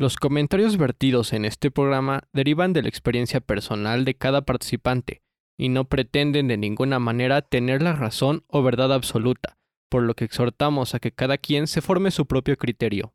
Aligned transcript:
Los 0.00 0.16
comentarios 0.16 0.76
vertidos 0.76 1.32
en 1.32 1.44
este 1.44 1.72
programa 1.72 2.22
derivan 2.32 2.72
de 2.72 2.82
la 2.82 2.88
experiencia 2.88 3.40
personal 3.40 4.04
de 4.04 4.14
cada 4.14 4.42
participante 4.42 5.24
y 5.58 5.70
no 5.70 5.88
pretenden 5.88 6.46
de 6.46 6.56
ninguna 6.56 7.00
manera 7.00 7.42
tener 7.42 7.82
la 7.82 7.94
razón 7.94 8.44
o 8.46 8.62
verdad 8.62 8.92
absoluta, 8.92 9.58
por 9.90 10.04
lo 10.04 10.14
que 10.14 10.24
exhortamos 10.24 10.94
a 10.94 11.00
que 11.00 11.10
cada 11.10 11.36
quien 11.36 11.66
se 11.66 11.80
forme 11.80 12.12
su 12.12 12.26
propio 12.26 12.56
criterio. 12.56 13.12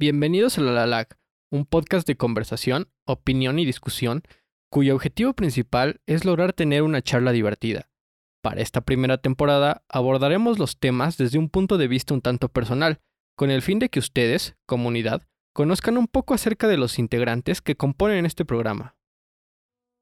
Bienvenidos 0.00 0.58
a 0.58 0.62
La 0.62 0.72
LALAC, 0.72 1.16
un 1.52 1.64
podcast 1.64 2.08
de 2.08 2.16
conversación, 2.16 2.88
opinión 3.06 3.60
y 3.60 3.64
discusión, 3.64 4.24
cuyo 4.68 4.96
objetivo 4.96 5.32
principal 5.32 6.00
es 6.06 6.24
lograr 6.24 6.54
tener 6.54 6.82
una 6.82 7.02
charla 7.02 7.30
divertida. 7.30 7.88
Para 8.42 8.62
esta 8.62 8.80
primera 8.80 9.18
temporada 9.18 9.84
abordaremos 9.88 10.58
los 10.58 10.80
temas 10.80 11.18
desde 11.18 11.38
un 11.38 11.48
punto 11.48 11.78
de 11.78 11.86
vista 11.86 12.14
un 12.14 12.20
tanto 12.20 12.48
personal, 12.48 12.98
con 13.36 13.52
el 13.52 13.62
fin 13.62 13.78
de 13.78 13.90
que 13.90 14.00
ustedes, 14.00 14.56
comunidad, 14.66 15.22
conozcan 15.52 15.98
un 15.98 16.06
poco 16.06 16.34
acerca 16.34 16.66
de 16.68 16.76
los 16.76 16.98
integrantes 16.98 17.60
que 17.60 17.76
componen 17.76 18.26
este 18.26 18.44
programa. 18.44 18.96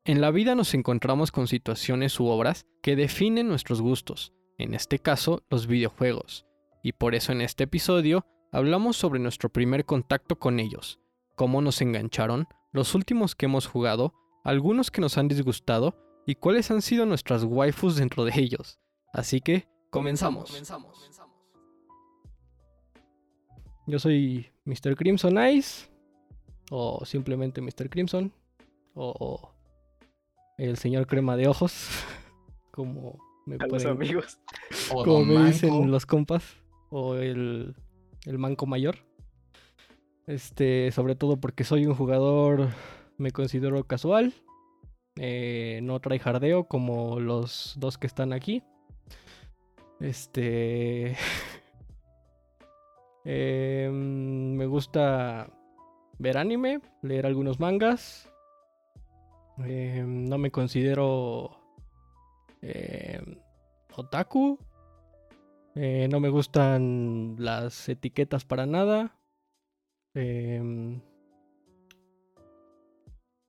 En 0.05 0.21
la 0.21 0.31
vida 0.31 0.55
nos 0.55 0.75
encontramos 0.75 1.33
con 1.33 1.47
situaciones 1.47 2.19
u 2.21 2.27
obras 2.27 2.67
que 2.83 2.97
definen 2.97 3.49
nuestros 3.49 3.83
gustos, 3.83 4.33
en 4.59 4.75
este 4.75 4.99
caso 4.99 5.43
los 5.51 5.67
videojuegos, 5.67 6.47
y 6.83 6.93
por 6.93 7.15
eso 7.15 7.33
en 7.33 7.41
este 7.41 7.65
episodio 7.65 8.25
hablamos 8.53 8.97
sobre 8.97 9.21
nuestro 9.21 9.51
primer 9.51 9.85
contacto 9.85 10.39
con 10.39 10.59
ellos, 10.59 11.01
cómo 11.37 11.61
nos 11.61 11.81
engancharon, 11.81 12.47
los 12.73 12.95
últimos 12.95 13.35
que 13.35 13.47
hemos 13.47 13.67
jugado, 13.67 14.15
algunos 14.45 14.91
que 14.91 15.01
nos 15.01 15.19
han 15.19 15.29
disgustado 15.29 15.97
y 16.27 16.37
cuáles 16.37 16.71
han 16.71 16.83
sido 16.83 17.07
nuestras 17.07 17.45
waifus 17.45 17.97
dentro 17.97 18.25
de 18.25 18.33
ellos. 18.37 18.79
Así 19.13 19.41
que, 19.41 19.69
comenzamos. 19.91 20.51
Yo 23.91 23.99
soy 23.99 24.47
Mr. 24.67 24.95
Crimson 24.95 25.37
Ice, 25.49 25.89
o 26.71 27.05
simplemente 27.05 27.61
Mr. 27.61 27.91
Crimson, 27.91 28.33
o 28.95 29.53
el 30.59 30.77
señor 30.77 31.09
crema 31.09 31.37
de 31.37 31.49
ojos, 31.49 31.89
como 32.71 33.19
me 33.47 33.57
A 33.59 33.67
los 33.67 33.85
amigos. 33.87 34.39
O 34.93 35.05
como 35.05 35.25
me 35.25 35.35
Manco. 35.35 35.47
dicen 35.49 35.91
los 35.91 36.07
compas, 36.07 36.57
o 36.91 37.17
el, 37.17 37.75
el 38.27 38.39
manco 38.39 38.67
mayor. 38.67 38.99
Este, 40.29 40.93
sobre 40.93 41.17
todo 41.17 41.41
porque 41.41 41.65
soy 41.65 41.87
un 41.87 41.97
jugador, 41.97 42.69
me 43.19 43.33
considero 43.33 43.83
casual, 43.83 44.35
eh, 45.17 45.81
no 45.83 45.99
trae 45.99 46.21
jardeo 46.21 46.69
como 46.69 47.19
los 47.19 47.75
dos 47.77 47.99
que 47.99 48.07
están 48.07 48.33
aquí. 48.33 48.63
Este, 49.99 51.17
em, 53.25 54.57
me 54.57 54.67
gusta 54.67 55.51
ver 56.19 56.37
anime, 56.37 56.81
leer 57.03 57.27
algunos 57.27 57.61
mangas. 57.61 58.31
Em, 59.59 60.29
no 60.29 60.39
me 60.39 60.51
considero 60.51 61.51
em, 62.63 63.39
otaku. 63.97 64.59
Eh, 65.75 66.09
no 66.11 66.21
me 66.21 66.29
gustan 66.29 67.37
las 67.39 67.89
etiquetas 67.89 68.45
para 68.45 68.67
nada. 68.67 69.17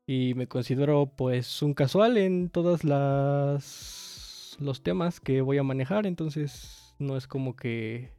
Y 0.08 0.34
me 0.36 0.48
considero 0.48 1.12
pues 1.16 1.62
un 1.62 1.74
casual 1.74 2.18
en 2.18 2.50
todas 2.50 2.84
las 2.84 4.58
los 4.60 4.84
temas 4.84 5.20
que 5.20 5.42
voy 5.42 5.58
a 5.58 5.64
manejar, 5.64 6.06
entonces 6.06 6.96
no 7.00 7.18
es 7.18 7.28
como 7.28 7.56
que 7.56 8.12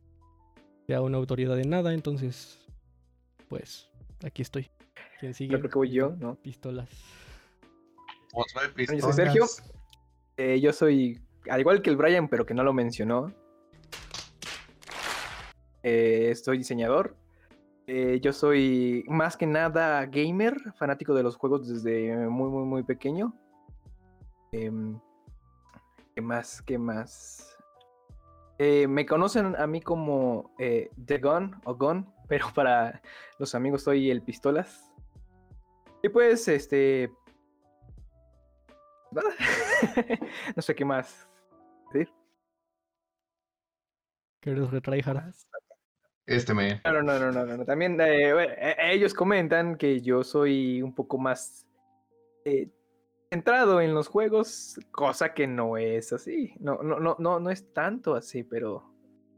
sea 0.92 1.00
una 1.00 1.16
autoridad 1.16 1.56
de 1.56 1.64
nada, 1.64 1.94
entonces 1.94 2.58
pues 3.48 3.88
aquí 4.22 4.42
estoy. 4.42 4.68
¿Quién 5.20 5.32
sigue? 5.32 5.52
Yo 5.52 5.58
creo 5.58 5.70
que 5.70 5.78
voy 5.78 5.90
yo, 5.90 6.10
¿no? 6.18 6.34
Pistolas. 6.34 6.90
Yo 8.34 9.00
soy. 9.00 9.12
Sergio. 9.14 9.46
Eh, 10.36 10.60
yo 10.60 10.70
soy, 10.74 11.18
al 11.48 11.60
igual 11.60 11.80
que 11.80 11.88
el 11.88 11.96
Brian, 11.96 12.28
pero 12.28 12.44
que 12.44 12.52
no 12.52 12.62
lo 12.62 12.74
mencionó. 12.74 13.32
Eh, 15.82 16.34
soy 16.34 16.58
diseñador. 16.58 17.16
Eh, 17.86 18.20
yo 18.22 18.34
soy 18.34 19.04
más 19.08 19.38
que 19.38 19.46
nada 19.46 20.04
gamer, 20.04 20.74
fanático 20.74 21.14
de 21.14 21.22
los 21.22 21.36
juegos 21.36 21.66
desde 21.68 22.28
muy, 22.28 22.50
muy, 22.50 22.66
muy 22.66 22.82
pequeño. 22.82 23.32
Em, 24.52 25.00
¿Qué 26.14 26.20
más? 26.20 26.60
¿Qué 26.60 26.76
más? 26.76 27.51
Eh, 28.64 28.86
me 28.86 29.04
conocen 29.04 29.56
a 29.56 29.66
mí 29.66 29.80
como 29.80 30.54
eh, 30.56 30.88
The 31.04 31.18
Gun 31.18 31.60
o 31.64 31.74
Gun, 31.74 32.06
pero 32.28 32.46
para 32.54 33.02
los 33.40 33.56
amigos 33.56 33.82
soy 33.82 34.08
el 34.08 34.22
Pistolas. 34.22 34.88
Y 36.00 36.08
pues, 36.08 36.46
este. 36.46 37.10
no 40.56 40.62
sé 40.62 40.76
qué 40.76 40.84
más 40.84 41.28
decir. 41.92 42.14
Que 44.40 44.50
eres 44.50 44.70
retryhard. 44.70 45.34
Este 46.26 46.54
me. 46.54 46.80
No, 46.84 46.92
no, 46.92 47.02
no, 47.02 47.18
no, 47.18 47.32
no, 47.32 47.44
no, 47.44 47.56
no. 47.56 47.64
También 47.64 48.00
eh, 48.00 48.32
bueno, 48.32 48.54
ellos 48.78 49.12
comentan 49.12 49.76
que 49.76 50.00
yo 50.00 50.22
soy 50.22 50.82
un 50.82 50.94
poco 50.94 51.18
más 51.18 51.66
eh, 52.44 52.70
centrado 53.32 53.80
en 53.80 53.94
los 53.94 54.08
juegos, 54.08 54.78
cosa 54.90 55.32
que 55.32 55.46
no 55.46 55.78
es 55.78 56.12
así. 56.12 56.52
No, 56.60 56.82
no, 56.82 57.00
no, 57.00 57.16
no, 57.18 57.40
no 57.40 57.50
es 57.50 57.72
tanto 57.72 58.14
así, 58.14 58.44
pero 58.44 58.84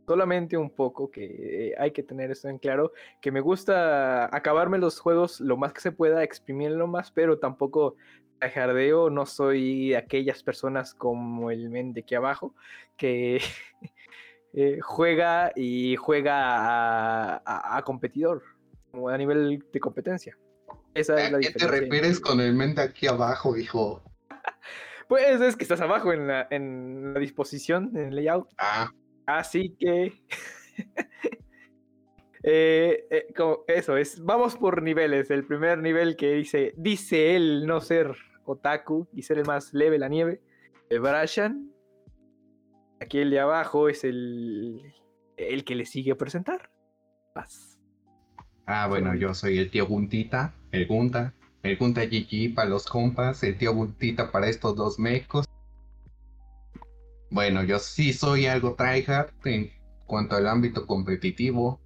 solamente 0.05 0.57
un 0.57 0.71
poco 0.71 1.13
que 1.13 1.69
eh, 1.69 1.75
hay 1.79 1.93
que 1.93 2.03
tener 2.03 2.33
eso 2.33 2.49
en 2.49 2.59
claro. 2.59 2.93
Que 3.21 3.31
me 3.31 3.41
gusta 3.41 4.35
acabarme 4.35 4.79
los 4.79 4.99
juegos 4.99 5.41
lo 5.41 5.57
más 5.57 5.73
que 5.73 5.81
se 5.81 5.93
pueda, 5.93 6.25
exprimirlo 6.25 6.89
más, 6.89 7.13
pero 7.13 7.39
tampoco 7.39 7.95
jardeo. 8.41 9.11
No 9.11 9.27
soy 9.27 9.95
aquellas 9.95 10.43
personas 10.43 10.93
como 10.93 11.53
el 11.53 11.71
men 11.71 11.93
de 11.93 12.01
aquí 12.01 12.17
abajo 12.17 12.53
que 12.97 13.39
eh, 14.55 14.81
juega 14.81 15.53
y 15.55 15.95
juega 15.95 17.37
a, 17.45 17.83
competidor, 17.85 18.43
a 19.09 19.17
nivel 19.17 19.65
de 19.73 19.81
competencia. 19.81 20.37
Esa 20.95 21.25
es 21.25 21.33
la 21.33 21.39
¿A 21.39 21.41
qué 21.41 21.51
te 21.51 21.67
refieres 21.67 22.21
con 22.21 22.41
el 22.41 22.55
mente 22.55 22.81
aquí 22.81 23.07
abajo, 23.07 23.57
hijo? 23.57 24.03
Pues 25.09 25.39
es 25.43 25.55
que 25.55 25.65
estás 25.65 25.83
abajo 25.83 26.15
en 26.15 26.27
la, 26.27 26.49
en 26.51 27.13
la 27.13 27.21
disposición, 27.21 27.91
en 27.95 28.07
el 28.09 28.17
layout. 28.17 28.49
Ah, 28.57 28.91
Así 29.27 29.77
que. 29.79 30.15
eh, 32.43 33.07
eh, 33.11 33.27
como- 33.37 33.65
eso 33.69 33.97
es. 33.97 34.23
Vamos 34.25 34.57
por 34.57 34.83
niveles. 34.83 35.31
El 35.31 35.45
primer 35.47 35.79
nivel 35.79 36.17
que 36.17 36.33
dice. 36.35 36.73
Dice 36.77 37.37
él 37.37 37.67
no 37.67 37.81
ser 37.81 38.15
otaku 38.47 39.07
y 39.13 39.23
ser 39.23 39.39
el 39.39 39.45
más 39.47 39.73
leve 39.75 39.99
la 39.99 40.09
nieve. 40.09 40.41
El 40.89 41.01
Brashan. 41.01 41.71
Aquí 43.01 43.19
el 43.19 43.31
de 43.31 43.41
abajo 43.41 43.89
es 43.89 44.05
el. 44.05 44.81
El 45.37 45.65
que 45.65 45.75
le 45.75 45.85
sigue 45.85 46.13
a 46.13 46.17
presentar. 46.17 46.71
Vas. 47.35 47.79
ah, 48.67 48.87
bueno, 48.89 49.15
yo 49.15 49.35
soy 49.35 49.59
el 49.59 49.71
tío 49.71 49.87
Guntita, 49.87 50.55
el 50.75 50.87
Gunta, 50.89 51.33
el 51.63 51.77
Gunta 51.77 52.05
GG 52.05 52.55
para 52.55 52.69
los 52.69 52.87
compas, 52.87 53.43
el 53.45 53.57
tío 53.57 53.73
Guntita 53.73 54.33
para 54.33 54.49
estos 54.49 54.75
dos 54.75 54.99
mecos. 54.99 55.47
Bueno, 57.31 57.63
yo 57.63 57.79
sí 57.79 58.13
soy 58.13 58.47
algo 58.47 58.75
tryhard 58.75 59.31
en 59.45 59.71
cuanto 60.07 60.35
al 60.37 60.49
ámbito 60.49 60.87
competitivo. 60.87 61.81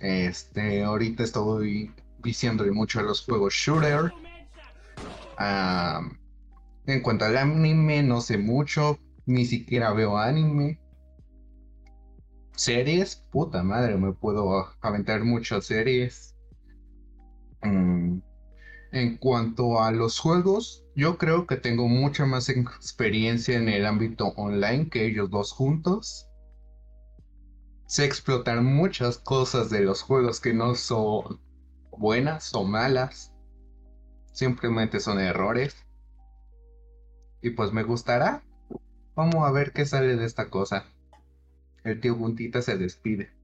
Este, 0.00 0.82
ahorita 0.82 1.22
estoy 1.22 1.92
viciándole 2.18 2.72
mucho 2.72 2.98
a 3.00 3.02
los 3.02 3.24
juegos 3.24 3.54
shooter. 3.54 4.12
En 5.38 7.00
cuanto 7.02 7.24
al 7.24 7.36
anime, 7.36 8.02
no 8.02 8.20
sé 8.20 8.36
mucho, 8.36 8.98
ni 9.26 9.44
siquiera 9.44 9.92
veo 9.92 10.18
anime. 10.18 10.80
Series, 12.56 13.16
puta 13.30 13.62
madre, 13.62 13.96
me 13.96 14.12
puedo 14.12 14.66
aventar 14.80 15.24
muchas 15.24 15.66
series. 15.66 16.35
Mm, 17.66 18.22
En 18.92 19.18
cuanto 19.18 19.82
a 19.82 19.92
los 19.92 20.18
juegos, 20.20 20.84
yo 20.96 21.18
creo 21.18 21.46
que 21.46 21.56
tengo 21.56 21.88
mucha 21.88 22.26
más 22.26 22.48
experiencia 22.48 23.56
en 23.56 23.68
el 23.68 23.86
ámbito 23.86 24.28
online 24.36 24.88
que 24.90 25.06
ellos 25.06 25.30
dos 25.30 25.52
juntos. 25.52 26.28
Sé 27.86 28.04
explotar 28.04 28.62
muchas 28.62 29.18
cosas 29.18 29.70
de 29.70 29.80
los 29.80 30.02
juegos 30.02 30.40
que 30.40 30.54
no 30.54 30.74
son 30.76 31.40
buenas 31.90 32.54
o 32.54 32.64
malas. 32.64 33.32
Simplemente 34.32 35.00
son 35.00 35.18
errores. 35.20 35.74
Y 37.40 37.50
pues 37.50 37.72
me 37.72 37.82
gustará. 37.82 38.42
Vamos 39.14 39.46
a 39.46 39.52
ver 39.52 39.72
qué 39.72 39.86
sale 39.86 40.16
de 40.16 40.24
esta 40.26 40.50
cosa. 40.50 40.84
El 41.84 42.00
tío 42.00 42.18
Puntita 42.18 42.62
se 42.62 42.78
despide. 42.78 43.35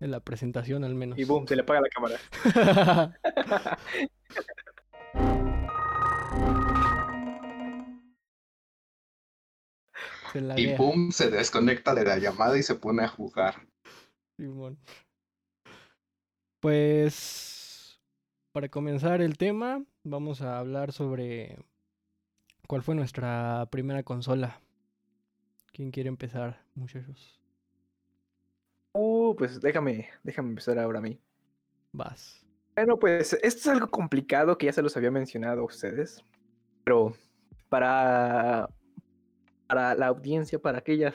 En 0.00 0.10
la 0.10 0.20
presentación 0.20 0.82
al 0.84 0.94
menos. 0.94 1.18
Y 1.18 1.24
boom, 1.24 1.46
se 1.46 1.56
le 1.56 1.62
apaga 1.62 1.80
la 1.82 1.88
cámara. 1.88 2.18
Se 10.32 10.40
Y 10.56 10.76
pum, 10.76 11.10
se 11.10 11.28
desconecta 11.28 11.94
de 11.94 12.04
la 12.04 12.18
llamada 12.18 12.56
y 12.56 12.62
se 12.62 12.76
pone 12.76 13.02
a 13.02 13.08
jugar. 13.08 13.66
Simón. 14.36 14.78
Pues 16.60 18.00
para 18.52 18.68
comenzar 18.68 19.22
el 19.22 19.36
tema, 19.36 19.84
vamos 20.04 20.40
a 20.42 20.58
hablar 20.58 20.92
sobre 20.92 21.58
cuál 22.68 22.82
fue 22.82 22.94
nuestra 22.94 23.66
primera 23.70 24.02
consola. 24.02 24.60
¿Quién 25.72 25.90
quiere 25.90 26.08
empezar, 26.08 26.62
muchachos? 26.74 27.39
Uh, 28.92 29.34
pues 29.36 29.60
déjame, 29.60 30.08
déjame 30.22 30.50
empezar 30.50 30.78
ahora 30.78 30.98
a 30.98 31.02
mí. 31.02 31.20
Vas. 31.92 32.44
Bueno, 32.74 32.98
pues 32.98 33.32
esto 33.34 33.60
es 33.60 33.68
algo 33.68 33.90
complicado 33.90 34.56
que 34.56 34.66
ya 34.66 34.72
se 34.72 34.82
los 34.82 34.96
había 34.96 35.10
mencionado 35.10 35.60
a 35.60 35.64
ustedes, 35.64 36.24
pero 36.84 37.14
para, 37.68 38.68
para 39.66 39.94
la 39.94 40.06
audiencia, 40.06 40.58
para 40.58 40.78
aquellas 40.78 41.14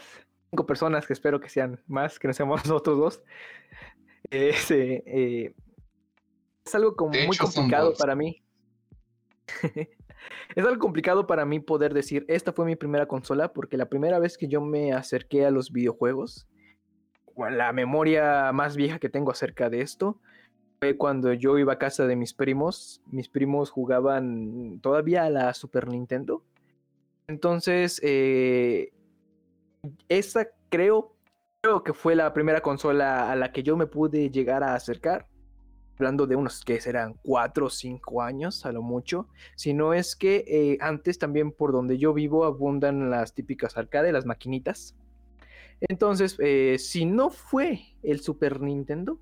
cinco 0.50 0.66
personas 0.66 1.08
que 1.08 1.14
espero 1.14 1.40
que 1.40 1.50
sean 1.50 1.82
más, 1.88 2.20
que 2.20 2.28
no 2.28 2.34
seamos 2.34 2.64
nosotros 2.66 2.98
dos, 2.98 3.24
es, 4.30 4.72
eh, 4.72 5.04
eh, 5.06 5.54
es 6.66 6.76
algo 6.76 6.96
como 6.96 7.12
muy 7.26 7.38
complicado 7.38 7.94
para 7.98 8.16
mí. 8.16 8.44
es 10.56 10.66
algo 10.66 10.80
complicado 10.80 11.28
para 11.28 11.46
mí 11.46 11.60
poder 11.60 11.94
decir, 11.94 12.26
esta 12.28 12.54
fue 12.54 12.66
mi 12.66 12.76
primera 12.76 13.08
consola, 13.08 13.54
porque 13.54 13.78
la 13.78 13.90
primera 13.90 14.20
vez 14.20 14.38
que 14.38 14.48
yo 14.48 14.62
me 14.62 14.94
acerqué 14.94 15.46
a 15.46 15.52
los 15.52 15.72
videojuegos, 15.72 16.48
la 17.38 17.74
memoria 17.74 18.52
más 18.54 18.76
vieja 18.76 19.00
que 19.00 19.10
tengo 19.10 19.32
acerca 19.32 19.70
de 19.70 19.82
esto, 19.82 20.20
fue 20.80 20.98
cuando 20.98 21.34
yo 21.34 21.58
iba 21.58 21.74
a 21.74 21.80
casa 21.80 22.08
de 22.08 22.16
mis 22.16 22.34
primos. 22.34 23.02
Mis 23.08 23.30
primos 23.30 23.70
jugaban 23.70 24.80
todavía 24.82 25.24
a 25.24 25.30
la 25.30 25.54
Super 25.54 25.88
Nintendo. 25.88 26.44
Entonces, 27.28 28.00
eh, 28.04 28.92
esa 30.10 30.48
creo, 30.70 31.16
creo 31.62 31.84
que 31.84 31.94
fue 31.94 32.16
la 32.16 32.34
primera 32.34 32.62
consola 32.62 33.32
a 33.32 33.36
la 33.36 33.52
que 33.52 33.64
yo 33.64 33.78
me 33.78 33.88
pude 33.88 34.30
llegar 34.30 34.64
a 34.64 34.76
acercar. 34.76 35.28
Hablando 35.98 36.28
de 36.28 36.36
unos 36.36 36.66
que 36.66 36.82
serán 36.82 37.14
cuatro 37.24 37.68
o 37.68 37.70
cinco 37.70 38.22
años 38.22 38.66
a 38.66 38.74
lo 38.74 38.82
mucho. 38.82 39.30
Si 39.56 39.74
no 39.74 39.94
es 39.94 40.16
que 40.16 40.44
eh, 40.46 40.78
antes 40.82 41.18
también 41.18 41.54
por 41.54 41.72
donde 41.72 41.98
yo 41.98 42.14
vivo 42.14 42.44
abundan 42.44 43.10
las 43.10 43.34
típicas 43.34 43.78
arcade, 43.78 44.12
las 44.12 44.26
maquinitas. 44.26 44.94
Entonces, 45.82 46.38
eh, 46.40 46.78
si 46.80 47.06
no 47.06 47.30
fue 47.30 47.82
el 48.02 48.22
Super 48.22 48.62
Nintendo, 48.62 49.20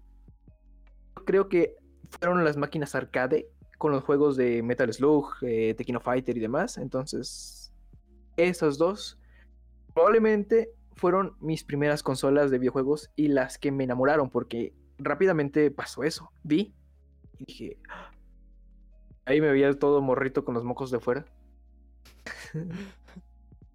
creo 1.26 1.50
que 1.50 1.76
fueron 2.20 2.44
las 2.44 2.58
máquinas 2.58 2.96
arcade 2.96 3.48
con 3.78 3.92
los 3.92 4.04
juegos 4.04 4.38
de 4.38 4.62
Metal 4.64 4.92
Slug, 4.94 5.34
eh, 5.42 5.74
Tekken 5.76 6.00
Fighter 6.00 6.38
y 6.38 6.40
demás. 6.40 6.78
Entonces, 6.78 7.74
esas 8.38 8.78
dos 8.78 9.20
probablemente 9.94 10.72
fueron 10.96 11.36
mis 11.40 11.64
primeras 11.64 12.04
consolas 12.04 12.52
de 12.52 12.60
videojuegos 12.60 13.12
y 13.16 13.28
las 13.28 13.58
que 13.58 13.72
me 13.72 13.84
enamoraron 13.84 14.30
porque 14.30 14.74
rápidamente 14.98 15.72
pasó 15.72 16.04
eso. 16.04 16.32
Vi 16.44 16.74
y 17.40 17.46
dije, 17.46 17.78
"Ah". 17.90 18.12
ahí 19.26 19.42
me 19.42 19.52
veía 19.52 19.74
todo 19.74 20.02
morrito 20.02 20.46
con 20.46 20.54
los 20.54 20.64
mocos 20.64 20.92
de 20.92 21.00
fuera. 21.00 21.26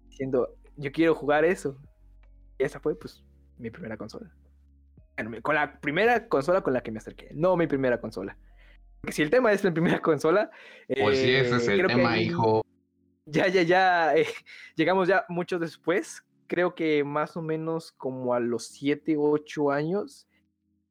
Diciendo, 0.09 0.55
yo 0.77 0.91
quiero 0.91 1.15
jugar 1.15 1.45
eso. 1.45 1.77
Y 2.59 2.63
esa 2.63 2.79
fue 2.79 2.97
pues 2.97 3.23
mi 3.57 3.71
primera 3.71 3.97
consola. 3.97 4.31
Bueno, 5.15 5.41
con 5.41 5.55
la 5.55 5.79
primera 5.79 6.27
consola 6.27 6.61
con 6.61 6.73
la 6.73 6.81
que 6.81 6.91
me 6.91 6.99
acerqué, 6.99 7.31
no 7.33 7.57
mi 7.57 7.67
primera 7.67 7.99
consola. 7.99 8.37
Porque 9.01 9.13
si 9.13 9.21
el 9.21 9.29
tema 9.29 9.51
es 9.51 9.63
mi 9.63 9.71
primera 9.71 10.01
consola, 10.01 10.51
Pues 10.87 11.17
sí, 11.17 11.29
eh, 11.29 11.39
ese 11.41 11.55
es 11.55 11.67
el 11.67 11.77
creo 11.77 11.89
que 11.89 11.95
tema, 11.95 12.17
hijo. 12.17 12.63
Ya, 13.25 13.47
ya, 13.47 13.63
ya, 13.63 14.15
eh, 14.15 14.25
llegamos 14.75 15.07
ya 15.07 15.25
mucho 15.29 15.57
después. 15.57 16.23
Creo 16.47 16.75
que 16.75 17.03
más 17.03 17.37
o 17.37 17.41
menos 17.41 17.91
como 17.93 18.33
a 18.33 18.39
los 18.39 18.67
7, 18.67 19.15
8 19.17 19.71
años, 19.71 20.27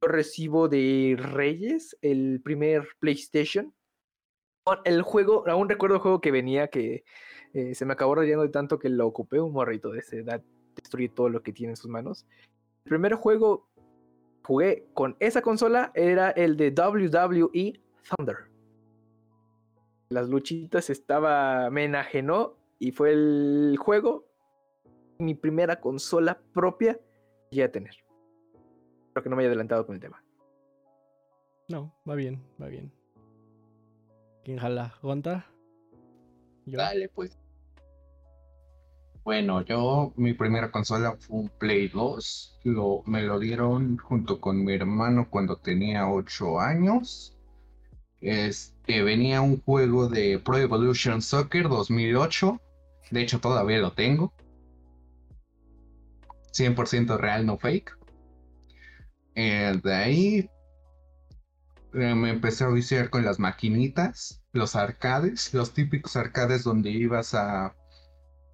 yo 0.00 0.08
recibo 0.08 0.68
de 0.68 1.16
Reyes 1.18 1.96
el 2.00 2.40
primer 2.42 2.88
PlayStation. 3.00 3.74
El 4.84 5.02
juego, 5.02 5.48
aún 5.48 5.68
recuerdo 5.68 5.96
el 5.96 6.02
juego 6.02 6.20
que 6.20 6.30
venía 6.30 6.68
que 6.68 7.04
eh, 7.54 7.74
se 7.74 7.86
me 7.86 7.94
acabó 7.94 8.14
rayando 8.14 8.44
de 8.44 8.50
tanto 8.50 8.78
que 8.78 8.88
lo 8.88 9.06
ocupé 9.06 9.40
un 9.40 9.52
morrito 9.52 9.90
de 9.90 10.00
esa 10.00 10.16
edad, 10.16 10.42
destruye 10.82 11.08
todo 11.08 11.28
lo 11.28 11.42
que 11.42 11.52
tiene 11.52 11.72
en 11.72 11.76
sus 11.76 11.90
manos. 11.90 12.26
El 12.84 12.90
primer 12.90 13.14
juego 13.14 13.68
que 13.74 13.82
jugué 14.44 14.86
con 14.94 15.16
esa 15.20 15.42
consola 15.42 15.92
era 15.94 16.30
el 16.30 16.56
de 16.56 16.70
WWE 16.70 17.80
Thunder. 18.08 18.36
Las 20.08 20.28
luchitas 20.28 20.88
estaba, 20.88 21.68
me 21.70 21.84
enajenó 21.84 22.56
y 22.78 22.92
fue 22.92 23.12
el 23.12 23.76
juego, 23.78 24.24
mi 25.18 25.34
primera 25.34 25.80
consola 25.80 26.40
propia 26.54 26.94
que 26.94 27.56
llegué 27.56 27.64
a 27.64 27.72
tener. 27.72 27.94
Espero 29.08 29.22
que 29.22 29.28
no 29.28 29.36
me 29.36 29.42
haya 29.42 29.48
adelantado 29.48 29.84
con 29.84 29.96
el 29.96 30.00
tema. 30.00 30.22
No, 31.68 31.94
va 32.08 32.14
bien, 32.14 32.42
va 32.60 32.68
bien. 32.68 32.90
¿Quién 34.44 34.56
jala? 34.56 34.94
¿Gonta? 35.02 35.46
Yo. 36.64 36.78
Dale, 36.78 37.10
pues. 37.10 37.38
Bueno, 39.28 39.60
yo, 39.60 40.14
mi 40.16 40.32
primera 40.32 40.70
consola 40.70 41.14
fue 41.18 41.40
un 41.40 41.48
Play 41.50 41.88
2. 41.88 42.60
Lo, 42.64 43.02
me 43.04 43.20
lo 43.20 43.38
dieron 43.38 43.98
junto 43.98 44.40
con 44.40 44.64
mi 44.64 44.72
hermano 44.72 45.28
cuando 45.28 45.56
tenía 45.56 46.08
8 46.08 46.58
años. 46.58 47.36
Este, 48.22 49.02
venía 49.02 49.42
un 49.42 49.60
juego 49.60 50.08
de 50.08 50.38
Pro 50.38 50.56
Evolution 50.56 51.20
Soccer 51.20 51.68
2008. 51.68 52.58
De 53.10 53.20
hecho, 53.20 53.38
todavía 53.38 53.76
lo 53.80 53.92
tengo. 53.92 54.32
100% 56.52 57.18
real, 57.18 57.44
no 57.44 57.58
fake. 57.58 57.98
Eh, 59.34 59.78
de 59.84 59.94
ahí 59.94 60.50
eh, 61.92 62.14
me 62.14 62.30
empecé 62.30 62.64
a 62.64 62.68
viciar 62.68 63.10
con 63.10 63.26
las 63.26 63.38
maquinitas, 63.38 64.42
los 64.52 64.74
arcades, 64.74 65.52
los 65.52 65.74
típicos 65.74 66.16
arcades 66.16 66.64
donde 66.64 66.88
ibas 66.88 67.34
a 67.34 67.74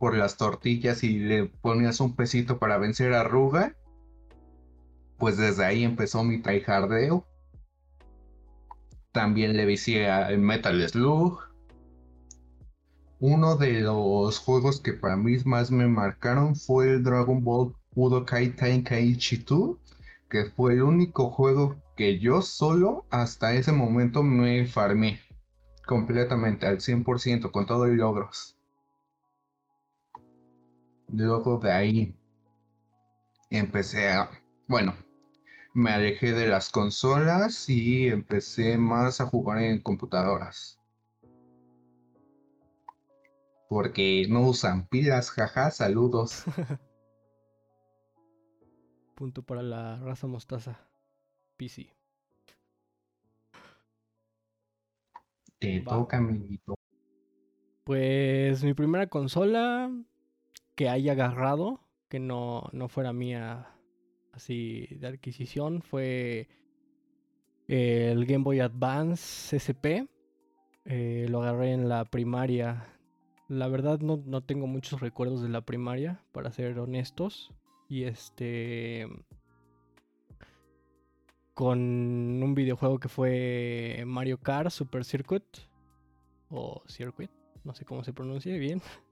por 0.04 0.18
las 0.18 0.36
tortillas 0.36 1.02
y 1.02 1.18
le 1.18 1.46
ponías 1.46 1.98
un 1.98 2.14
pesito 2.14 2.58
para 2.58 2.76
vencer 2.76 3.14
a 3.14 3.24
Ruga. 3.24 3.74
Pues 5.16 5.38
desde 5.38 5.64
ahí 5.64 5.82
empezó 5.82 6.22
mi 6.22 6.42
tryhardeo. 6.42 7.26
También 9.12 9.56
le 9.56 9.64
vicié 9.64 10.10
a 10.10 10.28
Metal 10.36 10.86
Slug. 10.86 11.38
Uno 13.18 13.56
de 13.56 13.80
los 13.80 14.38
juegos 14.40 14.82
que 14.82 14.92
para 14.92 15.16
mí 15.16 15.38
más 15.46 15.70
me 15.70 15.88
marcaron 15.88 16.54
fue 16.54 16.90
el 16.90 17.02
Dragon 17.02 17.42
Ball 17.42 17.74
Budokai 17.94 18.54
Tenkaichi 18.54 19.38
2 19.38 19.78
que 20.28 20.44
fue 20.50 20.74
el 20.74 20.82
único 20.82 21.30
juego 21.30 21.76
que 21.96 22.18
yo 22.18 22.42
solo 22.42 23.06
hasta 23.08 23.54
ese 23.54 23.72
momento 23.72 24.22
me 24.22 24.66
farmé 24.66 25.18
completamente 25.86 26.66
al 26.66 26.80
100% 26.80 27.50
con 27.50 27.64
todo 27.64 27.88
y 27.88 27.96
logros. 27.96 28.53
Luego 31.08 31.58
de 31.58 31.72
ahí 31.72 32.16
empecé 33.50 34.10
a, 34.10 34.30
bueno, 34.66 34.94
me 35.74 35.90
alejé 35.90 36.32
de 36.32 36.48
las 36.48 36.70
consolas 36.70 37.68
y 37.68 38.08
empecé 38.08 38.78
más 38.78 39.20
a 39.20 39.26
jugar 39.26 39.62
en 39.62 39.80
computadoras. 39.82 40.78
Porque 43.68 44.26
no 44.28 44.42
usan 44.42 44.86
pilas, 44.86 45.30
jaja, 45.30 45.70
saludos. 45.70 46.44
Punto 49.14 49.42
para 49.42 49.62
la 49.62 50.00
raza 50.00 50.26
mostaza. 50.26 50.78
PC. 51.56 51.88
Te 55.58 55.80
Va. 55.80 55.92
toca, 55.92 56.16
amiguito. 56.18 56.74
Pues 57.84 58.64
mi 58.64 58.74
primera 58.74 59.08
consola 59.08 59.90
que 60.74 60.88
haya 60.88 61.12
agarrado, 61.12 61.80
que 62.08 62.20
no, 62.20 62.68
no 62.72 62.88
fuera 62.88 63.12
mía 63.12 63.68
así 64.32 64.88
de 64.98 65.06
adquisición, 65.06 65.82
fue 65.82 66.48
el 67.68 68.26
Game 68.26 68.44
Boy 68.44 68.60
Advance 68.60 69.56
SP. 69.56 70.06
Eh, 70.84 71.26
lo 71.30 71.42
agarré 71.42 71.72
en 71.72 71.88
la 71.88 72.04
primaria. 72.04 72.86
La 73.48 73.68
verdad 73.68 74.00
no, 74.00 74.22
no 74.24 74.42
tengo 74.42 74.66
muchos 74.66 75.00
recuerdos 75.00 75.42
de 75.42 75.48
la 75.48 75.62
primaria, 75.62 76.22
para 76.32 76.50
ser 76.52 76.78
honestos. 76.78 77.50
Y 77.88 78.04
este... 78.04 79.06
Con 81.54 81.78
un 81.78 82.54
videojuego 82.54 82.98
que 82.98 83.08
fue 83.08 84.02
Mario 84.06 84.38
Kart 84.38 84.70
Super 84.70 85.04
Circuit. 85.04 85.44
O 86.50 86.82
Circuit, 86.86 87.30
no 87.62 87.74
sé 87.74 87.84
cómo 87.84 88.02
se 88.04 88.12
pronuncia 88.12 88.56
bien. 88.56 88.82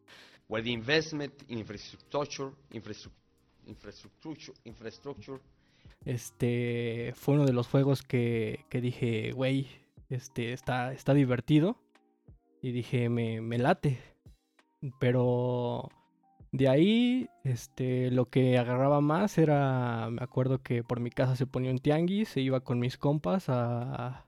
where 0.53 0.63
the 0.63 0.71
investment 0.71 1.33
in 1.49 1.59
infrastructure, 1.59 2.51
infrastru- 2.73 3.11
infrastructure, 3.67 4.55
infrastructure 4.65 5.41
Este 6.05 7.15
fue 7.17 7.35
uno 7.35 7.47
de 7.47 7.55
los 7.55 7.69
juegos 7.69 8.03
que, 8.03 8.67
que 8.69 8.83
dije, 8.83 9.33
güey, 9.33 9.67
este 10.11 10.53
está, 10.53 10.93
está 10.93 11.15
divertido. 11.15 11.77
Y 12.61 12.73
dije, 12.73 13.09
me, 13.09 13.41
me 13.41 13.57
late. 13.57 13.99
Pero 15.01 15.89
De 16.53 16.69
ahí, 16.69 17.31
este, 17.45 18.11
lo 18.11 18.27
que 18.27 18.59
agarraba 18.59 19.01
más 19.01 19.39
era, 19.39 20.11
me 20.11 20.23
acuerdo 20.23 20.63
que 20.63 20.85
por 20.85 21.01
mi 21.01 21.09
casa 21.11 21.35
se 21.35 21.47
ponía 21.47 21.71
un 21.71 21.79
tianguis, 21.79 22.29
se 22.29 22.43
iba 22.43 22.61
con 22.61 22.79
mis 22.79 22.99
compas 22.99 23.49
a, 23.49 24.27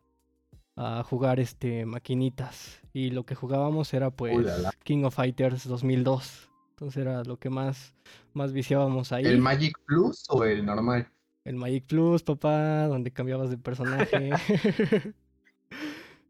a 0.76 1.02
jugar 1.04 1.40
este 1.40 1.86
maquinitas 1.86 2.80
y 2.92 3.10
lo 3.10 3.24
que 3.24 3.34
jugábamos 3.34 3.94
era 3.94 4.10
pues 4.10 4.36
Ulala. 4.36 4.72
King 4.82 5.04
of 5.04 5.14
Fighters 5.14 5.66
2002. 5.66 6.50
Entonces 6.70 7.00
era 7.00 7.22
lo 7.24 7.38
que 7.38 7.50
más 7.50 7.94
más 8.32 8.52
viciábamos 8.52 9.12
ahí. 9.12 9.24
¿El 9.24 9.40
Magic 9.40 9.78
Plus 9.86 10.24
o 10.28 10.44
el 10.44 10.64
normal? 10.66 11.08
El 11.44 11.56
Magic 11.56 11.86
Plus, 11.86 12.22
papá, 12.22 12.86
donde 12.86 13.12
cambiabas 13.12 13.50
de 13.50 13.58
personaje. 13.58 14.30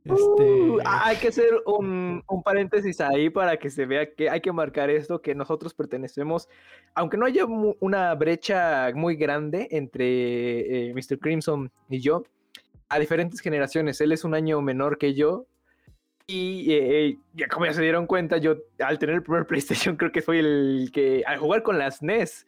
Uh, 0.06 0.36
este, 0.36 0.82
hay 0.86 1.16
que 1.16 1.28
hacer 1.28 1.48
un, 1.64 2.22
un 2.28 2.42
paréntesis 2.42 3.00
ahí 3.00 3.30
para 3.30 3.56
que 3.56 3.70
se 3.70 3.86
vea 3.86 4.12
que 4.12 4.28
hay 4.28 4.42
que 4.42 4.52
marcar 4.52 4.90
esto, 4.90 5.22
que 5.22 5.34
nosotros 5.34 5.72
pertenecemos, 5.72 6.48
aunque 6.94 7.16
no 7.16 7.24
haya 7.24 7.46
una 7.46 8.14
brecha 8.14 8.90
muy 8.94 9.16
grande 9.16 9.66
entre 9.70 10.90
eh, 10.90 10.94
Mr. 10.94 11.18
Crimson 11.18 11.72
y 11.88 12.00
yo, 12.00 12.24
a 12.94 12.98
diferentes 13.00 13.40
generaciones. 13.40 14.00
Él 14.00 14.12
es 14.12 14.24
un 14.24 14.34
año 14.34 14.60
menor 14.62 14.98
que 14.98 15.14
yo. 15.14 15.46
Y 16.26 16.72
eh, 16.72 17.18
ya 17.34 17.48
como 17.48 17.66
ya 17.66 17.74
se 17.74 17.82
dieron 17.82 18.06
cuenta, 18.06 18.38
yo 18.38 18.56
al 18.78 18.98
tener 18.98 19.16
el 19.16 19.22
primer 19.22 19.46
PlayStation 19.48 19.96
creo 19.96 20.10
que 20.12 20.22
fue 20.22 20.38
el 20.38 20.90
que, 20.92 21.22
al 21.26 21.38
jugar 21.38 21.62
con 21.62 21.78
las 21.78 22.02
NES, 22.02 22.46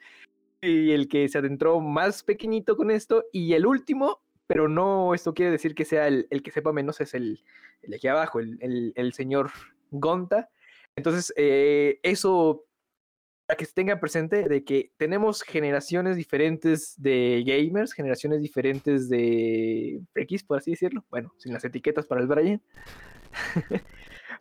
y 0.62 0.92
el 0.92 1.08
que 1.08 1.28
se 1.28 1.38
adentró 1.38 1.80
más 1.80 2.22
pequeñito 2.22 2.76
con 2.76 2.90
esto, 2.90 3.24
y 3.32 3.52
el 3.52 3.66
último, 3.66 4.22
pero 4.46 4.68
no 4.68 5.12
esto 5.14 5.34
quiere 5.34 5.50
decir 5.52 5.74
que 5.74 5.84
sea 5.84 6.08
el, 6.08 6.26
el 6.30 6.42
que 6.42 6.50
sepa 6.52 6.72
menos, 6.72 7.00
es 7.02 7.12
el, 7.14 7.40
el 7.82 7.90
de 7.90 7.96
aquí 7.96 8.08
abajo, 8.08 8.40
el, 8.40 8.56
el- 8.62 8.92
el 8.96 9.12
señor 9.12 9.50
Gonta. 9.90 10.48
Entonces, 10.96 11.32
eh, 11.36 12.00
eso, 12.02 12.64
para 13.46 13.56
que 13.56 13.64
se 13.64 13.72
tenga 13.72 14.00
presente 14.00 14.48
de 14.48 14.64
que 14.64 14.90
tenemos 14.96 15.42
generaciones 15.42 16.16
diferentes 16.16 17.00
de 17.00 17.44
gamers, 17.46 17.92
generaciones 17.92 18.40
diferentes 18.40 19.08
de 19.08 20.00
frikis, 20.12 20.42
por 20.42 20.58
así 20.58 20.72
decirlo. 20.72 21.04
Bueno, 21.10 21.32
sin 21.38 21.52
las 21.52 21.64
etiquetas 21.64 22.06
para 22.06 22.20
el 22.20 22.26
Brian. 22.26 22.60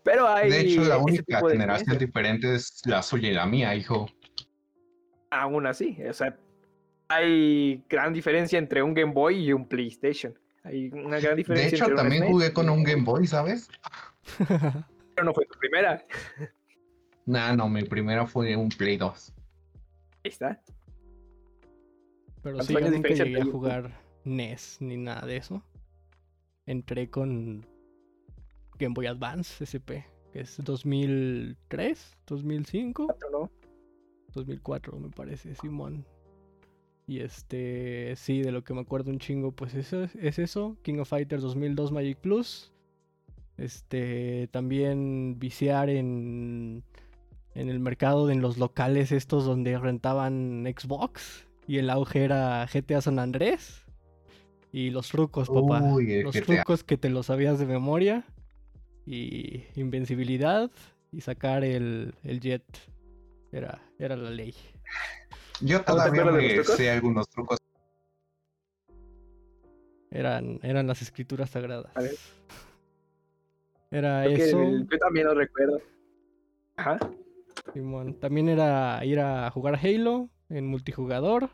Pero 0.04 0.28
hay. 0.28 0.50
De 0.50 0.62
hecho, 0.62 0.84
la 0.84 0.98
única 0.98 1.42
de 1.42 1.52
generación 1.52 1.98
diferente 1.98 2.56
es 2.56 2.82
la 2.86 3.04
suya 3.04 3.30
y 3.30 3.34
la 3.34 3.46
mía, 3.46 3.76
hijo. 3.76 4.08
Aún 5.30 5.68
así, 5.68 5.98
o 6.08 6.14
sea, 6.14 6.38
hay 7.08 7.84
gran 7.90 8.14
diferencia 8.14 8.58
entre 8.58 8.82
un 8.82 8.94
Game 8.94 9.14
Boy 9.14 9.46
y 9.46 9.54
un 9.54 9.68
PlayStation. 9.68 10.38
Hay 10.64 10.90
una 10.90 11.20
gran 11.20 11.36
De 11.36 11.38
diferencia 11.38 11.76
hecho, 11.76 11.86
entre 11.86 11.94
un 11.94 11.98
también 11.98 12.28
jugué 12.28 12.48
y 12.48 12.54
con 12.54 12.70
un 12.70 12.84
Game 12.84 13.04
Boy, 13.04 13.28
¿sabes? 13.28 13.70
Pero 14.38 15.24
no 15.24 15.34
fue 15.34 15.46
tu 15.46 15.60
primera. 15.60 16.04
Nah, 17.26 17.56
no, 17.56 17.68
mi 17.70 17.84
primera 17.84 18.28
fue 18.28 18.56
un 18.56 18.70
Play 18.70 18.98
2. 18.98 19.34
Ahí 20.24 20.32
está. 20.32 20.62
pero 22.42 22.56
¿Cuántos 22.56 22.68
sí, 22.68 22.74
yo 22.74 22.92
nunca 22.92 23.10
llegué 23.10 23.42
a 23.42 23.46
jugar 23.46 24.06
NES 24.26 24.78
ni 24.82 24.98
nada 24.98 25.26
de 25.26 25.38
eso. 25.38 25.64
Entré 26.66 27.10
con 27.10 27.66
Game 28.78 28.94
Boy 28.94 29.08
Advance 29.08 29.64
SP, 29.66 30.06
que 30.34 30.42
es 30.42 30.58
2003, 30.64 32.18
2005. 32.28 33.08
Otro, 33.10 33.30
¿no? 33.32 33.52
2004 34.34 35.00
me 35.00 35.10
parece, 35.10 35.56
Simón. 35.56 36.06
Y 37.08 37.20
este, 37.20 38.16
sí, 38.16 38.42
de 38.42 38.52
lo 38.52 38.64
que 38.64 38.74
me 38.74 38.82
acuerdo 38.82 39.12
un 39.12 39.20
chingo, 39.20 39.52
pues 39.52 39.76
eso 39.76 40.04
es, 40.04 40.16
es 40.16 40.40
eso, 40.40 40.76
King 40.82 40.98
of 41.00 41.10
Fighters 41.10 41.44
2002 41.44 41.92
Magic 41.92 42.18
Plus. 42.18 42.72
Este, 43.58 44.50
también 44.52 45.40
viciar 45.40 45.90
en 45.90 46.84
en 47.56 47.70
el 47.70 47.80
mercado 47.80 48.30
en 48.30 48.42
los 48.42 48.58
locales 48.58 49.12
estos 49.12 49.46
donde 49.46 49.78
rentaban 49.80 50.66
Xbox 50.78 51.46
y 51.68 51.78
el 51.80 51.90
auge 51.90 52.24
era 52.24 52.68
GTA 52.72 53.02
San 53.02 53.18
Andrés 53.18 53.82
y 54.72 54.90
los 54.92 55.08
trucos, 55.10 55.48
papá. 55.50 55.82
Uy, 55.82 56.22
los 56.22 56.36
GTA. 56.36 56.46
trucos 56.46 56.84
que 56.84 56.98
te 56.98 57.10
los 57.10 57.28
sabías 57.28 57.58
de 57.60 57.66
memoria 57.66 58.24
y 59.06 59.64
invencibilidad 59.76 60.70
y 61.12 61.22
sacar 61.22 61.64
el, 61.64 62.14
el 62.24 62.40
jet. 62.42 62.64
Era, 63.52 63.82
era 63.98 64.18
la 64.18 64.30
ley. 64.32 64.54
Yo 65.62 65.82
todavía 65.82 66.26
me 66.26 66.62
sé 66.64 66.92
algunos 66.92 67.30
trucos. 67.30 67.58
Eran, 70.12 70.60
eran 70.64 70.88
las 70.88 71.02
escrituras 71.02 71.50
sagradas. 71.50 71.92
A 71.96 72.02
ver. 72.02 72.16
Era 73.92 74.24
Creo 74.24 74.38
eso. 74.38 74.62
el- 74.62 74.88
yo 74.90 74.98
también 74.98 75.28
lo 75.28 75.34
recuerdo. 75.36 75.82
Ajá. 76.78 77.00
Simón. 77.74 78.20
También 78.20 78.50
era 78.50 79.04
ir 79.06 79.20
a 79.20 79.50
jugar 79.52 79.80
Halo 79.84 80.30
en 80.50 80.68
multijugador 80.68 81.50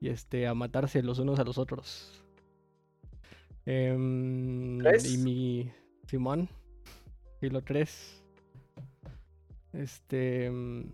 y 0.00 0.08
este 0.08 0.46
a 0.46 0.54
matarse 0.54 1.02
los 1.02 1.18
unos 1.18 1.38
a 1.38 1.44
los 1.44 1.58
otros. 1.58 2.24
Em, 3.66 4.78
¿Tres? 4.78 5.12
y 5.12 5.18
mi 5.18 5.70
Simón 6.06 6.48
Halo 7.42 7.62
3. 7.62 8.22
Este 9.72 10.46
em, 10.46 10.92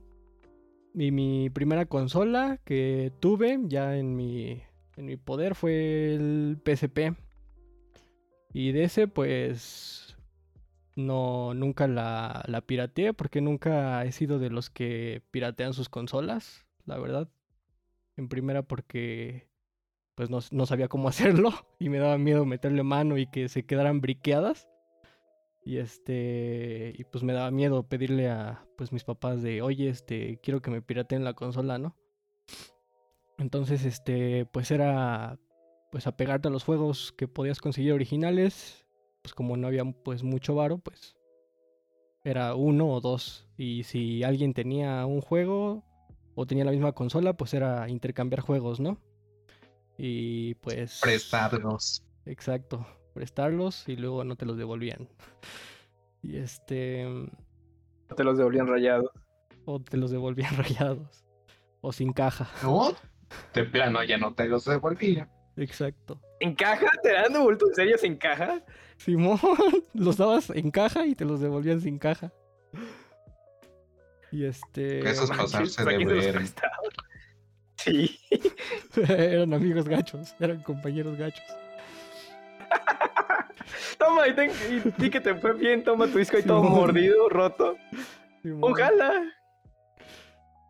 y 0.94 1.10
mi 1.10 1.50
primera 1.50 1.86
consola 1.86 2.58
que 2.64 3.12
tuve 3.20 3.58
ya 3.64 3.96
en 3.96 4.16
mi 4.16 4.62
en 4.96 5.06
mi 5.06 5.16
poder 5.16 5.54
fue 5.54 6.14
el 6.14 6.58
PSP. 6.64 7.14
Y 8.52 8.72
de 8.72 8.84
ese 8.84 9.06
pues 9.06 10.05
no, 10.96 11.54
nunca 11.54 11.86
la, 11.86 12.42
la 12.48 12.62
pirateé 12.62 13.12
porque 13.12 13.40
nunca 13.40 14.04
he 14.04 14.12
sido 14.12 14.38
de 14.38 14.50
los 14.50 14.70
que 14.70 15.22
piratean 15.30 15.74
sus 15.74 15.88
consolas, 15.88 16.66
la 16.86 16.98
verdad. 16.98 17.28
En 18.16 18.28
primera 18.28 18.62
porque 18.62 19.46
pues 20.16 20.30
no, 20.30 20.38
no 20.50 20.66
sabía 20.66 20.88
cómo 20.88 21.08
hacerlo 21.10 21.52
y 21.78 21.90
me 21.90 21.98
daba 21.98 22.18
miedo 22.18 22.44
meterle 22.44 22.82
mano 22.82 23.18
y 23.18 23.26
que 23.30 23.48
se 23.48 23.64
quedaran 23.64 24.00
briqueadas. 24.00 24.68
Y 25.64 25.78
este, 25.78 26.94
y 26.96 27.04
pues 27.04 27.24
me 27.24 27.32
daba 27.32 27.50
miedo 27.50 27.82
pedirle 27.82 28.28
a 28.30 28.64
pues 28.76 28.92
mis 28.92 29.04
papás 29.04 29.42
de, 29.42 29.62
oye, 29.62 29.88
este, 29.88 30.38
quiero 30.40 30.62
que 30.62 30.70
me 30.70 30.80
pirateen 30.80 31.24
la 31.24 31.34
consola, 31.34 31.76
¿no? 31.78 31.96
Entonces, 33.36 33.84
este, 33.84 34.46
pues 34.46 34.70
era 34.70 35.38
pues 35.90 36.06
apegarte 36.06 36.48
a 36.48 36.50
los 36.52 36.64
juegos 36.64 37.12
que 37.12 37.28
podías 37.28 37.60
conseguir 37.60 37.92
originales 37.92 38.85
pues 39.26 39.34
como 39.34 39.56
no 39.56 39.66
había 39.66 39.82
pues 39.84 40.22
mucho 40.22 40.54
varo, 40.54 40.78
pues 40.78 41.16
era 42.22 42.54
uno 42.54 42.86
o 42.86 43.00
dos. 43.00 43.48
Y 43.56 43.82
si 43.82 44.22
alguien 44.22 44.54
tenía 44.54 45.04
un 45.04 45.20
juego 45.20 45.82
o 46.36 46.46
tenía 46.46 46.64
la 46.64 46.70
misma 46.70 46.92
consola, 46.92 47.36
pues 47.36 47.52
era 47.52 47.88
intercambiar 47.88 48.40
juegos, 48.40 48.78
¿no? 48.78 49.00
Y 49.98 50.54
pues... 50.54 51.00
Prestarlos. 51.02 52.04
Exacto, 52.24 52.86
prestarlos 53.14 53.88
y 53.88 53.96
luego 53.96 54.22
no 54.22 54.36
te 54.36 54.46
los 54.46 54.56
devolvían. 54.56 55.08
Y 56.22 56.36
este... 56.36 57.04
Te 58.16 58.22
los 58.22 58.38
devolvían 58.38 58.68
rayados. 58.68 59.10
O 59.64 59.80
te 59.80 59.96
los 59.96 60.12
devolvían 60.12 60.56
rayados. 60.56 61.24
O 61.80 61.92
sin 61.92 62.12
caja. 62.12 62.48
¿No? 62.62 62.92
De 63.54 63.64
plano 63.64 64.04
ya 64.04 64.18
no 64.18 64.34
te 64.34 64.46
los 64.46 64.64
devolvía. 64.66 65.28
Exacto. 65.56 66.20
¿En 66.40 66.54
caja? 66.54 66.86
¿Te 67.02 67.12
dan 67.12 67.32
devuelto? 67.32 67.66
¿En 67.68 67.74
serio 67.74 67.98
sin 67.98 68.16
caja? 68.16 68.62
Simón, 68.98 69.38
los 69.94 70.16
dabas 70.16 70.50
en 70.50 70.70
caja 70.70 71.06
y 71.06 71.14
te 71.14 71.24
los 71.24 71.40
devolvían 71.40 71.80
sin 71.80 71.98
caja. 71.98 72.32
Y 74.32 74.44
este... 74.44 75.00
Eso 75.08 75.24
es 75.24 75.30
pasarse 75.30 75.84
¿para 75.84 75.96
de 75.98 76.04
ver. 76.04 76.42
Sí. 77.76 78.18
eran 79.08 79.54
amigos 79.54 79.88
gachos, 79.88 80.34
eran 80.40 80.62
compañeros 80.62 81.16
gachos. 81.16 81.44
Toma, 83.98 84.26
y, 84.28 84.34
ten- 84.34 84.50
y 84.70 85.02
di 85.02 85.10
que 85.10 85.20
te 85.20 85.34
fue 85.34 85.52
bien. 85.54 85.84
Toma 85.84 86.06
tu 86.06 86.18
disco 86.18 86.36
ahí 86.36 86.42
todo 86.42 86.62
mordido, 86.62 87.28
roto. 87.28 87.76
Simón. 88.42 88.72
Ojalá. 88.72 89.12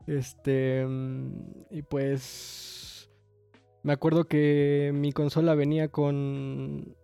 Este. 0.06 0.84
mm, 0.86 1.30
Y 1.70 1.82
pues. 1.82 2.85
Me 3.86 3.92
acuerdo 3.92 4.24
que 4.24 4.90
mi 4.92 5.12
consola 5.12 5.54
venía 5.54 5.92
con 5.92 6.96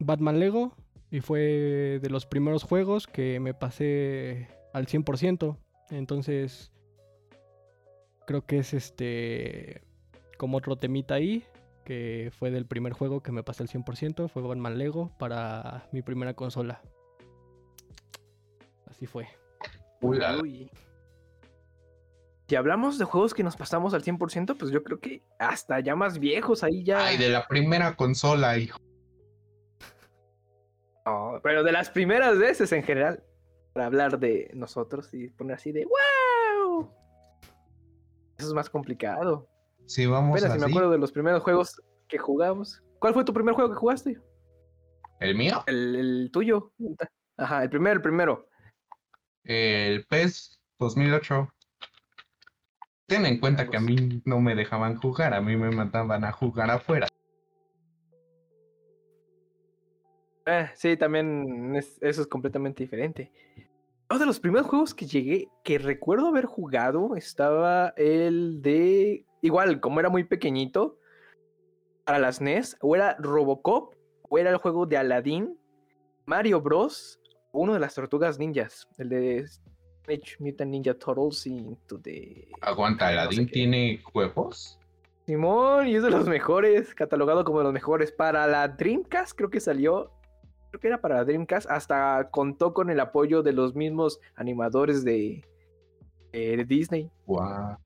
Batman 0.00 0.40
Lego. 0.40 0.74
Y 1.08 1.20
fue 1.20 2.00
de 2.02 2.10
los 2.10 2.26
primeros 2.26 2.64
juegos 2.64 3.06
que 3.06 3.38
me 3.38 3.54
pasé 3.54 4.48
al 4.72 4.86
100%. 4.86 5.56
Entonces. 5.90 6.72
Creo 8.26 8.44
que 8.46 8.58
es 8.58 8.74
este. 8.74 9.82
Como 10.36 10.56
otro 10.56 10.74
temita 10.74 11.14
ahí. 11.14 11.44
Que 11.84 12.32
fue 12.36 12.50
del 12.50 12.66
primer 12.66 12.94
juego 12.94 13.22
que 13.22 13.30
me 13.30 13.44
pasé 13.44 13.62
al 13.62 13.68
100%. 13.68 14.28
Fue 14.28 14.42
Batman 14.42 14.76
Lego 14.76 15.12
para 15.20 15.88
mi 15.92 16.02
primera 16.02 16.34
consola. 16.34 16.82
Así 18.86 19.06
fue. 19.06 19.28
Uy. 20.00 20.68
Si 22.46 22.56
hablamos 22.56 22.98
de 22.98 23.06
juegos 23.06 23.32
que 23.32 23.42
nos 23.42 23.56
pasamos 23.56 23.94
al 23.94 24.02
100%, 24.02 24.56
pues 24.58 24.70
yo 24.70 24.82
creo 24.82 25.00
que 25.00 25.22
hasta 25.38 25.80
ya 25.80 25.96
más 25.96 26.18
viejos 26.18 26.62
ahí 26.62 26.84
ya. 26.84 27.06
Ay, 27.06 27.16
de 27.16 27.30
la 27.30 27.46
primera 27.46 27.96
consola, 27.96 28.58
hijo. 28.58 28.78
No, 31.06 31.40
pero 31.42 31.62
de 31.62 31.72
las 31.72 31.90
primeras 31.90 32.38
veces 32.38 32.72
en 32.72 32.82
general. 32.82 33.22
Para 33.72 33.86
hablar 33.86 34.20
de 34.20 34.50
nosotros 34.54 35.12
y 35.14 35.28
poner 35.30 35.56
así 35.56 35.72
de 35.72 35.84
¡Wow! 35.84 36.92
Eso 38.38 38.48
es 38.48 38.54
más 38.54 38.70
complicado. 38.70 39.48
Si 39.86 40.06
vamos 40.06 40.36
Espera, 40.36 40.54
si 40.54 40.60
me 40.60 40.66
acuerdo 40.70 40.90
de 40.90 40.98
los 40.98 41.10
primeros 41.10 41.42
juegos 41.42 41.82
que 42.06 42.18
jugamos. 42.18 42.82
¿Cuál 43.00 43.14
fue 43.14 43.24
tu 43.24 43.34
primer 43.34 43.54
juego 43.54 43.70
que 43.70 43.76
jugaste? 43.76 44.20
el 45.20 45.34
mío, 45.34 45.62
El, 45.66 45.96
el 45.96 46.30
tuyo. 46.32 46.72
Ajá, 47.36 47.62
el 47.62 47.70
primero, 47.70 47.96
el 47.96 48.02
primero. 48.02 48.48
el 49.44 50.06
PES 50.06 50.60
2008. 50.78 51.53
Ten 53.06 53.26
en 53.26 53.38
cuenta 53.38 53.68
que 53.68 53.76
a 53.76 53.80
mí 53.80 54.22
no 54.24 54.40
me 54.40 54.54
dejaban 54.54 54.96
jugar, 54.96 55.34
a 55.34 55.40
mí 55.40 55.56
me 55.56 55.70
mandaban 55.70 56.24
a 56.24 56.32
jugar 56.32 56.70
afuera. 56.70 57.06
Eh, 60.46 60.70
sí, 60.74 60.96
también 60.96 61.74
es- 61.76 61.98
eso 62.02 62.22
es 62.22 62.26
completamente 62.26 62.82
diferente. 62.82 63.30
Uno 64.10 64.20
de 64.20 64.26
los 64.26 64.40
primeros 64.40 64.66
juegos 64.68 64.94
que 64.94 65.06
llegué, 65.06 65.48
que 65.62 65.78
recuerdo 65.78 66.28
haber 66.28 66.44
jugado, 66.46 67.16
estaba 67.16 67.94
el 67.96 68.60
de. 68.62 69.24
Igual, 69.40 69.80
como 69.80 70.00
era 70.00 70.08
muy 70.08 70.24
pequeñito, 70.24 70.98
para 72.04 72.18
las 72.18 72.40
NES, 72.40 72.76
o 72.80 72.94
era 72.94 73.16
Robocop, 73.18 73.94
o 74.28 74.38
era 74.38 74.50
el 74.50 74.58
juego 74.58 74.86
de 74.86 74.98
Aladdin, 74.98 75.58
Mario 76.26 76.60
Bros, 76.60 77.18
o 77.52 77.60
uno 77.60 77.72
de 77.74 77.80
las 77.80 77.94
tortugas 77.94 78.38
ninjas, 78.38 78.86
el 78.98 79.08
de 79.08 79.46
Teenage 80.06 80.36
Mutant 80.38 80.70
Ninja 80.70 80.94
Turtles 80.94 81.46
Into 81.46 81.98
the. 82.00 82.48
Aguanta, 82.60 83.06
no 83.06 83.10
sé 83.12 83.18
¿Aladdin 83.18 83.46
qué. 83.46 83.52
tiene 83.52 84.00
juegos? 84.02 84.78
Simón, 85.26 85.86
y 85.88 85.96
es 85.96 86.02
de 86.02 86.10
los 86.10 86.28
mejores, 86.28 86.94
catalogado 86.94 87.44
como 87.44 87.58
de 87.58 87.64
los 87.64 87.72
mejores. 87.72 88.12
Para 88.12 88.46
la 88.46 88.68
Dreamcast, 88.68 89.34
creo 89.36 89.48
que 89.50 89.60
salió. 89.60 90.10
Creo 90.70 90.80
que 90.80 90.88
era 90.88 91.00
para 91.00 91.16
la 91.16 91.24
Dreamcast. 91.24 91.70
Hasta 91.70 92.28
contó 92.30 92.74
con 92.74 92.90
el 92.90 93.00
apoyo 93.00 93.42
de 93.42 93.52
los 93.52 93.74
mismos 93.74 94.20
animadores 94.34 95.02
de, 95.04 95.42
eh, 96.32 96.56
de 96.56 96.64
Disney. 96.64 97.10
Guau. 97.26 97.76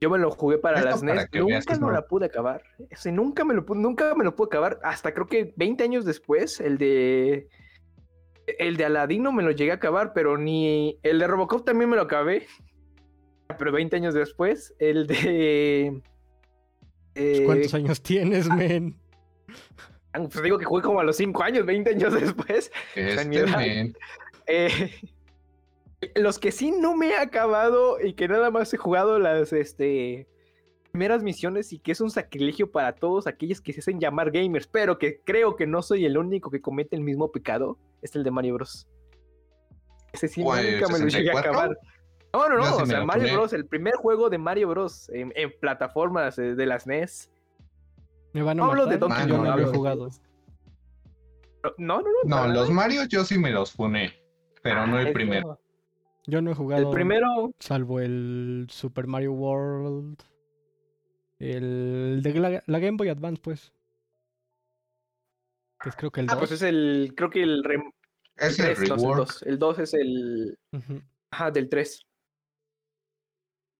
Yo 0.00 0.10
me 0.10 0.18
lo 0.18 0.30
jugué 0.30 0.58
para 0.58 0.82
las 0.82 1.00
para 1.02 1.14
NES. 1.24 1.28
Nunca 1.42 1.74
no 1.76 1.86
no- 1.86 1.92
la 1.92 2.02
pude 2.06 2.26
acabar. 2.26 2.62
Ese 2.90 3.12
nunca 3.12 3.44
me 3.44 3.54
lo 3.54 3.62
nunca 3.74 4.14
me 4.14 4.24
lo 4.24 4.34
pude 4.36 4.48
acabar. 4.48 4.78
Hasta 4.82 5.14
creo 5.14 5.26
que 5.26 5.54
20 5.56 5.84
años 5.84 6.04
después, 6.04 6.60
el 6.60 6.76
de. 6.78 7.48
El 8.46 8.76
de 8.76 8.84
Aladino 8.84 9.32
me 9.32 9.42
lo 9.42 9.50
llegué 9.50 9.72
a 9.72 9.74
acabar, 9.74 10.12
pero 10.12 10.38
ni. 10.38 10.98
El 11.02 11.18
de 11.18 11.26
Robocop 11.26 11.64
también 11.64 11.90
me 11.90 11.96
lo 11.96 12.02
acabé. 12.02 12.46
Pero 13.58 13.72
20 13.72 13.96
años 13.96 14.14
después, 14.14 14.74
el 14.78 15.06
de. 15.06 16.02
Pues, 17.14 17.40
¿Cuántos 17.42 17.74
eh, 17.74 17.76
años 17.76 18.02
tienes, 18.02 18.48
men? 18.48 18.96
Pues 20.12 20.42
digo 20.42 20.58
que 20.58 20.64
jugué 20.64 20.82
como 20.82 21.00
a 21.00 21.04
los 21.04 21.16
5 21.16 21.42
años, 21.42 21.66
20 21.66 21.90
años 21.90 22.14
después. 22.14 22.72
Este 22.94 23.36
edad. 23.36 23.58
men, 23.58 23.96
Eh, 24.46 24.90
los 26.14 26.38
que 26.38 26.52
sí 26.52 26.70
no 26.70 26.96
me 26.96 27.08
he 27.08 27.16
acabado 27.16 28.00
y 28.00 28.14
que 28.14 28.28
nada 28.28 28.50
más 28.50 28.72
he 28.72 28.76
jugado 28.76 29.18
las 29.18 29.52
este, 29.52 30.28
primeras 30.96 31.22
misiones 31.22 31.74
y 31.74 31.78
que 31.78 31.92
es 31.92 32.00
un 32.00 32.10
sacrilegio 32.10 32.70
para 32.72 32.94
todos 32.94 33.26
aquellos 33.26 33.60
que 33.60 33.74
se 33.74 33.80
hacen 33.80 34.00
llamar 34.00 34.30
gamers, 34.30 34.66
pero 34.66 34.96
que 34.98 35.20
creo 35.22 35.54
que 35.54 35.66
no 35.66 35.82
soy 35.82 36.06
el 36.06 36.16
único 36.16 36.50
que 36.50 36.62
comete 36.62 36.96
el 36.96 37.02
mismo 37.02 37.30
pecado, 37.30 37.76
es 38.00 38.16
el 38.16 38.24
de 38.24 38.30
Mario 38.30 38.54
Bros. 38.54 38.88
Ese 40.14 40.26
sí 40.26 40.42
¿Cuál, 40.42 40.64
nunca 40.72 40.88
me 40.90 40.98
lo 41.00 41.08
llegué 41.08 41.30
a 41.30 41.34
64? 41.34 41.50
acabar. 41.50 41.78
No, 42.32 42.48
no, 42.48 42.56
no, 42.56 42.76
o 42.76 42.86
sea, 42.86 43.04
Mario. 43.04 43.34
Bros, 43.34 43.52
el 43.52 43.66
primer 43.66 43.94
juego 43.96 44.30
de 44.30 44.38
Mario 44.38 44.68
Bros 44.68 45.10
en, 45.10 45.34
en 45.36 45.52
plataformas 45.60 46.38
eh, 46.38 46.54
de 46.54 46.64
las 46.66 46.86
NES. 46.86 47.30
Me 48.32 48.40
van 48.42 48.58
a 48.58 48.62
No 48.64 48.70
hablo 48.70 48.86
de. 48.86 48.96
Donkey 48.96 49.26
Yo 49.26 49.34
Kong, 49.34 49.36
no 49.38 49.44
lo 49.44 49.52
hablo 49.52 49.64
he 49.64 49.70
de- 49.70 49.76
jugado. 49.76 50.08
No, 51.76 52.00
no, 52.00 52.02
no. 52.02 52.08
No, 52.24 52.48
los 52.48 52.70
nada. 52.70 52.74
Mario 52.74 53.04
yo 53.04 53.22
sí 53.24 53.38
me 53.38 53.50
los 53.50 53.72
pone, 53.72 54.14
pero 54.62 54.86
no 54.86 54.96
Ah, 54.96 55.00
el 55.02 55.06
es 55.08 55.12
primero. 55.12 55.60
Yo 56.26 56.40
no 56.40 56.50
he 56.50 56.54
jugado. 56.54 56.82
El 56.84 56.90
primero, 56.90 57.52
Salvo 57.58 58.00
el 58.00 58.66
Super 58.70 59.06
Mario 59.06 59.32
World. 59.32 60.22
El 61.38 62.20
de 62.22 62.34
la, 62.34 62.62
la 62.66 62.78
Game 62.78 62.96
Boy 62.96 63.08
Advance, 63.08 63.40
pues. 63.42 63.72
Que 65.82 65.90
es 65.90 65.96
creo 65.96 66.10
que 66.10 66.20
el 66.20 66.26
2. 66.26 66.34
ah, 66.34 66.38
pues 66.38 66.52
es 66.52 66.62
el, 66.62 67.12
creo 67.16 67.28
que 67.30 67.42
el, 67.42 67.62
rem- 67.62 67.92
Es 68.36 68.58
el 68.58 68.64
3, 68.74 68.78
no, 68.78 68.84
es 68.84 68.90
el 68.90 68.96
rework. 68.96 69.18
2. 69.18 69.42
El 69.42 69.58
2 69.58 69.78
es 69.80 69.94
el, 69.94 70.58
Ujú. 70.72 71.02
ajá, 71.30 71.50
del 71.50 71.68
3. 71.68 72.06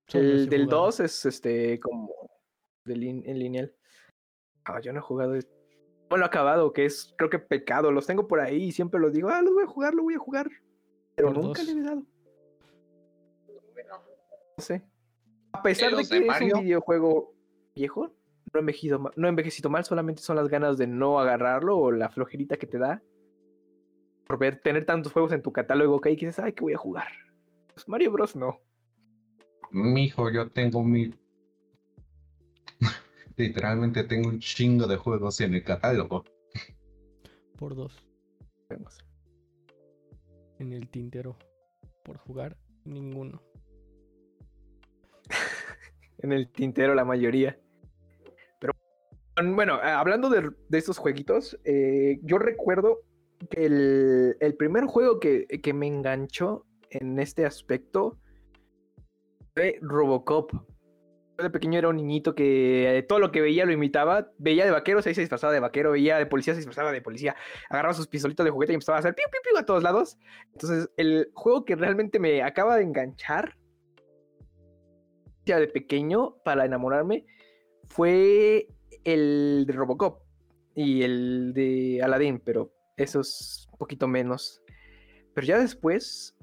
Solo 0.08 0.24
ese 0.24 0.32
El 0.34 0.48
del 0.50 0.64
jugado. 0.66 0.82
2 0.86 1.00
es 1.00 1.24
este 1.26 1.80
como 1.80 2.10
de 2.84 2.94
lin- 2.96 3.22
en 3.26 3.38
lineal. 3.38 3.74
Ah, 4.64 4.80
yo 4.80 4.92
no 4.92 4.98
he 4.98 5.02
jugado. 5.02 5.34
es- 5.34 5.48
No 6.10 6.16
lo 6.18 6.24
he 6.24 6.26
acabado, 6.26 6.72
que 6.72 6.84
es 6.84 7.14
creo 7.16 7.30
que 7.30 7.38
pecado. 7.38 7.90
Los 7.90 8.06
tengo 8.06 8.28
por 8.28 8.40
ahí 8.40 8.64
y 8.64 8.72
siempre 8.72 9.00
los 9.00 9.12
digo, 9.12 9.28
ah, 9.30 9.40
los 9.42 9.54
voy 9.54 9.64
a 9.64 9.66
jugar, 9.66 9.94
lo 9.94 10.02
voy 10.02 10.14
a 10.14 10.18
jugar. 10.18 10.48
Pero 11.14 11.32
Por 11.32 11.42
nunca 11.42 11.62
dos. 11.64 11.74
le 11.74 11.80
he 11.80 11.84
dado. 11.84 12.02
No 14.58 14.62
sé. 14.64 14.82
A 15.52 15.62
pesar 15.62 15.96
de 15.96 16.04
que 16.06 16.20
de 16.20 16.26
es 16.26 16.52
un 16.54 16.60
videojuego 16.62 17.34
viejo, 17.76 18.10
no 18.52 18.58
he 18.58 18.60
envejecido 18.60 18.98
mal, 18.98 19.12
no 19.16 19.26
he 19.26 19.30
envejecido 19.30 19.70
mal, 19.70 19.84
solamente 19.84 20.22
son 20.22 20.36
las 20.36 20.48
ganas 20.48 20.78
de 20.78 20.86
no 20.86 21.20
agarrarlo 21.20 21.78
o 21.78 21.92
la 21.92 22.08
flojerita 22.08 22.56
que 22.56 22.66
te 22.66 22.78
da. 22.78 23.02
Por 24.26 24.38
ver, 24.38 24.60
tener 24.60 24.84
tantos 24.84 25.12
juegos 25.12 25.32
en 25.32 25.42
tu 25.42 25.52
catálogo 25.52 26.00
que 26.00 26.08
ahí 26.08 26.16
que 26.16 26.26
dices, 26.26 26.42
ay, 26.42 26.52
que 26.52 26.62
voy 26.62 26.72
a 26.72 26.78
jugar. 26.78 27.08
Pues 27.72 27.88
Mario 27.88 28.10
Bros. 28.10 28.34
no. 28.34 28.60
Mijo, 29.70 30.30
yo 30.30 30.50
tengo 30.50 30.82
mi. 30.82 31.14
Literalmente 33.36 34.04
tengo 34.04 34.28
un 34.30 34.40
chingo 34.40 34.86
de 34.86 34.96
juegos 34.96 35.40
en 35.40 35.54
el 35.54 35.62
catálogo. 35.62 36.24
Por 37.56 37.74
dos. 37.76 37.94
Vemos. 38.68 38.98
En 40.58 40.72
el 40.72 40.88
tintero. 40.88 41.36
Por 42.02 42.16
jugar, 42.18 42.56
ninguno. 42.84 43.42
en 46.18 46.32
el 46.32 46.50
tintero 46.50 46.94
la 46.94 47.04
mayoría. 47.04 47.58
Bueno, 49.44 49.78
ah, 49.82 50.00
hablando 50.00 50.30
de, 50.30 50.50
estos 50.70 50.96
jueguitos, 50.96 51.58
eh, 51.64 52.18
yo 52.22 52.38
recuerdo 52.38 53.00
que 53.50 53.66
el, 53.66 54.54
primer 54.56 54.86
juego 54.86 55.20
que, 55.20 55.72
me 55.74 55.86
enganchó 55.86 56.64
en 56.90 57.18
este 57.18 57.44
aspecto 57.44 58.18
fue 59.54 59.78
Robocop. 59.82 60.52
Yo 61.38 61.44
de 61.44 61.50
pequeño 61.50 61.78
era 61.78 61.90
un 61.90 61.96
niñito 61.96 62.34
que 62.34 62.96
eh, 62.96 63.02
todo 63.02 63.18
lo 63.18 63.30
que 63.30 63.42
veía 63.42 63.66
lo 63.66 63.72
imitaba. 63.72 64.30
Veía 64.38 64.64
de 64.64 64.70
vaquero, 64.70 65.02
se 65.02 65.10
disfrazaba 65.10 65.52
de 65.52 65.60
vaquero. 65.60 65.92
Veía 65.92 66.16
de 66.16 66.24
policía, 66.24 66.54
se 66.54 66.60
disfrazaba 66.60 66.90
de 66.90 67.02
policía. 67.02 67.36
Agarraba 67.68 67.92
sus 67.92 68.08
pistolitos 68.08 68.42
de 68.42 68.50
juguete 68.50 68.72
y 68.72 68.76
empezaba 68.76 68.96
a 68.96 69.00
hacer 69.00 69.14
piu, 69.14 69.26
piu, 69.30 69.42
piu 69.42 69.58
a 69.58 69.66
todos 69.66 69.82
lados. 69.82 70.16
Entonces, 70.54 70.88
el 70.96 71.30
juego 71.34 71.66
que 71.66 71.76
realmente 71.76 72.18
me 72.18 72.42
acaba 72.42 72.76
de 72.76 72.84
enganchar 72.84 73.54
ya 75.44 75.60
de 75.60 75.68
pequeño 75.68 76.36
para 76.42 76.64
enamorarme 76.64 77.26
fue 77.88 78.68
el 79.04 79.64
de 79.66 79.72
Robocop 79.72 80.22
y 80.74 81.02
el 81.02 81.52
de 81.54 82.00
Aladdin, 82.02 82.40
pero 82.44 82.72
eso 82.96 83.20
es 83.20 83.68
un 83.72 83.78
poquito 83.78 84.06
menos. 84.08 84.62
Pero 85.34 85.46
ya 85.46 85.58
después, 85.58 86.36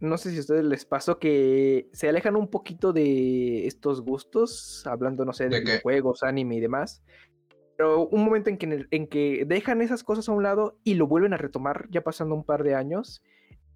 no 0.00 0.18
sé 0.18 0.30
si 0.30 0.38
a 0.38 0.40
ustedes 0.40 0.64
les 0.64 0.84
pasó 0.84 1.18
que 1.18 1.88
se 1.92 2.08
alejan 2.08 2.36
un 2.36 2.48
poquito 2.48 2.92
de 2.92 3.66
estos 3.66 4.02
gustos, 4.02 4.86
hablando, 4.86 5.24
no 5.24 5.32
sé, 5.32 5.48
de, 5.48 5.80
juegos, 5.80 6.22
anime 6.22 6.56
y 6.56 6.60
demás. 6.60 7.02
Pero 7.76 8.06
un 8.08 8.24
momento 8.24 8.50
en 8.50 8.58
que, 8.58 8.86
en, 8.90 9.06
que 9.06 9.44
dejan 9.46 9.80
esas 9.80 10.04
cosas 10.04 10.28
a 10.28 10.32
un 10.32 10.42
lado 10.42 10.78
y 10.84 10.94
lo 10.94 11.06
vuelven 11.06 11.34
a 11.34 11.38
retomar, 11.38 11.88
ya 11.90 12.02
pasando 12.02 12.34
un 12.34 12.44
par 12.44 12.64
de 12.64 12.74
años, 12.74 13.22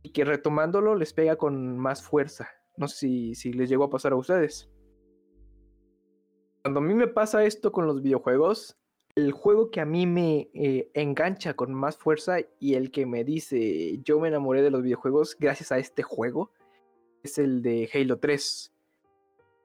y 0.03 0.11
que 0.11 0.25
retomándolo 0.25 0.95
les 0.95 1.13
pega 1.13 1.37
con 1.37 1.79
más 1.79 2.03
fuerza. 2.03 2.49
No 2.77 2.89
sé 2.89 2.97
si, 2.97 3.35
si 3.35 3.53
les 3.53 3.69
llegó 3.69 3.85
a 3.85 3.91
pasar 3.91 4.13
a 4.13 4.17
ustedes. 4.17 4.71
Cuando 6.67 6.81
a 6.81 6.83
mí 6.83 6.95
me 6.95 7.07
pasa 7.07 7.45
esto 7.45 7.71
con 7.71 7.87
los 7.87 8.03
videojuegos, 8.03 8.77
el 9.15 9.31
juego 9.31 9.71
que 9.71 9.81
a 9.81 9.85
mí 9.85 10.05
me 10.05 10.51
eh, 10.53 10.91
engancha 10.95 11.55
con 11.55 11.73
más 11.73 11.97
fuerza 11.97 12.39
y 12.59 12.75
el 12.75 12.91
que 12.91 13.07
me 13.07 13.23
dice 13.23 14.01
yo 14.03 14.19
me 14.19 14.27
enamoré 14.27 14.63
de 14.63 14.73
los 14.73 14.83
videojuegos 14.83 15.37
gracias 15.39 15.71
a 15.71 15.79
este 15.79 16.03
juego 16.03 16.51
es 17.23 17.39
el 17.39 17.63
de 17.63 17.89
Halo 17.95 18.19
3. 18.19 18.75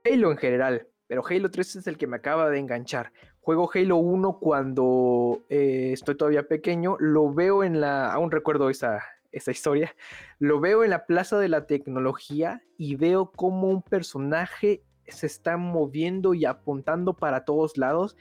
Halo 0.06 0.30
en 0.30 0.38
general, 0.38 0.90
pero 1.08 1.24
Halo 1.26 1.50
3 1.50 1.78
es 1.78 1.88
el 1.88 1.98
que 1.98 2.06
me 2.06 2.18
acaba 2.18 2.52
de 2.52 2.60
enganchar. 2.60 3.12
Juego 3.40 3.68
Halo 3.74 3.98
1 3.98 4.38
cuando 4.40 5.42
eh, 5.50 5.90
estoy 5.94 6.14
todavía 6.14 6.48
pequeño, 6.48 6.98
lo 7.00 7.34
veo 7.34 7.64
en 7.64 7.82
la, 7.82 8.14
aún 8.14 8.30
recuerdo 8.30 8.70
esa, 8.70 9.02
esa 9.32 9.50
historia, 9.50 9.96
lo 10.38 10.60
veo 10.60 10.84
en 10.84 10.92
la 10.92 11.08
Plaza 11.08 11.40
de 11.40 11.50
la 11.50 11.66
Tecnología 11.66 12.62
y 12.78 12.96
veo 12.96 13.32
como 13.32 13.70
un 13.70 13.82
personaje 13.82 14.84
se 15.12 15.28
está 15.28 15.58
moviendo 15.58 16.34
y 16.34 16.46
apuntando 16.46 17.14
para 17.14 17.46
todos 17.46 17.78
lados 17.78 18.18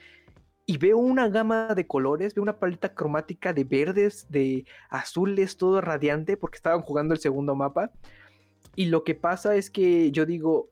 y 0.70 0.78
veo 0.78 0.98
una 0.98 1.28
gama 1.28 1.74
de 1.74 1.84
colores, 1.88 2.32
veo 2.32 2.44
una 2.44 2.60
paleta 2.60 2.94
cromática 2.94 3.52
de 3.52 3.64
verdes, 3.64 4.26
de 4.28 4.64
azules, 4.88 5.56
todo 5.56 5.80
radiante 5.80 6.36
porque 6.36 6.58
estaban 6.58 6.82
jugando 6.82 7.12
el 7.12 7.18
segundo 7.18 7.56
mapa. 7.56 7.90
Y 8.76 8.86
lo 8.86 9.02
que 9.02 9.16
pasa 9.16 9.56
es 9.56 9.68
que 9.68 10.12
yo 10.12 10.26
digo, 10.26 10.70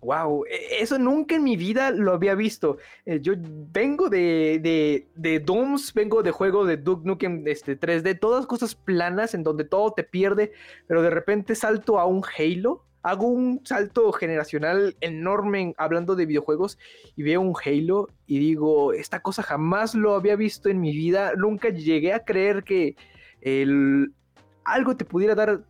wow, 0.00 0.44
eso 0.48 0.98
nunca 0.98 1.34
en 1.34 1.44
mi 1.44 1.56
vida 1.56 1.90
lo 1.90 2.12
había 2.12 2.34
visto. 2.34 2.78
Eh, 3.04 3.20
yo 3.20 3.34
vengo 3.36 4.08
de, 4.08 4.58
de, 4.62 5.06
de 5.14 5.40
Dooms, 5.40 5.92
vengo 5.92 6.22
de 6.22 6.30
juegos 6.30 6.66
de 6.66 6.78
Duke 6.78 7.06
Nukem 7.06 7.46
este, 7.46 7.78
3D, 7.78 8.18
todas 8.18 8.46
cosas 8.46 8.74
planas 8.74 9.34
en 9.34 9.42
donde 9.42 9.64
todo 9.64 9.92
te 9.92 10.04
pierde, 10.04 10.52
pero 10.86 11.02
de 11.02 11.10
repente 11.10 11.54
salto 11.54 12.00
a 12.00 12.06
un 12.06 12.22
Halo 12.38 12.86
hago 13.02 13.26
un 13.26 13.60
salto 13.64 14.12
generacional 14.12 14.96
enorme 15.00 15.74
hablando 15.76 16.14
de 16.14 16.26
videojuegos 16.26 16.78
y 17.16 17.22
veo 17.22 17.40
un 17.40 17.54
Halo 17.64 18.08
y 18.26 18.38
digo, 18.38 18.92
esta 18.92 19.20
cosa 19.20 19.42
jamás 19.42 19.94
lo 19.94 20.14
había 20.14 20.36
visto 20.36 20.68
en 20.68 20.80
mi 20.80 20.92
vida, 20.92 21.32
nunca 21.36 21.70
llegué 21.70 22.12
a 22.12 22.24
creer 22.24 22.62
que 22.64 22.96
el, 23.40 24.12
algo 24.64 24.96
te 24.96 25.04
pudiera 25.04 25.34
dar 25.34 25.62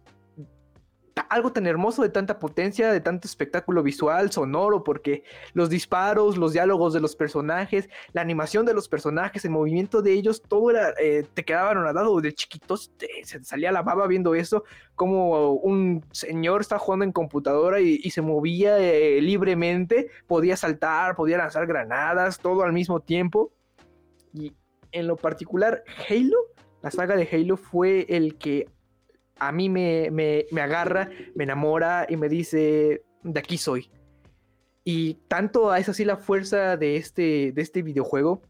algo 1.29 1.53
tan 1.53 1.67
hermoso 1.67 2.03
de 2.03 2.09
tanta 2.09 2.39
potencia, 2.39 2.93
de 2.93 3.01
tanto 3.01 3.27
espectáculo 3.27 3.83
visual, 3.83 4.31
sonoro, 4.31 4.85
porque 4.85 5.25
los 5.55 5.71
disparos, 5.71 6.37
los 6.37 6.53
diálogos 6.53 6.93
de 6.93 7.01
los 7.01 7.17
personajes, 7.17 7.89
la 8.13 8.21
animación 8.21 8.67
de 8.67 8.75
los 8.75 8.89
personajes, 8.89 9.45
el 9.45 9.51
movimiento 9.51 10.03
de 10.03 10.13
ellos, 10.13 10.43
todo 10.43 10.71
era, 10.71 10.95
eh, 11.01 11.27
te 11.35 11.45
quedaban 11.45 11.77
anonadado 11.77 12.21
de 12.21 12.33
chiquitos, 12.33 12.93
se 13.25 13.43
salía 13.45 13.73
la 13.73 13.83
baba 13.83 14.07
viendo 14.07 14.35
eso, 14.35 14.65
como 14.95 15.53
un 15.55 16.05
señor 16.13 16.61
está 16.61 16.79
jugando 16.79 17.05
en 17.05 17.13
computadora 17.13 17.81
y, 17.81 18.11
se 18.11 18.21
movía 18.21 18.79
eh, 18.79 19.23
libremente, 19.23 20.11
podía 20.27 20.57
saltar, 20.57 21.17
podía 21.17 21.39
lanzar 21.39 21.67
granadas, 21.67 22.39
todo 22.39 22.63
al 22.63 22.73
mismo 22.73 23.01
tiempo. 23.01 23.53
Y 24.35 24.53
en 24.93 25.07
lo 25.07 25.17
particular, 25.17 25.83
Halo, 26.09 26.37
la 26.83 26.91
saga 26.91 27.17
de 27.17 27.27
Halo 27.33 27.57
fue 27.57 28.07
el 28.11 28.37
que 28.37 28.67
a 29.47 29.51
mí 29.51 29.69
me, 29.69 30.47
agarra, 30.61 31.11
me 31.35 31.45
enamora 31.45 32.07
y 32.09 32.17
me 32.17 32.29
dice, 32.29 33.03
de 33.23 33.41
aquí 33.41 33.59
soy. 33.59 33.91
Y 34.85 35.15
tanto 35.27 35.75
es 35.75 35.89
así 35.89 36.05
la 36.05 36.17
fuerza 36.17 36.77
de 36.77 36.97
este, 36.97 37.53
de 37.53 37.63
este 37.63 37.83
videojuego, 37.83 38.43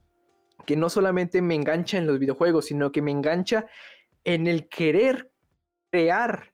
que 0.66 0.76
no 0.76 0.90
solamente 0.90 1.40
me 1.40 1.54
engancha 1.54 1.96
en 1.96 2.06
los 2.06 2.18
videojuegos, 2.18 2.66
sino 2.66 2.92
que 2.92 3.00
me 3.00 3.10
engancha 3.10 3.66
en 4.24 4.46
el 4.46 4.68
querer 4.68 5.30
crear 5.90 6.52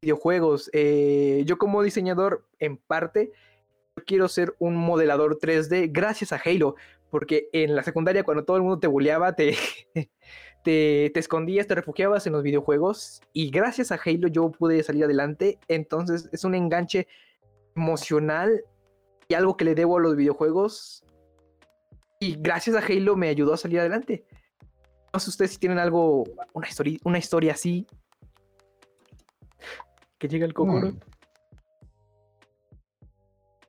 videojuegos. 0.00 0.70
Eh, 0.72 1.42
yo 1.46 1.58
como 1.58 1.82
diseñador, 1.82 2.46
en 2.60 2.76
parte, 2.76 3.32
quiero 4.06 4.28
ser 4.28 4.54
un 4.60 4.76
modelador 4.76 5.38
3D 5.38 5.90
gracias 5.92 6.32
a 6.32 6.40
Halo, 6.44 6.76
porque 7.10 7.48
en 7.52 7.74
la 7.74 7.82
secundaria 7.82 8.22
cuando 8.22 8.44
todo 8.44 8.56
el 8.56 8.62
mundo 8.62 8.78
te 8.78 8.86
bulleaba, 8.86 9.34
te, 9.34 9.56
te, 10.62 11.18
escondías, 11.18 11.66
te 11.66 11.74
refugiabas 11.74 12.26
en 12.26 12.32
los 12.32 12.42
videojuegos 12.42 13.22
y 13.32 13.50
gracias 13.50 13.92
a 13.92 14.00
Halo 14.04 14.28
yo 14.28 14.50
pude 14.50 14.82
salir 14.82 15.04
adelante. 15.04 15.58
Entonces 15.68 16.28
es 16.32 16.44
un 16.44 16.54
enganche 16.54 17.06
emocional 17.76 18.64
y 19.28 19.34
algo 19.34 19.56
que 19.56 19.64
le 19.64 19.74
debo 19.74 19.98
a 19.98 20.00
los 20.00 20.16
videojuegos. 20.16 21.04
Y 22.18 22.36
gracias 22.38 22.76
a 22.76 22.84
Halo 22.84 23.16
me 23.16 23.28
ayudó 23.28 23.54
a 23.54 23.56
salir 23.56 23.80
adelante. 23.80 24.24
No 25.12 25.18
sé 25.18 25.30
ustedes 25.30 25.52
si 25.52 25.58
tienen 25.58 25.78
algo, 25.78 26.24
una 26.52 26.68
historia, 26.68 26.98
una 27.04 27.18
historia 27.18 27.52
así. 27.52 27.86
Que 30.18 30.28
llega 30.28 30.44
el 30.44 30.54
Kokoro. 30.54 30.92
Mm. 30.92 31.00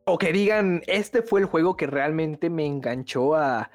O 0.05 0.17
que 0.17 0.33
digan, 0.33 0.81
este 0.87 1.21
fue 1.21 1.39
el 1.39 1.45
juego 1.45 1.77
que 1.77 1.87
realmente 1.87 2.49
me 2.49 2.65
enganchó 2.65 3.35
a 3.35 3.69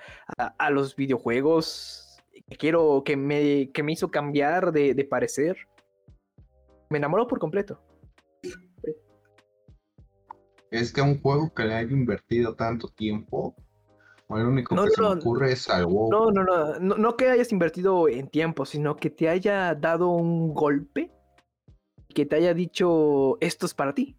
los 0.71 0.95
videojuegos 0.95 2.06
que 2.49 2.57
quiero, 2.57 3.03
que 3.05 3.17
me, 3.17 3.71
que 3.73 3.83
me 3.83 3.93
hizo 3.93 4.11
cambiar 4.11 4.73
de, 4.73 4.95
de 4.95 5.05
parecer. 5.05 5.57
Me 6.91 6.99
enamoró 6.99 7.27
por 7.27 7.39
completo. 7.39 7.81
Es 10.71 10.93
que 10.93 11.01
un 11.01 11.21
juego 11.21 11.53
que 11.55 11.65
le 11.65 11.75
haya 11.75 11.93
invertido 11.93 12.55
tanto 12.55 12.89
tiempo, 12.89 13.55
lo 14.29 14.49
único 14.49 14.75
que 14.75 14.91
se 14.91 15.01
me 15.01 15.09
ocurre 15.09 15.53
es 15.53 15.69
algo. 15.71 16.09
No, 16.11 16.31
no, 16.31 16.43
no, 16.43 16.79
no, 16.79 16.97
no 16.97 17.17
que 17.17 17.29
hayas 17.29 17.53
invertido 17.53 18.09
en 18.09 18.29
tiempo, 18.29 18.67
sino 18.67 18.97
que 18.97 19.11
te 19.11 19.29
haya 19.29 19.75
dado 19.75 20.09
un 20.09 20.53
golpe, 20.53 21.13
que 22.15 22.27
te 22.27 22.37
haya 22.37 22.53
dicho 22.53 23.39
esto 23.41 23.67
es 23.67 23.75
para 23.75 23.95
ti. 23.95 24.19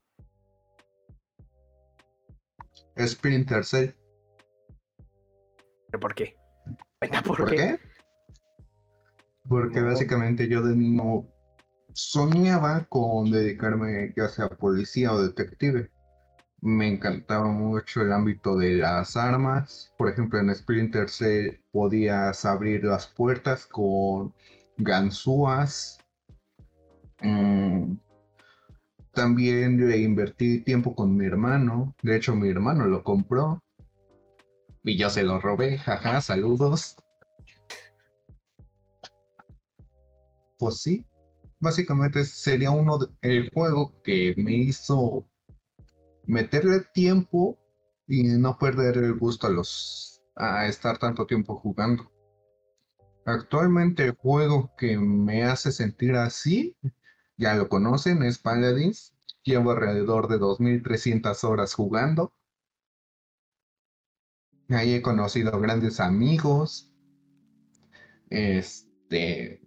Splinter 2.98 3.64
Cell. 3.64 3.92
¿Por 6.00 6.16
qué? 6.16 6.38
¿Por, 7.24 7.38
¿Por 7.38 7.50
qué? 7.50 7.80
Porque 9.48 9.82
básicamente 9.82 10.48
yo 10.48 10.62
de 10.62 10.76
niño 10.76 11.26
soñaba 11.94 12.86
con 12.90 13.32
dedicarme 13.32 14.14
ya 14.16 14.28
sea 14.28 14.50
policía 14.50 15.14
o 15.14 15.22
detective. 15.22 15.90
Me 16.62 16.88
encantaba 16.88 17.48
mucho 17.48 18.02
el 18.02 18.12
ámbito 18.12 18.58
de 18.58 18.76
las 18.76 19.16
armas. 19.16 19.94
Por 19.98 20.10
ejemplo, 20.10 20.40
en 20.40 20.54
Splinter 20.54 21.10
Cell 21.10 21.60
podías 21.72 22.46
abrir 22.46 22.84
las 22.84 23.08
puertas 23.08 23.66
con 23.66 24.34
ganzúas. 24.78 26.00
Mm, 27.22 27.96
también 29.14 29.88
le 29.88 29.98
invertí 29.98 30.62
tiempo 30.62 30.96
con 30.96 31.16
mi 31.16 31.26
hermano. 31.26 31.96
De 32.02 32.16
hecho, 32.16 32.36
mi 32.36 32.50
hermano 32.50 32.86
lo 32.86 33.04
compró. 33.04 33.64
Y 34.84 34.98
yo 34.98 35.10
se 35.10 35.24
lo 35.24 35.40
robé. 35.40 35.78
Jaja, 35.78 36.22
saludos. 36.22 36.98
Pues 40.58 40.82
sí, 40.82 41.06
básicamente 41.60 42.26
sería 42.26 42.72
uno 42.72 43.00
el 43.22 43.50
juego 43.52 43.94
que 44.04 44.34
me 44.38 44.54
hizo 44.54 45.26
meterle 46.26 46.82
tiempo 46.94 47.58
y 48.08 48.24
no 48.24 48.58
perder 48.58 48.98
el 48.98 49.18
gusto 49.18 49.48
a 49.48 49.50
los 49.50 50.22
a 50.36 50.68
estar 50.68 50.98
tanto 50.98 51.26
tiempo 51.26 51.56
jugando. 51.56 52.12
Actualmente 53.26 54.04
el 54.06 54.12
juego 54.12 54.72
que 54.78 54.98
me 54.98 55.44
hace 55.44 55.72
sentir 55.72 56.16
así, 56.16 56.78
ya 57.38 57.56
lo 57.56 57.70
conocen, 57.70 58.24
es 58.24 58.40
Paladins. 58.40 59.14
Llevo 59.44 59.72
alrededor 59.72 60.28
de 60.28 60.38
2.300 60.38 61.44
horas 61.44 61.74
jugando. 61.74 62.34
Ahí 64.70 64.94
he 64.94 65.02
conocido 65.02 65.60
grandes 65.60 66.00
amigos. 66.00 66.94
Este, 68.30 69.62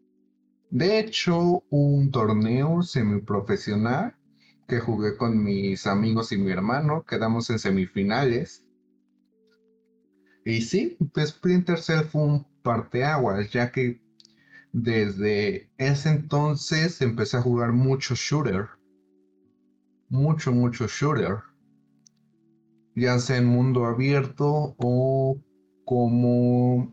de 0.71 1.01
hecho, 1.01 1.65
un 1.71 2.11
torneo 2.11 2.83
semiprofesional 2.83 4.17
que 4.69 4.79
jugué 4.79 5.17
con 5.17 5.43
mis 5.43 5.87
amigos 5.89 6.31
y 6.31 6.39
mi 6.39 6.53
hermano, 6.53 7.05
quedamos 7.05 7.51
en 7.51 7.59
semifinales. 7.59 8.65
Y 10.45 10.63
sí, 10.63 10.97
pues 11.13 11.31
Splinter 11.31 11.79
Cell 11.79 12.05
fue 12.05 12.23
un 12.23 12.47
parteaguas, 12.63 13.51
ya 13.51 13.73
que 13.73 14.01
desde 14.73 15.69
ese 15.77 16.11
entonces 16.11 17.03
empecé 17.03 17.39
a 17.39 17.43
jugar 17.43 17.73
mucho 17.73 18.15
shooter. 18.15 18.69
Mucho, 20.09 20.53
mucho 20.53 20.87
shooter. 20.87 21.39
Ya 22.95 23.19
sea 23.19 23.39
en 23.39 23.47
mundo 23.47 23.87
abierto 23.87 24.77
o 24.79 25.37
como 25.85 26.93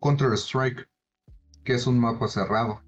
Counter-Strike 0.00 0.88
que 1.64 1.74
es 1.74 1.86
un 1.86 1.98
mapa 1.98 2.28
cerrado. 2.28 2.82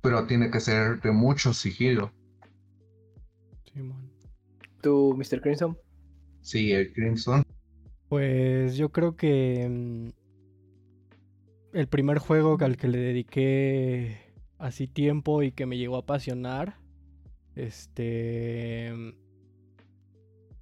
Pero 0.00 0.26
tiene 0.26 0.50
que 0.50 0.60
ser 0.60 1.00
de 1.00 1.12
mucho 1.12 1.52
sigilo. 1.52 2.12
¿Tú, 4.80 5.14
Mr. 5.16 5.40
Crimson? 5.40 5.76
Sí, 6.40 6.72
el 6.72 6.92
Crimson. 6.92 7.42
Pues 8.08 8.76
yo 8.76 8.90
creo 8.90 9.16
que 9.16 9.66
mm, 9.68 10.08
el 11.76 11.88
primer 11.88 12.18
juego 12.18 12.56
al 12.60 12.76
que 12.76 12.88
le 12.88 12.98
dediqué 12.98 14.32
así 14.58 14.86
tiempo 14.86 15.42
y 15.42 15.52
que 15.52 15.66
me 15.66 15.76
llegó 15.76 15.96
a 15.96 16.00
apasionar, 16.00 16.78
este... 17.54 18.94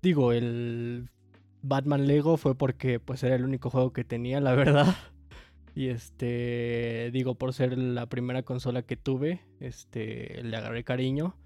Digo, 0.00 0.32
el 0.32 1.10
Batman 1.62 2.06
Lego 2.06 2.36
fue 2.36 2.54
porque 2.54 3.00
pues 3.00 3.22
era 3.22 3.36
el 3.36 3.44
único 3.44 3.70
juego 3.70 3.92
que 3.92 4.04
tenía, 4.04 4.40
la 4.40 4.54
verdad. 4.54 4.94
Y 5.74 5.88
este, 5.88 7.10
digo, 7.12 7.34
por 7.34 7.52
ser 7.52 7.76
la 7.76 8.06
primera 8.08 8.42
consola 8.44 8.82
que 8.82 8.96
tuve, 8.96 9.40
este, 9.60 10.42
le 10.42 10.56
agarré 10.56 10.84
cariño. 10.84 11.36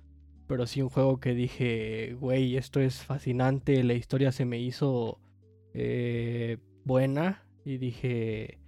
Pero 0.46 0.66
sí 0.66 0.82
un 0.82 0.88
juego 0.88 1.20
que 1.20 1.34
dije, 1.34 2.16
güey, 2.18 2.56
esto 2.56 2.80
es 2.80 3.02
fascinante, 3.02 3.82
la 3.84 3.94
historia 3.94 4.32
se 4.32 4.44
me 4.44 4.58
hizo 4.58 5.20
eh, 5.74 6.58
buena. 6.84 7.46
Y 7.64 7.78
dije, 7.78 8.58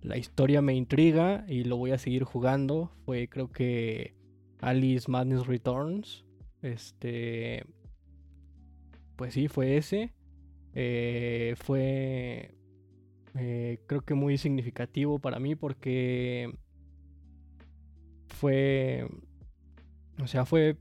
la 0.00 0.16
historia 0.16 0.62
me 0.62 0.74
intriga 0.74 1.44
y 1.48 1.64
lo 1.64 1.76
voy 1.76 1.92
a 1.92 1.98
seguir 1.98 2.24
jugando. 2.24 2.92
Fue 3.04 3.28
creo 3.28 3.50
que 3.50 4.14
Alice 4.60 5.10
Madness 5.10 5.46
Returns. 5.46 6.24
Este, 6.62 7.64
pues 9.16 9.34
sí, 9.34 9.48
fue 9.48 9.76
ese. 9.76 10.12
Eh, 10.74 11.54
fue 11.56 12.53
eh, 13.36 13.80
creo 13.86 14.02
que 14.02 14.14
muy 14.14 14.38
significativo 14.38 15.18
para 15.18 15.38
mí 15.38 15.56
porque 15.56 16.56
fue, 18.28 19.08
o 20.22 20.26
sea, 20.26 20.44
fue, 20.44 20.76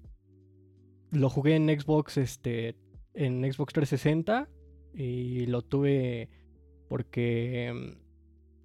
lo 1.12 1.30
jugué 1.30 1.56
en 1.56 1.68
Xbox, 1.68 2.18
este, 2.18 2.76
en 3.14 3.42
Xbox 3.52 3.74
360 3.74 4.50
y 4.94 5.48
lo 5.48 5.64
tuve 5.64 6.30
porque 6.88 7.98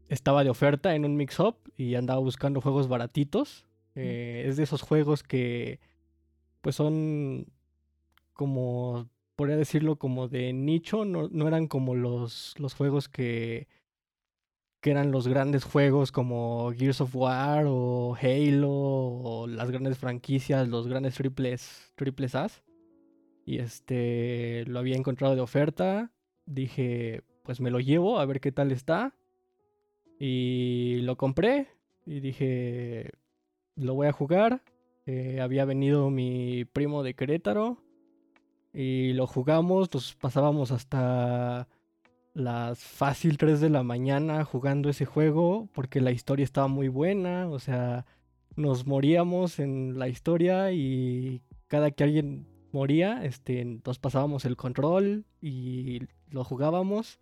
estaba 0.09 0.45
de 0.45 0.51
oferta 0.51 0.95
en 0.95 1.05
un 1.05 1.17
mix-up 1.17 1.57
y 1.77 1.95
andaba 1.95 2.21
buscando 2.21 2.61
juegos 2.61 2.89
baratitos. 2.89 3.67
Eh, 3.95 4.45
es 4.47 4.57
de 4.57 4.65
esos 4.65 4.83
juegos 4.83 5.23
que 5.23 5.81
pues 6.61 6.77
son 6.77 7.47
como, 8.35 9.09
podría 9.35 9.57
decirlo, 9.57 9.97
como 9.97 10.29
de 10.29 10.53
nicho, 10.53 11.05
no, 11.05 11.29
no 11.29 11.49
eran 11.49 11.67
como 11.67 11.95
los, 11.95 12.55
los 12.59 12.75
juegos 12.75 13.09
que, 13.09 13.67
que 14.81 14.91
eran 14.91 15.11
los 15.11 15.27
grandes 15.27 15.65
juegos 15.65 16.13
como 16.13 16.73
Gears 16.77 17.01
of 17.01 17.15
War 17.15 17.65
o 17.67 18.17
Halo 18.21 18.71
o 18.71 19.47
las 19.47 19.71
grandes 19.71 19.99
franquicias, 19.99 20.69
los 20.69 20.87
grandes 20.87 21.15
triples, 21.15 21.93
triples 21.97 22.35
As. 22.35 22.63
Y 23.45 23.59
este 23.59 24.65
lo 24.67 24.79
había 24.79 24.97
encontrado 24.97 25.35
de 25.35 25.41
oferta. 25.41 26.13
Dije, 26.47 27.23
pues 27.43 27.61
me 27.61 27.71
lo 27.71 27.81
llevo 27.81 28.19
a 28.21 28.27
ver 28.27 28.41
qué 28.41 28.53
tal 28.53 28.73
está. 28.73 29.15
Y 30.19 31.01
lo 31.03 31.17
compré 31.17 31.69
y 32.07 32.21
dije, 32.21 33.13
lo 33.75 33.95
voy 33.95 34.07
a 34.07 34.13
jugar. 34.13 34.63
Eh, 35.07 35.41
había 35.41 35.65
venido 35.65 36.11
mi 36.11 36.67
primo 36.67 37.03
de 37.03 37.15
Querétaro 37.15 37.83
y 38.73 39.15
lo 39.15 39.27
jugamos, 39.27 39.93
nos 39.93 40.15
pasábamos 40.15 40.71
hasta 40.71 41.67
las 42.39 42.79
fácil 42.79 43.37
3 43.37 43.61
de 43.61 43.69
la 43.69 43.83
mañana 43.83 44.45
jugando 44.45 44.89
ese 44.89 45.05
juego 45.05 45.69
porque 45.73 46.01
la 46.01 46.13
historia 46.13 46.45
estaba 46.45 46.69
muy 46.69 46.89
buena, 46.89 47.49
o 47.49 47.59
sea, 47.59 48.07
nos 48.55 48.87
moríamos 48.87 49.59
en 49.59 49.99
la 49.99 50.09
historia 50.09 50.73
y 50.73 51.43
cada 51.67 51.91
que 51.91 52.05
alguien 52.05 52.47
moría, 52.73 53.25
este, 53.25 53.65
nos 53.65 53.99
pasábamos 53.99 54.45
el 54.45 54.57
control 54.57 55.25
y 55.41 56.03
lo 56.31 56.45
jugábamos. 56.45 57.19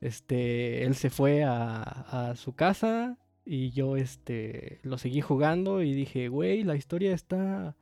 Este, 0.00 0.84
él 0.84 0.94
se 0.94 1.10
fue 1.10 1.42
a, 1.42 1.82
a 1.82 2.36
su 2.36 2.52
casa 2.54 3.18
y 3.44 3.70
yo 3.70 3.96
este 3.96 4.80
lo 4.82 4.98
seguí 4.98 5.22
jugando 5.22 5.82
y 5.82 5.94
dije, 5.94 6.28
güey, 6.28 6.64
la 6.64 6.76
historia 6.76 7.14
está 7.14 7.76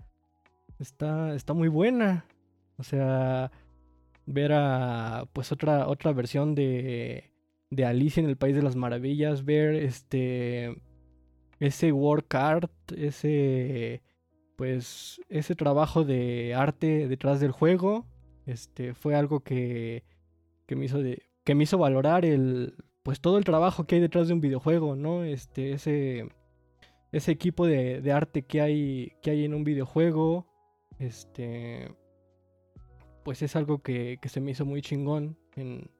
está 0.79 1.35
está 1.35 1.55
muy 1.55 1.69
buena. 1.69 2.25
O 2.77 2.85
sea, 2.85 3.51
ver 4.29 4.53
a 4.53 5.29
pues 5.33 5.53
otra 5.53 5.89
otra 5.89 6.13
versión 6.13 6.55
de 6.55 7.31
de 7.71 7.85
Alicia 7.85 8.23
en 8.23 8.29
el 8.29 8.37
País 8.37 8.57
de 8.57 8.63
las 8.63 8.77
Maravillas, 8.77 9.45
ver 9.45 9.75
este 9.75 10.81
ese 11.61 11.93
work 11.93 12.35
art, 12.35 12.73
ese 12.97 14.03
pues 14.57 15.21
ese 15.29 15.55
trabajo 15.55 16.05
de 16.05 16.55
arte 16.55 17.09
detrás 17.09 17.41
del 17.41 17.53
juego, 17.53 18.07
este 18.47 18.95
fue 18.95 19.15
algo 19.15 19.41
que 19.41 20.05
que 20.67 20.77
me 20.77 20.85
hizo 20.85 20.99
de 21.03 21.23
que 21.45 21.55
me 21.55 21.65
hizo 21.65 21.79
valorar 21.79 22.25
el 22.25 22.75
pues 23.09 23.23
todo 23.23 23.39
el 23.39 23.45
trabajo 23.45 23.87
que 23.87 23.95
hay 23.95 24.03
detrás 24.03 24.29
de 24.29 24.35
un 24.35 24.43
videojuego, 24.43 24.95
¿no? 24.95 25.25
Este, 25.25 25.73
ese, 25.73 26.29
ese 27.11 27.33
equipo 27.33 27.67
de, 27.67 28.03
de, 28.03 28.13
arte 28.13 28.43
que 28.43 28.61
hay, 28.61 29.15
que 29.23 29.31
hay 29.31 29.47
en 29.47 29.55
un 29.55 29.65
videojuego, 29.65 30.47
este, 30.99 31.91
pues 33.29 33.43
es 33.43 33.57
algo 33.57 33.83
que, 33.83 34.19
que 34.23 34.31
se 34.31 34.41
me 34.41 34.53
hizo 34.53 34.65
muy 34.65 34.81
chingón 34.81 35.37
en, 35.55 35.91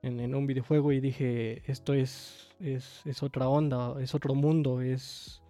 en, 0.00 0.34
un 0.34 0.46
videojuego 0.46 0.90
y 0.90 1.00
dije, 1.00 1.62
esto 1.70 1.92
es, 1.92 2.48
es, 2.60 3.02
es 3.04 3.22
otra 3.22 3.46
onda, 3.46 4.00
es 4.00 4.14
otro 4.14 4.34
mundo, 4.34 4.80
es, 4.80 5.42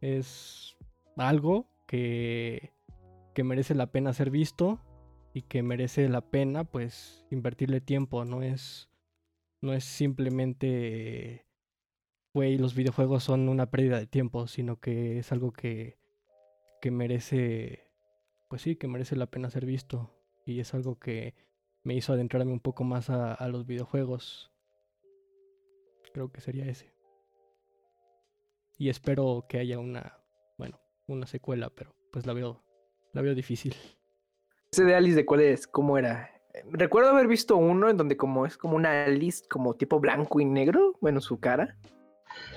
es 0.00 0.78
algo 1.16 1.68
que, 1.86 2.72
que 3.34 3.44
merece 3.44 3.74
la 3.74 3.92
pena 3.92 4.14
ser 4.14 4.30
visto 4.30 4.80
y 5.34 5.42
que 5.42 5.62
merece 5.62 6.08
la 6.08 6.22
pena 6.22 6.64
pues 6.64 7.26
invertirle 7.30 7.82
tiempo, 7.82 8.24
no 8.24 8.40
es 8.40 8.88
no 9.60 9.74
es 9.74 9.84
simplemente, 9.84 11.44
güey, 12.32 12.56
los 12.56 12.74
videojuegos 12.74 13.22
son 13.22 13.50
una 13.50 13.70
pérdida 13.70 13.98
de 13.98 14.06
tiempo, 14.06 14.46
sino 14.46 14.80
que 14.80 15.18
es 15.18 15.30
algo 15.30 15.52
que, 15.52 15.98
que 16.80 16.90
merece, 16.90 17.92
pues 18.48 18.62
sí, 18.62 18.76
que 18.76 18.88
merece 18.88 19.14
la 19.14 19.26
pena 19.26 19.50
ser 19.50 19.66
visto. 19.66 20.14
Y 20.48 20.60
es 20.60 20.72
algo 20.72 20.98
que 20.98 21.34
me 21.82 21.94
hizo 21.94 22.14
adentrarme 22.14 22.52
un 22.52 22.60
poco 22.60 22.82
más 22.82 23.10
a, 23.10 23.34
a 23.34 23.48
los 23.48 23.66
videojuegos. 23.66 24.50
Creo 26.14 26.32
que 26.32 26.40
sería 26.40 26.64
ese. 26.64 26.94
Y 28.78 28.88
espero 28.88 29.44
que 29.46 29.58
haya 29.58 29.78
una, 29.78 30.16
bueno, 30.56 30.80
una 31.06 31.26
secuela, 31.26 31.68
pero 31.68 31.94
pues 32.10 32.24
la 32.24 32.32
veo, 32.32 32.64
la 33.12 33.20
veo 33.20 33.34
difícil. 33.34 33.74
¿Ese 34.72 34.84
de 34.84 34.94
Alice 34.94 35.16
de 35.16 35.26
cuál 35.26 35.40
es? 35.40 35.66
¿Cómo 35.66 35.98
era? 35.98 36.30
Recuerdo 36.70 37.10
haber 37.10 37.28
visto 37.28 37.56
uno 37.58 37.90
en 37.90 37.98
donde 37.98 38.16
como 38.16 38.46
es 38.46 38.56
como 38.56 38.74
una 38.74 39.04
Alice 39.04 39.44
como 39.50 39.74
tipo 39.74 40.00
blanco 40.00 40.40
y 40.40 40.46
negro, 40.46 40.94
bueno, 41.02 41.20
su 41.20 41.38
cara. 41.40 41.76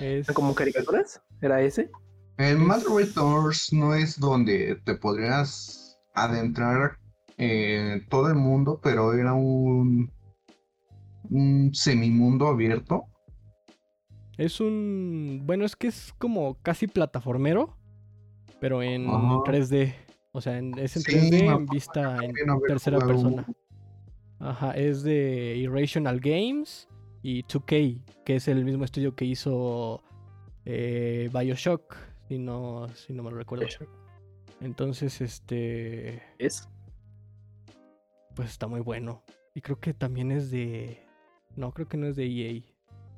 Es... 0.00 0.28
Como 0.28 0.54
caricaturas, 0.54 1.22
¿era 1.42 1.60
ese? 1.60 1.90
El 2.38 2.56
Mad 2.56 2.84
Returns 2.84 3.70
no 3.74 3.94
es 3.94 4.18
donde 4.18 4.80
te 4.86 4.94
podrías 4.94 5.98
adentrar 6.14 7.01
en 7.42 8.08
todo 8.08 8.28
el 8.28 8.34
mundo, 8.34 8.80
pero 8.82 9.14
era 9.14 9.34
un, 9.34 10.10
un 11.30 11.74
semimundo 11.74 12.46
abierto. 12.48 13.04
Es 14.38 14.60
un... 14.60 15.42
Bueno, 15.44 15.64
es 15.64 15.76
que 15.76 15.88
es 15.88 16.14
como 16.18 16.60
casi 16.62 16.86
plataformero, 16.86 17.76
pero 18.60 18.82
en 18.82 19.08
Ajá. 19.08 19.36
3D. 19.44 19.94
O 20.32 20.40
sea, 20.40 20.58
en, 20.58 20.78
es 20.78 20.96
en 20.96 21.02
3D 21.02 21.38
sí, 21.38 21.46
en 21.46 21.66
vista 21.66 22.18
en 22.22 22.34
tercera 22.66 22.98
persona. 22.98 23.46
Ajá, 24.38 24.72
es 24.72 25.02
de 25.02 25.56
Irrational 25.56 26.18
Games 26.18 26.88
y 27.22 27.44
2K, 27.44 28.02
que 28.24 28.36
es 28.36 28.48
el 28.48 28.64
mismo 28.64 28.84
estudio 28.84 29.14
que 29.14 29.24
hizo 29.24 30.02
eh, 30.64 31.30
Bioshock, 31.32 31.96
si 32.28 32.38
no, 32.38 32.88
si 32.94 33.12
no 33.12 33.22
me 33.22 33.30
lo 33.30 33.36
recuerdo. 33.36 33.66
Entonces, 34.60 35.20
este... 35.20 36.22
¿Es? 36.38 36.68
Pues 38.34 38.50
está 38.50 38.66
muy 38.66 38.80
bueno. 38.80 39.22
Y 39.54 39.60
creo 39.60 39.78
que 39.78 39.94
también 39.94 40.32
es 40.32 40.50
de... 40.50 41.06
No, 41.56 41.72
creo 41.72 41.88
que 41.88 41.96
no 41.96 42.06
es 42.06 42.16
de 42.16 42.24
EA. 42.24 42.62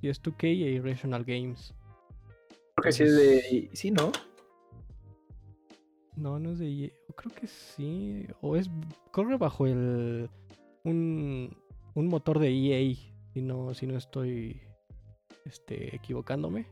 Sí, 0.00 0.08
es 0.08 0.22
2K 0.22 0.44
e 0.44 0.72
Irrational 0.72 1.24
Games. 1.24 1.74
Creo 2.74 2.84
que 2.84 2.92
sí 2.92 3.02
es 3.04 3.16
de... 3.16 3.70
Sí, 3.72 3.90
¿no? 3.90 4.10
No, 6.16 6.38
no 6.38 6.50
es 6.52 6.58
de 6.58 6.68
EA. 6.68 6.90
Creo 7.16 7.34
que 7.34 7.46
sí. 7.46 8.26
O 8.40 8.56
es... 8.56 8.68
Corre 9.12 9.36
bajo 9.36 9.66
el 9.66 10.28
un, 10.84 11.56
un 11.94 12.06
motor 12.06 12.38
de 12.38 12.48
EA, 12.48 12.94
si 13.32 13.42
no, 13.42 13.74
si 13.74 13.86
no 13.86 13.96
estoy 13.96 14.60
este, 15.44 15.94
equivocándome. 15.94 16.68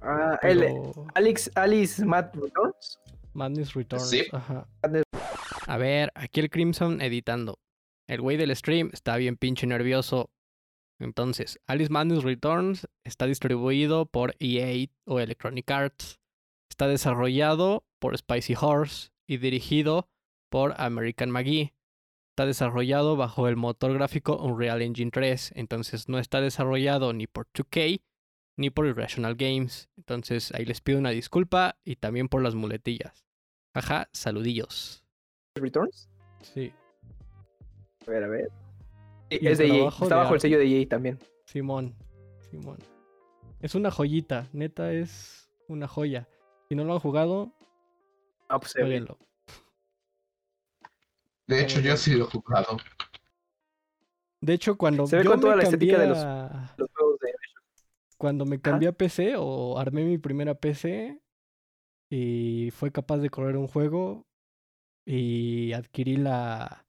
Ah, 0.00 0.38
Pero... 0.40 0.62
el 0.62 0.92
Alex, 1.14 1.50
Alice 1.54 2.04
Mad 2.04 2.32
Returns. 2.34 3.00
Madness 3.34 3.74
Returns. 3.74 4.08
Sí. 4.08 4.24
Ajá. 4.32 4.66
A 5.68 5.76
ver, 5.76 6.10
aquí 6.14 6.40
el 6.40 6.50
Crimson 6.50 7.00
editando. 7.00 7.60
El 8.08 8.20
güey 8.20 8.36
del 8.36 8.54
stream 8.56 8.90
está 8.92 9.16
bien 9.16 9.36
pinche 9.36 9.66
nervioso. 9.66 10.30
Entonces, 10.98 11.60
Alice 11.66 11.92
Madness 11.92 12.24
Returns 12.24 12.88
está 13.04 13.26
distribuido 13.26 14.06
por 14.06 14.34
EA 14.40 14.88
o 15.04 15.20
Electronic 15.20 15.70
Arts. 15.70 16.18
Está 16.70 16.88
desarrollado 16.88 17.84
por 18.00 18.16
Spicy 18.16 18.54
Horse 18.60 19.10
y 19.28 19.36
dirigido 19.36 20.08
por 20.50 20.74
American 20.80 21.30
McGee 21.30 21.74
está 22.38 22.46
desarrollado 22.46 23.16
bajo 23.16 23.48
el 23.48 23.56
motor 23.56 23.92
gráfico 23.94 24.36
Unreal 24.36 24.80
Engine 24.80 25.10
3, 25.10 25.54
entonces 25.56 26.08
no 26.08 26.20
está 26.20 26.40
desarrollado 26.40 27.12
ni 27.12 27.26
por 27.26 27.48
2K 27.50 28.00
ni 28.56 28.70
por 28.70 28.86
Irrational 28.86 29.34
Games. 29.34 29.88
Entonces 29.96 30.52
ahí 30.54 30.64
les 30.64 30.80
pido 30.80 31.00
una 31.00 31.10
disculpa 31.10 31.80
y 31.84 31.96
también 31.96 32.28
por 32.28 32.40
las 32.40 32.54
muletillas. 32.54 33.26
Ajá, 33.74 34.08
saludillos. 34.12 35.02
¿Returns? 35.60 36.08
Sí. 36.42 36.72
A 38.06 38.10
ver, 38.10 38.24
a 38.24 38.28
ver. 38.28 38.48
es 39.30 39.58
de 39.58 39.66
EA. 39.66 39.88
Está 39.88 40.16
bajo 40.16 40.34
el 40.34 40.40
sello 40.40 40.58
de 40.58 40.66
EA 40.80 40.88
también. 40.88 41.18
Simón, 41.44 41.94
Simón. 42.50 42.78
Es 43.60 43.74
una 43.74 43.90
joyita, 43.90 44.48
neta 44.52 44.92
es 44.92 45.50
una 45.68 45.88
joya. 45.88 46.28
Si 46.68 46.74
no 46.74 46.84
lo 46.84 46.92
han 46.94 47.00
jugado, 47.00 47.52
ah, 48.48 48.60
pues 48.60 48.72
jueguenlo. 48.74 49.18
De 51.46 51.62
hecho, 51.62 51.80
yo 51.80 51.96
sí 51.96 52.14
lo 52.14 52.24
he 52.24 52.28
jugado. 52.28 52.76
De 54.40 54.52
hecho, 54.52 54.76
cuando 54.76 55.06
Se 55.06 55.16
ve 55.16 55.24
yo 55.24 55.30
con 55.30 55.40
toda 55.40 55.56
me 55.56 55.62
la 55.64 55.70
cambié 55.70 55.88
estética 55.88 56.02
de 56.02 56.08
los, 56.08 56.18
a- 56.18 56.74
los 56.76 56.90
juegos 56.92 57.18
de 57.20 57.32
cuando 58.18 58.44
me 58.44 58.60
cambié 58.60 58.88
a 58.88 58.92
PC 58.92 59.34
o 59.36 59.78
armé 59.78 60.04
mi 60.04 60.18
primera 60.18 60.54
PC 60.54 61.20
y 62.10 62.70
fue 62.72 62.90
capaz 62.92 63.18
de 63.18 63.30
correr 63.30 63.56
un 63.56 63.66
juego 63.68 64.26
y 65.08 65.72
adquirí 65.72 66.18
la, 66.18 66.86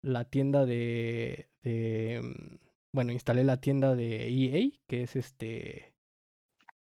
la 0.00 0.24
tienda 0.24 0.64
de, 0.64 1.48
de, 1.62 2.20
mm, 2.22 2.56
bueno, 2.92 3.10
instalé 3.12 3.42
la 3.42 3.60
tienda 3.60 3.96
de 3.96 4.28
EA, 4.28 4.70
que 4.86 5.02
es 5.02 5.16
este 5.16 5.92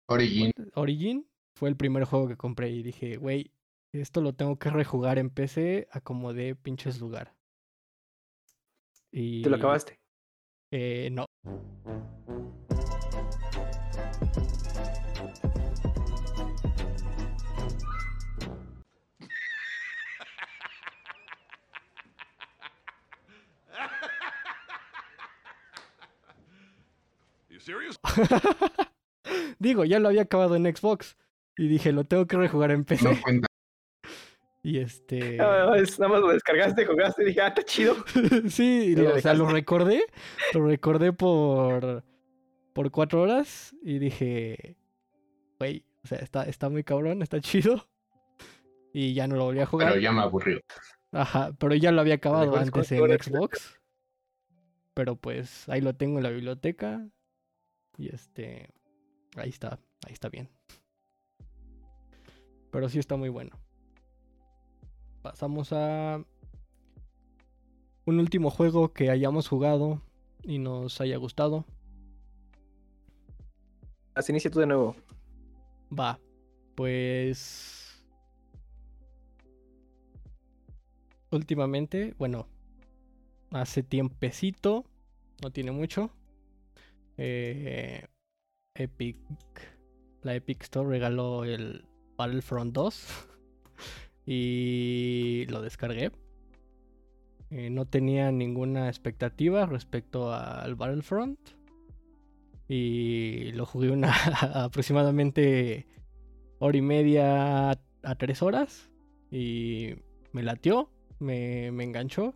Origin. 0.06 0.50
Origin, 0.74 1.26
fue 1.54 1.68
el 1.68 1.76
primer 1.76 2.04
juego 2.04 2.26
que 2.26 2.36
compré 2.36 2.70
y 2.70 2.82
dije, 2.82 3.18
güey, 3.18 3.52
esto 3.92 4.20
lo 4.20 4.32
tengo 4.32 4.58
que 4.58 4.70
rejugar 4.70 5.18
en 5.18 5.30
PC 5.30 5.86
a 5.92 6.00
como 6.00 6.32
de 6.32 6.56
pinches 6.56 7.00
lugar. 7.00 7.36
Y 9.12 9.42
¿Te 9.42 9.50
lo 9.50 9.56
acabaste? 9.56 10.00
eh, 10.72 11.08
no. 11.12 11.26
Digo, 29.58 29.84
ya 29.84 29.98
lo 29.98 30.08
había 30.08 30.22
acabado 30.22 30.56
en 30.56 30.64
Xbox. 30.74 31.16
Y 31.56 31.68
dije, 31.68 31.92
lo 31.92 32.04
tengo 32.04 32.26
que 32.26 32.36
rejugar 32.36 32.70
en 32.72 32.84
PC. 32.84 33.04
No 33.04 33.20
cuenta. 33.22 33.46
Y 34.62 34.78
este. 34.78 35.36
Nada 35.36 35.70
más, 35.70 35.98
nada 35.98 36.12
más 36.12 36.20
lo 36.20 36.28
descargaste, 36.28 36.86
jugaste 36.86 37.22
y 37.22 37.26
dije, 37.26 37.40
ah, 37.42 37.48
está 37.48 37.62
chido. 37.62 37.96
sí, 38.48 38.86
Y 38.88 38.96
lo- 38.96 39.14
o 39.14 39.20
sea, 39.20 39.34
lo 39.34 39.48
recordé. 39.48 40.04
Lo 40.52 40.66
recordé 40.66 41.12
por. 41.12 42.02
por 42.72 42.90
cuatro 42.90 43.22
horas. 43.22 43.74
Y 43.82 43.98
dije. 43.98 44.76
Güey, 45.58 45.84
o 46.02 46.06
sea, 46.06 46.18
está, 46.18 46.44
está 46.44 46.68
muy 46.68 46.82
cabrón, 46.82 47.22
está 47.22 47.40
chido. 47.40 47.88
Y 48.92 49.14
ya 49.14 49.26
no 49.26 49.36
lo 49.36 49.44
volví 49.44 49.60
a 49.60 49.66
jugar. 49.66 49.90
Pero 49.90 50.00
ya 50.00 50.12
me 50.12 50.22
aburrió. 50.22 50.60
Ajá, 51.12 51.52
pero 51.58 51.74
ya 51.74 51.92
lo 51.92 52.00
había 52.00 52.14
acabado 52.14 52.56
antes 52.56 52.90
en. 52.92 52.98
Xbox. 53.22 53.78
Pero 54.94 55.16
pues 55.16 55.68
ahí 55.68 55.80
lo 55.80 55.94
tengo 55.94 56.18
en 56.18 56.22
la 56.24 56.30
biblioteca. 56.30 57.06
Y 57.98 58.14
este. 58.14 58.70
Ahí 59.36 59.50
está, 59.50 59.78
ahí 60.06 60.12
está 60.12 60.28
bien. 60.28 60.50
Pero 62.70 62.88
sí 62.88 62.98
está 62.98 63.16
muy 63.16 63.28
bueno. 63.28 63.58
Pasamos 65.22 65.72
a. 65.72 66.24
Un 68.06 68.18
último 68.18 68.50
juego 68.50 68.92
que 68.92 69.10
hayamos 69.10 69.48
jugado 69.48 70.02
y 70.42 70.58
nos 70.58 71.00
haya 71.00 71.16
gustado. 71.16 71.64
Así 74.14 74.32
inicia 74.32 74.50
tú 74.50 74.60
de 74.60 74.66
nuevo. 74.66 74.94
Va, 75.98 76.20
pues. 76.74 78.04
Últimamente, 81.30 82.14
bueno, 82.18 82.46
hace 83.50 83.82
tiempecito, 83.82 84.84
no 85.42 85.50
tiene 85.50 85.72
mucho. 85.72 86.10
Eh, 87.16 88.06
Epic, 88.74 89.16
la 90.22 90.34
Epic 90.34 90.62
Store 90.62 90.88
regaló 90.88 91.44
el 91.44 91.84
Battlefront 92.16 92.74
2 92.74 93.28
y 94.26 95.46
lo 95.48 95.62
descargué. 95.62 96.10
Eh, 97.50 97.70
no 97.70 97.86
tenía 97.86 98.32
ninguna 98.32 98.88
expectativa 98.88 99.66
respecto 99.66 100.32
al 100.32 100.74
Battlefront 100.74 101.38
y 102.68 103.52
lo 103.52 103.66
jugué 103.66 103.90
una 103.90 104.12
aproximadamente 104.64 105.86
hora 106.58 106.76
y 106.76 106.82
media 106.82 107.70
a 107.70 108.14
tres 108.16 108.42
horas 108.42 108.90
y 109.30 109.94
me 110.32 110.42
latió, 110.42 110.90
me, 111.18 111.70
me 111.70 111.84
enganchó. 111.84 112.34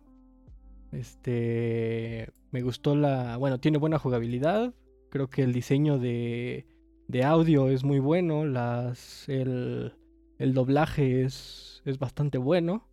Este, 0.91 2.31
me 2.51 2.61
gustó 2.61 2.95
la, 2.95 3.37
bueno, 3.37 3.59
tiene 3.59 3.77
buena 3.77 3.99
jugabilidad. 3.99 4.73
Creo 5.09 5.29
que 5.29 5.43
el 5.43 5.53
diseño 5.53 5.97
de, 5.99 6.67
de 7.07 7.23
audio 7.23 7.69
es 7.69 7.83
muy 7.83 7.99
bueno, 7.99 8.45
las, 8.45 9.27
el, 9.29 9.93
el 10.37 10.53
doblaje 10.53 11.23
es, 11.23 11.81
es 11.85 11.99
bastante 11.99 12.37
bueno. 12.37 12.87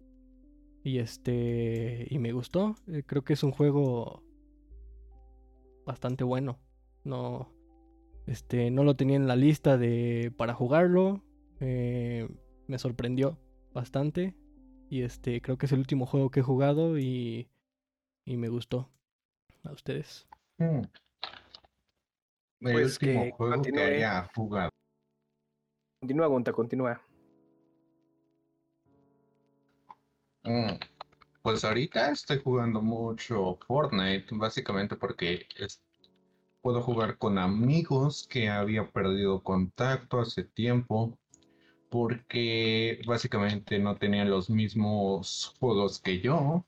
Y 0.84 0.98
este, 0.98 2.06
y 2.10 2.18
me 2.18 2.32
gustó. 2.32 2.76
Eh, 2.86 3.02
Creo 3.04 3.22
que 3.24 3.32
es 3.32 3.42
un 3.42 3.50
juego 3.50 4.22
bastante 5.84 6.24
bueno. 6.24 6.58
No, 7.04 7.52
este, 8.26 8.70
no 8.70 8.84
lo 8.84 8.94
tenía 8.96 9.16
en 9.16 9.26
la 9.26 9.36
lista 9.36 9.76
de 9.78 10.32
para 10.36 10.54
jugarlo. 10.54 11.22
eh, 11.60 12.28
me 12.68 12.78
sorprendió 12.78 13.38
bastante. 13.72 14.34
Y 14.88 15.02
este, 15.02 15.40
creo 15.40 15.58
que 15.58 15.66
es 15.66 15.72
el 15.72 15.80
último 15.80 16.06
juego 16.06 16.30
que 16.30 16.40
he 16.40 16.42
jugado 16.44 16.98
y, 16.98 17.48
y 18.26 18.36
me 18.36 18.48
gustó. 18.48 18.90
A 19.64 19.72
ustedes. 19.72 20.26
Mm. 20.58 20.82
El 22.60 22.72
Pues 22.72 22.92
último 22.92 23.24
que 23.24 23.30
juego 23.32 23.62
que 23.62 23.80
haya 23.82 24.28
jugado. 24.34 24.70
Continúa, 26.00 26.26
Gunta, 26.26 26.52
continúa. 26.52 27.00
Mm, 30.44 30.78
Pues 31.42 31.64
ahorita 31.64 32.10
estoy 32.10 32.40
jugando 32.42 32.82
mucho 32.82 33.56
Fortnite, 33.68 34.26
básicamente 34.32 34.96
porque 34.96 35.46
es- 35.56 35.80
puedo 36.60 36.82
jugar 36.82 37.18
con 37.18 37.38
amigos 37.38 38.26
que 38.28 38.48
había 38.48 38.90
perdido 38.90 39.40
contacto 39.44 40.18
hace 40.20 40.42
tiempo, 40.42 41.16
porque 41.88 43.00
básicamente 43.06 43.78
no 43.78 43.96
tenían 43.96 44.28
los 44.28 44.50
mismos 44.50 45.54
juegos 45.60 46.00
que 46.00 46.20
yo. 46.20 46.64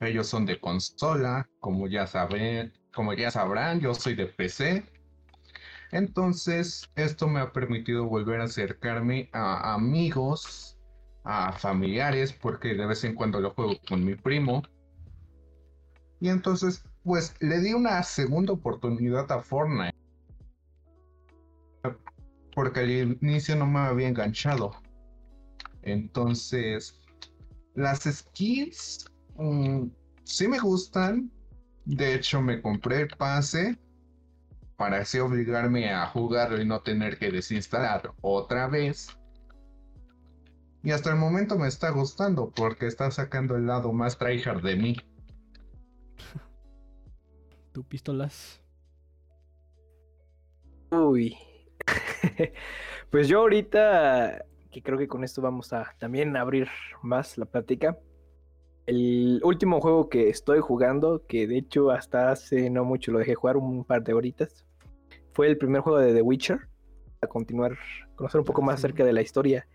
Ellos 0.00 0.28
son 0.28 0.46
de 0.46 0.58
consola, 0.58 1.48
como 1.58 1.86
ya 1.86 2.06
saben, 2.06 2.72
como 2.94 3.12
ya 3.12 3.30
sabrán, 3.30 3.80
yo 3.80 3.92
soy 3.94 4.14
de 4.14 4.26
PC. 4.26 4.82
Entonces, 5.92 6.88
esto 6.96 7.28
me 7.28 7.40
ha 7.40 7.52
permitido 7.52 8.06
volver 8.06 8.40
a 8.40 8.44
acercarme 8.44 9.28
a 9.32 9.74
amigos 9.74 10.78
a 11.24 11.52
familiares 11.52 12.32
porque 12.32 12.74
de 12.74 12.86
vez 12.86 13.04
en 13.04 13.14
cuando 13.14 13.40
lo 13.40 13.50
juego 13.50 13.74
con 13.88 14.04
mi 14.04 14.14
primo. 14.14 14.62
Y 16.18 16.28
entonces, 16.28 16.82
pues 17.04 17.34
le 17.40 17.60
di 17.60 17.74
una 17.74 18.02
segunda 18.02 18.54
oportunidad 18.54 19.30
a 19.30 19.40
Fortnite. 19.40 19.96
Porque 22.54 22.80
al 22.80 22.90
inicio 22.90 23.56
no 23.56 23.66
me 23.66 23.80
había 23.80 24.08
enganchado. 24.08 24.72
Entonces, 25.82 27.00
las 27.74 28.04
skins 28.04 29.09
mm, 29.40 29.90
sí 30.24 30.48
me 30.48 30.58
gustan. 30.58 31.30
De 31.84 32.14
hecho, 32.14 32.40
me 32.40 32.60
compré 32.60 33.02
el 33.02 33.08
pase 33.08 33.78
para 34.76 34.98
así 34.98 35.18
obligarme 35.18 35.92
a 35.92 36.06
jugarlo 36.06 36.60
y 36.60 36.64
no 36.64 36.80
tener 36.80 37.18
que 37.18 37.30
desinstalar 37.30 38.12
otra 38.22 38.68
vez. 38.68 39.08
Y 40.82 40.92
hasta 40.92 41.10
el 41.10 41.16
momento 41.16 41.58
me 41.58 41.68
está 41.68 41.90
gustando 41.90 42.50
porque 42.50 42.86
está 42.86 43.10
sacando 43.10 43.56
el 43.56 43.66
lado 43.66 43.92
más 43.92 44.16
tryhard 44.16 44.62
de 44.62 44.76
mí. 44.76 44.96
¿Tu 47.72 47.84
pistolas? 47.84 48.62
Uy. 50.90 51.36
pues 53.10 53.28
yo 53.28 53.40
ahorita, 53.40 54.44
que 54.70 54.82
creo 54.82 54.98
que 54.98 55.08
con 55.08 55.24
esto 55.24 55.42
vamos 55.42 55.72
a 55.72 55.94
también 55.98 56.36
abrir 56.36 56.68
más 57.02 57.36
la 57.36 57.44
plática. 57.44 57.98
El 58.90 59.40
último 59.44 59.80
juego 59.80 60.08
que 60.08 60.30
estoy 60.30 60.58
jugando, 60.58 61.24
que 61.28 61.46
de 61.46 61.58
hecho 61.58 61.92
hasta 61.92 62.32
hace 62.32 62.70
no 62.70 62.84
mucho 62.84 63.12
lo 63.12 63.20
dejé 63.20 63.36
jugar 63.36 63.56
un 63.56 63.84
par 63.84 64.02
de 64.02 64.14
horitas, 64.14 64.66
fue 65.32 65.46
el 65.46 65.56
primer 65.56 65.80
juego 65.82 66.00
de 66.00 66.12
The 66.12 66.22
Witcher. 66.22 66.58
A 67.20 67.28
continuar, 67.28 67.78
conocer 68.16 68.40
un 68.40 68.44
poco 68.44 68.62
más 68.62 68.80
Sí. 68.80 68.86
acerca 68.86 69.04
de 69.04 69.12
la 69.12 69.22
historia. 69.22 69.68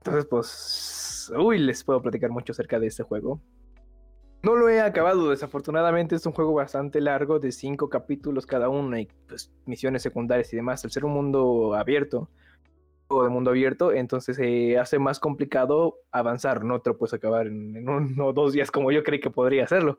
Entonces, 0.00 0.26
pues, 0.26 1.32
uy, 1.34 1.56
les 1.56 1.82
puedo 1.82 2.02
platicar 2.02 2.28
mucho 2.28 2.52
acerca 2.52 2.78
de 2.78 2.88
este 2.88 3.04
juego. 3.04 3.40
No 4.42 4.54
lo 4.54 4.68
he 4.68 4.82
acabado, 4.82 5.30
desafortunadamente 5.30 6.16
es 6.16 6.26
un 6.26 6.34
juego 6.34 6.52
bastante 6.52 7.00
largo, 7.00 7.38
de 7.38 7.52
cinco 7.52 7.88
capítulos 7.88 8.44
cada 8.44 8.68
uno 8.68 8.98
y 8.98 9.08
pues 9.26 9.50
misiones 9.64 10.02
secundarias 10.02 10.52
y 10.52 10.56
demás. 10.56 10.84
Al 10.84 10.90
ser 10.90 11.06
un 11.06 11.14
mundo 11.14 11.74
abierto, 11.74 12.28
juego 13.14 13.24
de 13.24 13.30
mundo 13.30 13.50
abierto, 13.50 13.92
entonces 13.92 14.36
se 14.36 14.78
hace 14.78 14.98
más 14.98 15.20
complicado 15.20 15.98
avanzar, 16.10 16.64
no 16.64 16.80
te 16.80 16.90
lo 16.90 16.98
puedes 16.98 17.14
acabar 17.14 17.46
en, 17.46 17.76
en 17.76 17.88
uno 17.88 18.26
o 18.26 18.32
dos 18.32 18.52
días 18.52 18.70
como 18.70 18.92
yo 18.92 19.02
creí 19.02 19.20
que 19.20 19.30
podría 19.30 19.64
hacerlo. 19.64 19.98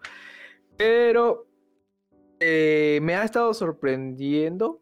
Pero 0.78 1.48
eh, 2.40 3.00
me 3.02 3.16
ha 3.16 3.24
estado 3.24 3.54
sorprendiendo. 3.54 4.82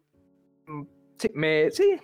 Mm, 0.66 0.82
Sí, 1.18 1.30
me, 1.34 1.70
sí, 1.70 1.96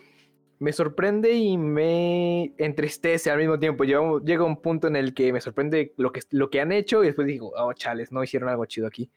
me 0.58 0.72
sorprende 0.72 1.32
y 1.32 1.56
me 1.58 2.54
entristece 2.58 3.30
al 3.30 3.38
mismo 3.38 3.58
tiempo. 3.58 3.84
Llega 3.84 4.44
un 4.44 4.60
punto 4.60 4.86
en 4.88 4.96
el 4.96 5.14
que 5.14 5.32
me 5.32 5.40
sorprende 5.40 5.94
lo 5.96 6.12
que, 6.12 6.20
lo 6.30 6.50
que 6.50 6.61
han 6.61 6.72
hecho 6.72 7.02
y 7.02 7.07
después 7.07 7.26
digo, 7.26 7.52
oh, 7.57 7.72
chales, 7.72 8.12
no 8.12 8.22
hicieron 8.22 8.48
algo 8.48 8.66
chido 8.66 8.86
aquí. 8.86 9.11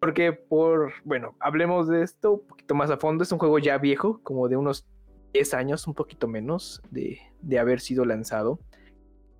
Porque 0.00 0.32
por, 0.32 0.92
bueno, 1.04 1.36
hablemos 1.38 1.88
de 1.88 2.02
esto 2.02 2.32
un 2.32 2.46
poquito 2.46 2.74
más 2.74 2.90
a 2.90 2.96
fondo. 2.96 3.22
Es 3.22 3.30
un 3.30 3.38
juego 3.38 3.58
ya 3.58 3.78
viejo, 3.78 4.20
como 4.22 4.48
de 4.48 4.56
unos 4.56 4.86
10 5.34 5.54
años, 5.54 5.86
un 5.86 5.94
poquito 5.94 6.28
menos 6.28 6.80
de, 6.90 7.18
de 7.42 7.58
haber 7.58 7.80
sido 7.80 8.04
lanzado. 8.04 8.60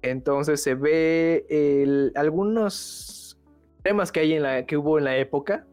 Entonces 0.02 0.62
se 0.62 0.74
ve 0.74 2.12
algunos 2.14 3.38
temas 3.82 4.12
que, 4.12 4.20
hay 4.20 4.34
en 4.34 4.42
la, 4.42 4.66
que 4.66 4.76
hubo 4.76 4.98
en 4.98 5.04
la 5.04 5.16
época. 5.16 5.66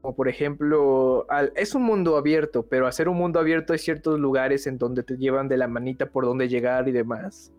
Como 0.00 0.16
por 0.16 0.28
ejemplo, 0.28 1.26
es 1.54 1.74
un 1.74 1.82
mundo 1.82 2.16
abierto, 2.16 2.66
pero 2.66 2.86
hacer 2.86 3.08
un 3.08 3.18
mundo 3.18 3.38
abierto 3.38 3.72
hay 3.72 3.78
ciertos 3.78 4.18
lugares 4.18 4.66
en 4.66 4.78
donde 4.78 5.02
te 5.02 5.16
llevan 5.16 5.48
de 5.48 5.58
la 5.58 5.68
manita 5.68 6.06
por 6.06 6.24
dónde 6.24 6.48
llegar 6.48 6.88
y 6.88 6.92
demás. 6.92 7.52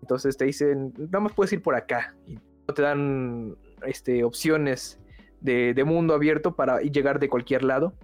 Entonces 0.00 0.36
te 0.36 0.46
dicen, 0.46 0.94
nada 0.96 1.20
más 1.20 1.32
puedes 1.32 1.52
ir 1.52 1.60
por 1.60 1.74
acá. 1.74 2.14
Y 2.26 2.34
no 2.36 2.74
te 2.74 2.82
dan 2.82 3.56
este, 3.84 4.24
opciones 4.24 5.00
de, 5.40 5.74
de 5.74 5.84
mundo 5.84 6.14
abierto 6.14 6.54
para 6.54 6.80
llegar 6.80 7.18
de 7.18 7.28
cualquier 7.28 7.64
lado. 7.64 7.94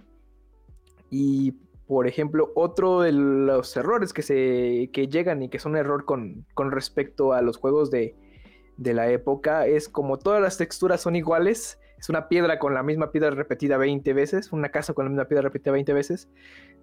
Y 1.09 1.55
por 1.87 2.07
ejemplo, 2.07 2.51
otro 2.55 3.01
de 3.01 3.11
los 3.11 3.75
errores 3.77 4.13
que, 4.13 4.21
se, 4.21 4.89
que 4.91 5.07
llegan 5.07 5.41
y 5.41 5.49
que 5.49 5.59
son 5.59 5.75
error 5.75 6.05
con, 6.05 6.45
con 6.53 6.71
respecto 6.71 7.33
a 7.33 7.41
los 7.41 7.57
juegos 7.57 7.89
de, 7.89 8.15
de 8.77 8.93
la 8.93 9.09
época 9.09 9.65
es 9.67 9.89
como 9.89 10.17
todas 10.17 10.41
las 10.41 10.57
texturas 10.57 11.01
son 11.01 11.15
iguales, 11.15 11.79
es 11.97 12.09
una 12.09 12.27
piedra 12.27 12.59
con 12.59 12.73
la 12.73 12.83
misma 12.83 13.11
piedra 13.11 13.31
repetida 13.31 13.77
20 13.77 14.13
veces, 14.13 14.51
una 14.51 14.69
casa 14.69 14.93
con 14.93 15.05
la 15.05 15.09
misma 15.09 15.25
piedra 15.25 15.43
repetida 15.43 15.71
20 15.71 15.93
veces, 15.93 16.29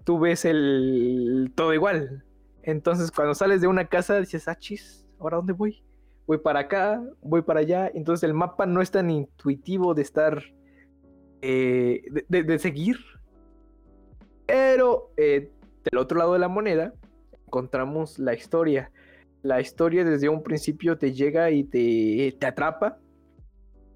tú 0.05 0.18
ves 0.18 0.44
el 0.44 1.52
todo 1.55 1.72
igual. 1.72 2.24
Entonces, 2.62 3.11
cuando 3.11 3.34
sales 3.34 3.61
de 3.61 3.66
una 3.66 3.86
casa, 3.86 4.18
dices, 4.18 4.48
ah, 4.48 4.57
chis, 4.59 5.07
¿ahora 5.18 5.36
dónde 5.36 5.52
voy? 5.52 5.84
Voy 6.26 6.38
para 6.38 6.61
acá, 6.61 7.02
voy 7.20 7.42
para 7.42 7.61
allá. 7.61 7.90
Entonces, 7.94 8.24
el 8.24 8.32
mapa 8.32 8.64
no 8.64 8.80
es 8.80 8.90
tan 8.90 9.11
intuitivo 9.11 9.92
de 9.94 10.02
estar, 10.02 10.42
eh, 11.42 12.02
de, 12.28 12.59
seguir. 12.59 12.96
Pero 14.47 15.12
eh, 15.16 15.51
del 15.84 15.99
otro 15.99 16.18
lado 16.18 16.32
de 16.34 16.38
la 16.38 16.49
moneda, 16.49 16.95
encontramos 17.47 18.18
la 18.18 18.34
historia. 18.34 18.90
La 19.42 19.61
historia 19.61 20.05
desde 20.05 20.28
un 20.28 20.42
principio 20.42 20.97
te 20.99 21.12
llega 21.12 21.51
y 21.51 21.64
te, 21.64 22.36
te 22.38 22.47
atrapa 22.47 22.99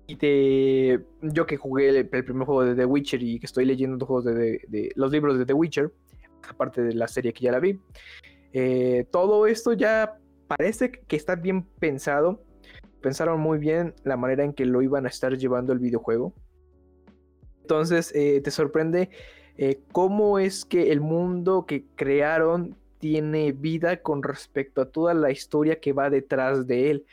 y 0.06 0.16
te. 0.16 1.00
Yo 1.22 1.46
que 1.46 1.56
jugué 1.56 1.88
el, 1.90 2.08
primer 2.08 2.46
juego 2.46 2.64
de 2.64 2.74
The 2.74 2.84
Witcher 2.84 3.22
y 3.22 3.38
que 3.38 3.46
estoy 3.46 3.64
leyendo 3.64 3.96
los, 3.96 4.06
juegos 4.06 4.24
de, 4.24 4.92
los 4.94 5.12
libros 5.12 5.38
de 5.38 5.46
The 5.46 5.52
Witcher, 5.52 5.92
aparte 6.48 6.82
de 6.82 6.94
la 6.94 7.08
serie 7.08 7.32
que 7.32 7.44
ya 7.44 7.52
la 7.52 7.60
vi, 7.60 7.78
eh, 8.52 9.06
todo 9.10 9.46
esto 9.46 9.72
ya 9.74 10.18
parece 10.46 10.90
que 10.90 11.16
está 11.16 11.36
bien 11.36 11.62
pensado. 11.62 12.42
Pensaron 13.00 13.38
muy 13.38 13.58
bien 13.58 13.94
la 14.02 14.16
manera 14.16 14.44
en 14.44 14.52
que 14.52 14.64
lo 14.64 14.82
iban 14.82 15.06
a 15.06 15.08
estar 15.08 15.36
llevando 15.36 15.72
el 15.72 15.78
videojuego. 15.78 16.34
Entonces 17.60 18.12
eh, 18.14 18.40
te 18.42 18.50
sorprende 18.50 19.10
eh, 19.58 19.80
cómo 19.90 20.38
es 20.38 20.64
que 20.64 20.92
el 20.92 21.00
mundo 21.00 21.66
que 21.66 21.84
crearon 21.96 22.76
tiene 22.98 23.50
vida 23.50 24.02
con 24.02 24.22
respecto 24.22 24.80
a 24.80 24.90
toda 24.90 25.14
la 25.14 25.32
historia 25.32 25.80
que 25.80 25.92
va 25.92 26.10
detrás 26.10 26.66
de 26.68 26.90
él. 26.90 27.06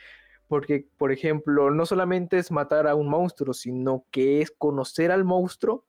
Porque, 0.46 0.86
por 0.96 1.10
ejemplo, 1.10 1.72
no 1.72 1.86
solamente 1.86 2.38
es 2.38 2.52
matar 2.52 2.86
a 2.86 2.94
un 2.94 3.08
monstruo, 3.08 3.52
sino 3.52 4.06
que 4.12 4.42
es 4.42 4.52
conocer 4.52 5.10
al 5.10 5.24
monstruo. 5.24 5.84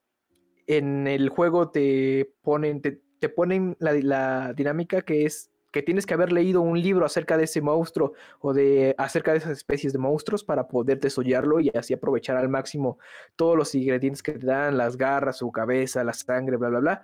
En 0.66 1.08
el 1.08 1.30
juego 1.30 1.70
te 1.70 2.34
ponen, 2.42 2.82
te, 2.82 3.30
ponen 3.30 3.78
la, 3.80 4.54
dinámica 4.54 5.04
que 5.04 5.26
es 5.26 5.52
que 5.72 5.82
tienes 5.84 6.06
que 6.06 6.14
haber 6.14 6.32
leído 6.32 6.62
un 6.62 6.82
libro 6.82 7.06
acerca 7.06 7.38
de 7.38 7.44
ese 7.44 7.62
monstruo 7.62 8.14
o 8.40 8.54
de 8.54 8.96
acerca 8.98 9.32
de 9.32 9.40
esas 9.40 9.52
especies 9.52 9.94
de 9.94 10.00
monstruos 10.00 10.44
para 10.44 10.68
poder 10.68 11.00
desollarlo 11.00 11.60
y 11.60 11.70
así 11.76 11.94
aprovechar 11.94 12.38
al 12.38 12.50
máximo 12.50 13.00
todos 13.36 13.58
los 13.58 13.76
ingredientes 13.76 14.24
que 14.24 14.34
te 14.34 14.46
dan, 14.46 14.78
las 14.78 14.98
garras, 14.98 15.38
su 15.38 15.52
cabeza, 15.52 16.04
la 16.04 16.14
sangre, 16.14 16.58
bla, 16.58 16.70
bla, 16.70 16.80
bla. 16.80 17.02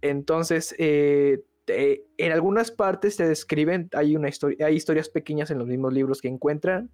Entonces, 0.00 0.74
eh, 0.78 1.44
en 1.66 2.32
algunas 2.32 2.70
partes 2.72 3.16
te 3.16 3.26
describen, 3.26 3.88
hay, 3.92 4.16
una 4.16 4.28
historia, 4.28 4.66
hay 4.66 4.74
historias 4.74 5.08
pequeñas 5.08 5.50
en 5.50 5.58
los 5.58 5.68
mismos 5.68 5.92
libros 5.92 6.20
que 6.20 6.28
encuentran 6.28 6.90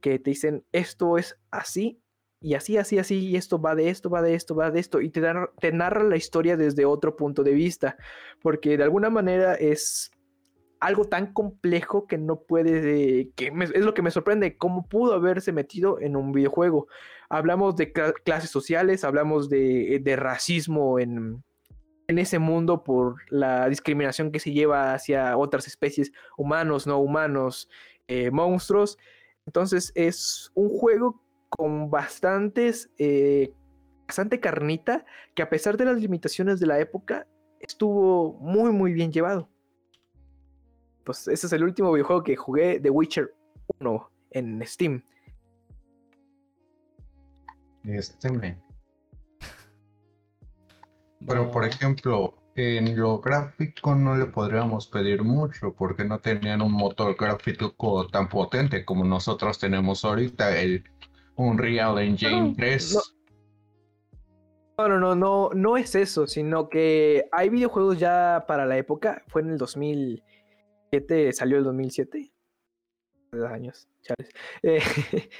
que 0.00 0.18
te 0.18 0.30
dicen 0.30 0.64
esto 0.72 1.18
es 1.18 1.38
así 1.50 2.00
y 2.40 2.54
así, 2.54 2.76
así, 2.76 2.98
así, 2.98 3.18
y 3.28 3.36
esto 3.36 3.60
va 3.60 3.74
de 3.74 3.88
esto, 3.88 4.10
va 4.10 4.20
de 4.20 4.34
esto, 4.34 4.54
va 4.54 4.70
de 4.70 4.78
esto, 4.78 5.00
y 5.00 5.08
te, 5.08 5.20
dan, 5.20 5.48
te 5.58 5.72
narra 5.72 6.04
la 6.04 6.16
historia 6.16 6.56
desde 6.56 6.84
otro 6.84 7.16
punto 7.16 7.42
de 7.42 7.52
vista, 7.52 7.96
porque 8.42 8.76
de 8.76 8.84
alguna 8.84 9.08
manera 9.08 9.54
es 9.54 10.12
algo 10.80 11.04
tan 11.04 11.32
complejo 11.32 12.06
que 12.06 12.18
no 12.18 12.40
puede, 12.40 13.30
que 13.34 13.52
es 13.74 13.84
lo 13.84 13.94
que 13.94 14.02
me 14.02 14.10
sorprende, 14.10 14.56
cómo 14.56 14.88
pudo 14.88 15.14
haberse 15.14 15.52
metido 15.52 16.00
en 16.00 16.16
un 16.16 16.32
videojuego. 16.32 16.86
Hablamos 17.28 17.76
de 17.76 17.92
clases 17.92 18.50
sociales, 18.50 19.04
hablamos 19.04 19.48
de, 19.48 20.00
de 20.02 20.16
racismo 20.16 20.98
en, 20.98 21.42
en 22.08 22.18
ese 22.18 22.38
mundo 22.38 22.84
por 22.84 23.16
la 23.30 23.68
discriminación 23.68 24.30
que 24.30 24.40
se 24.40 24.52
lleva 24.52 24.94
hacia 24.94 25.36
otras 25.36 25.66
especies, 25.66 26.12
humanos, 26.36 26.86
no 26.86 26.98
humanos, 26.98 27.68
eh, 28.06 28.30
monstruos. 28.30 28.98
Entonces 29.46 29.92
es 29.94 30.50
un 30.54 30.68
juego 30.68 31.22
con 31.48 31.90
bastantes, 31.90 32.90
eh, 32.98 33.52
bastante 34.06 34.40
carnita, 34.40 35.04
que 35.34 35.42
a 35.42 35.48
pesar 35.48 35.76
de 35.76 35.84
las 35.84 36.00
limitaciones 36.00 36.60
de 36.60 36.66
la 36.66 36.78
época, 36.78 37.26
estuvo 37.60 38.34
muy, 38.34 38.70
muy 38.72 38.92
bien 38.92 39.12
llevado. 39.12 39.48
Pues 41.06 41.28
ese 41.28 41.46
es 41.46 41.52
el 41.52 41.62
último 41.62 41.92
videojuego 41.92 42.24
que 42.24 42.34
jugué, 42.34 42.80
The 42.80 42.90
Witcher 42.90 43.32
1, 43.78 44.10
en 44.32 44.66
Steam. 44.66 45.04
Steam. 48.00 48.60
Pero, 51.24 51.50
por 51.52 51.64
ejemplo, 51.64 52.34
en 52.56 52.98
lo 52.98 53.20
gráfico 53.20 53.94
no 53.94 54.16
le 54.16 54.26
podríamos 54.26 54.88
pedir 54.88 55.22
mucho 55.22 55.72
porque 55.72 56.04
no 56.04 56.18
tenían 56.18 56.60
un 56.60 56.72
motor 56.72 57.14
gráfico 57.16 58.08
tan 58.08 58.28
potente 58.28 58.84
como 58.84 59.04
nosotros 59.04 59.60
tenemos 59.60 60.04
ahorita, 60.04 60.60
el 60.60 60.82
Unreal 61.36 62.00
Engine 62.00 62.52
3. 62.56 63.14
No, 64.78 64.88
no, 64.88 64.98
no, 64.98 65.14
no, 65.14 65.50
no 65.54 65.76
es 65.76 65.94
eso, 65.94 66.26
sino 66.26 66.68
que 66.68 67.28
hay 67.30 67.48
videojuegos 67.48 68.00
ya 68.00 68.44
para 68.48 68.66
la 68.66 68.76
época, 68.76 69.22
fue 69.28 69.42
en 69.42 69.50
el 69.50 69.58
2007, 70.92 71.32
salió 71.32 71.58
el 71.58 71.64
2007, 71.64 72.32
años, 73.48 73.88
chales. 74.02 74.30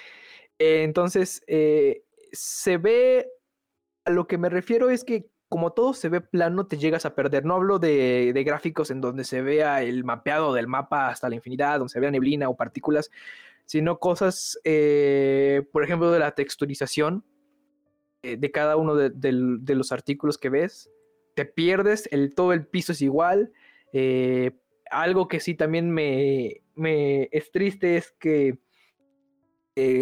Eh, 0.58 0.84
entonces, 0.84 1.42
eh, 1.48 2.04
se 2.32 2.78
ve, 2.78 3.28
a 4.06 4.10
lo 4.10 4.26
que 4.26 4.38
me 4.38 4.48
refiero 4.48 4.88
es 4.88 5.04
que 5.04 5.28
como 5.48 5.72
todo 5.72 5.94
se 5.94 6.08
ve 6.08 6.20
plano, 6.20 6.66
te 6.66 6.76
llegas 6.76 7.06
a 7.06 7.14
perder. 7.14 7.44
No 7.44 7.54
hablo 7.54 7.78
de, 7.78 8.32
gráficos 8.44 8.90
en 8.90 9.00
donde 9.00 9.24
se 9.24 9.42
vea 9.42 9.82
el 9.82 10.04
mapeado 10.04 10.52
del 10.52 10.66
mapa 10.66 11.08
hasta 11.08 11.28
la 11.28 11.36
infinidad, 11.36 11.78
donde 11.78 11.92
se 11.92 12.00
vea 12.00 12.10
neblina 12.10 12.48
o 12.48 12.56
partículas, 12.56 13.10
sino 13.64 13.98
cosas, 13.98 14.58
eh, 14.64 15.62
por 15.72 15.84
ejemplo, 15.84 16.10
de 16.10 16.18
la 16.18 16.32
texturización 16.32 17.24
eh, 18.22 18.36
de 18.36 18.50
cada 18.50 18.76
uno 18.76 18.96
de, 18.96 19.32
los 19.74 19.92
artículos 19.92 20.38
que 20.38 20.48
ves. 20.48 20.90
Te 21.34 21.44
pierdes, 21.44 22.08
el, 22.10 22.34
todo 22.34 22.52
el 22.52 22.66
piso 22.66 22.92
es 22.92 23.02
igual. 23.02 23.52
Eh, 23.92 24.52
algo 24.90 25.28
que 25.28 25.40
sí 25.40 25.54
también 25.54 25.90
me, 25.90 26.62
me 26.74 27.28
es 27.32 27.50
triste 27.50 27.96
es 27.96 28.12
que 28.12 28.58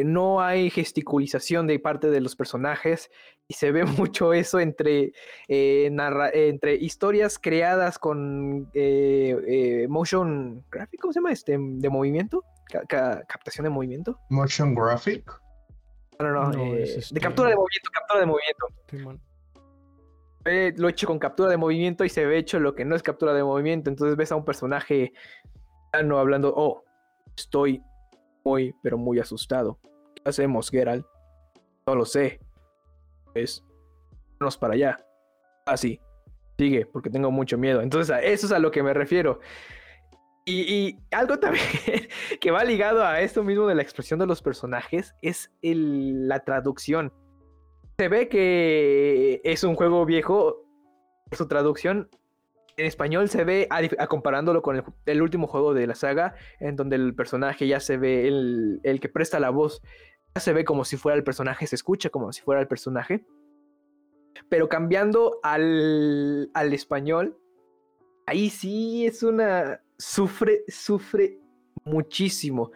no 0.04 0.40
hay 0.40 0.70
gesticulización 0.70 1.66
de 1.66 1.80
parte 1.80 2.08
de 2.08 2.20
los 2.20 2.36
personajes 2.36 3.10
y 3.48 3.54
se 3.54 3.72
ve 3.72 3.84
mucho 3.84 4.32
eso 4.32 4.60
entre, 4.60 5.12
eh, 5.48 5.90
entre 6.32 6.74
historias 6.76 7.38
creadas 7.38 7.98
con 7.98 8.70
eh, 8.74 9.36
eh, 9.46 9.88
motion 9.88 10.64
graphic, 10.70 11.00
¿cómo 11.00 11.12
se 11.12 11.18
llama? 11.18 11.32
Este, 11.32 11.58
de 11.58 11.90
movimiento, 11.90 12.44
captación 12.88 13.64
de 13.64 13.70
movimiento. 13.70 14.18
Motion 14.30 14.74
graphic. 14.74 15.30
No, 16.20 16.30
no, 16.30 16.52
no, 16.52 16.74
de 16.74 16.84
este 16.84 17.20
captura 17.20 17.50
de 17.50 17.56
movimiento, 17.56 17.90
captura 17.92 18.20
de 18.20 18.26
movimiento. 18.26 19.18
Lo 20.44 20.88
he 20.88 20.90
hecho 20.90 21.06
con 21.06 21.18
captura 21.18 21.48
de 21.48 21.56
movimiento 21.56 22.04
y 22.04 22.08
se 22.08 22.26
ve 22.26 22.38
hecho 22.38 22.60
lo 22.60 22.74
que 22.74 22.84
no 22.84 22.96
es 22.96 23.02
captura 23.02 23.32
de 23.32 23.42
movimiento. 23.42 23.90
Entonces 23.90 24.16
ves 24.16 24.32
a 24.32 24.36
un 24.36 24.44
personaje 24.44 25.12
no 26.02 26.18
hablando, 26.18 26.52
oh, 26.56 26.84
estoy 27.36 27.82
muy, 28.44 28.74
pero 28.82 28.98
muy 28.98 29.18
asustado. 29.18 29.78
¿Qué 30.14 30.22
hacemos, 30.24 30.70
Geralt? 30.70 31.06
No 31.86 31.94
lo 31.94 32.04
sé. 32.04 32.40
Es, 33.34 33.64
vamos 34.38 34.56
para 34.58 34.74
allá. 34.74 34.98
Así. 35.66 36.00
Ah, 36.00 36.04
sigue, 36.58 36.86
porque 36.86 37.10
tengo 37.10 37.30
mucho 37.30 37.58
miedo. 37.58 37.80
Entonces, 37.80 38.14
a 38.14 38.20
eso 38.20 38.46
es 38.46 38.52
a 38.52 38.58
lo 38.58 38.70
que 38.70 38.82
me 38.82 38.94
refiero. 38.94 39.40
Y, 40.46 40.98
algo 41.10 41.38
también 41.40 41.64
que 42.40 42.50
va 42.50 42.64
ligado 42.64 43.04
a 43.04 43.20
esto 43.20 43.42
mismo 43.42 43.66
de 43.66 43.74
la 43.74 43.82
expresión 43.82 44.18
de 44.18 44.26
los 44.26 44.42
personajes 44.42 45.14
es 45.22 45.50
la 45.62 46.40
traducción. 46.40 47.12
Se 47.98 48.08
ve 48.08 48.28
que 48.28 49.40
es 49.44 49.62
un 49.64 49.76
juego 49.76 50.04
viejo, 50.04 50.64
su 51.32 51.46
traducción 51.46 52.08
en 52.76 52.86
español 52.86 53.28
se 53.28 53.44
ve, 53.44 53.68
a, 53.70 54.06
comparándolo 54.06 54.62
con 54.62 54.82
el, 55.06 55.22
último 55.22 55.46
juego 55.46 55.74
de 55.74 55.86
la 55.86 55.94
saga, 55.94 56.34
en 56.58 56.76
donde 56.76 56.96
el 56.96 57.14
personaje 57.14 57.66
ya 57.66 57.80
se 57.80 57.96
ve, 57.96 58.26
el, 58.26 58.80
el, 58.82 59.00
que 59.00 59.08
presta 59.08 59.38
la 59.38 59.50
voz, 59.50 59.82
ya 60.34 60.40
se 60.40 60.52
ve 60.52 60.64
como 60.64 60.84
si 60.84 60.96
fuera 60.96 61.16
el 61.16 61.24
personaje, 61.24 61.66
se 61.66 61.76
escucha 61.76 62.10
como 62.10 62.32
si 62.32 62.42
fuera 62.42 62.60
el 62.60 62.66
personaje. 62.66 63.24
Pero 64.48 64.68
cambiando 64.68 65.38
al, 65.42 66.50
al 66.54 66.72
español, 66.72 67.38
ahí 68.26 68.50
sí 68.50 69.06
es 69.06 69.22
una... 69.22 69.80
Sufre, 69.96 70.64
sufre 70.66 71.38
muchísimo. 71.84 72.72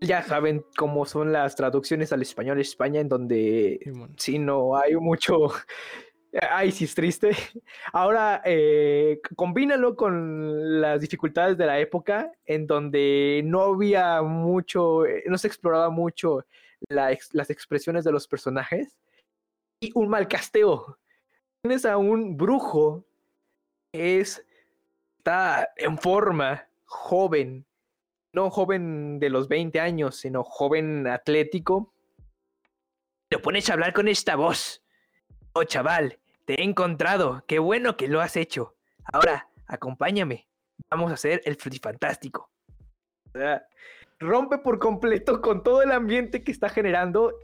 Ya 0.00 0.22
saben 0.22 0.64
cómo 0.76 1.06
son 1.06 1.32
las 1.32 1.56
traducciones 1.56 2.12
al 2.12 2.22
español 2.22 2.60
España, 2.60 3.00
en 3.00 3.08
donde 3.08 3.80
sí 4.16 4.38
no 4.38 4.76
hay 4.76 4.94
mucho 4.96 5.48
Ay, 6.50 6.72
sí 6.72 6.84
es 6.84 6.94
triste. 6.94 7.30
Ahora, 7.92 8.42
eh, 8.44 9.20
combínalo 9.36 9.96
con 9.96 10.80
las 10.80 11.00
dificultades 11.00 11.56
de 11.56 11.66
la 11.66 11.78
época, 11.78 12.32
en 12.44 12.66
donde 12.66 13.42
no 13.44 13.62
había 13.62 14.22
mucho, 14.22 15.06
eh, 15.06 15.24
no 15.26 15.38
se 15.38 15.46
exploraba 15.48 15.90
mucho 15.90 16.44
las 16.88 17.50
expresiones 17.50 18.04
de 18.04 18.12
los 18.12 18.28
personajes. 18.28 18.96
Y 19.80 19.92
un 19.94 20.08
mal 20.08 20.28
casteo. 20.28 20.98
Tienes 21.62 21.84
a 21.84 21.96
un 21.96 22.36
brujo 22.36 23.04
que 23.92 24.20
es, 24.20 24.44
está 25.18 25.68
en 25.76 25.98
forma, 25.98 26.68
joven, 26.84 27.64
no 28.32 28.50
joven 28.50 29.18
de 29.18 29.30
los 29.30 29.48
20 29.48 29.80
años, 29.80 30.16
sino 30.16 30.44
joven 30.44 31.06
atlético, 31.06 31.92
Lo 33.30 33.42
pones 33.42 33.68
a 33.68 33.74
hablar 33.74 33.92
con 33.92 34.08
esta 34.08 34.36
voz. 34.36 34.82
Oh, 35.52 35.64
chaval, 35.64 36.18
te 36.46 36.60
he 36.60 36.64
encontrado. 36.64 37.44
Qué 37.46 37.58
bueno 37.58 37.96
que 37.96 38.08
lo 38.08 38.22
has 38.22 38.36
hecho. 38.36 38.74
Ahora, 39.04 39.50
acompáñame. 39.66 40.48
Vamos 40.90 41.10
a 41.10 41.14
hacer 41.14 41.42
el 41.44 41.56
frutifantástico. 41.56 42.50
O 43.26 43.38
sea, 43.38 43.66
rompe 44.18 44.58
por 44.58 44.78
completo 44.78 45.42
con 45.42 45.62
todo 45.62 45.82
el 45.82 45.92
ambiente 45.92 46.42
que 46.42 46.52
está 46.52 46.70
generando. 46.70 47.34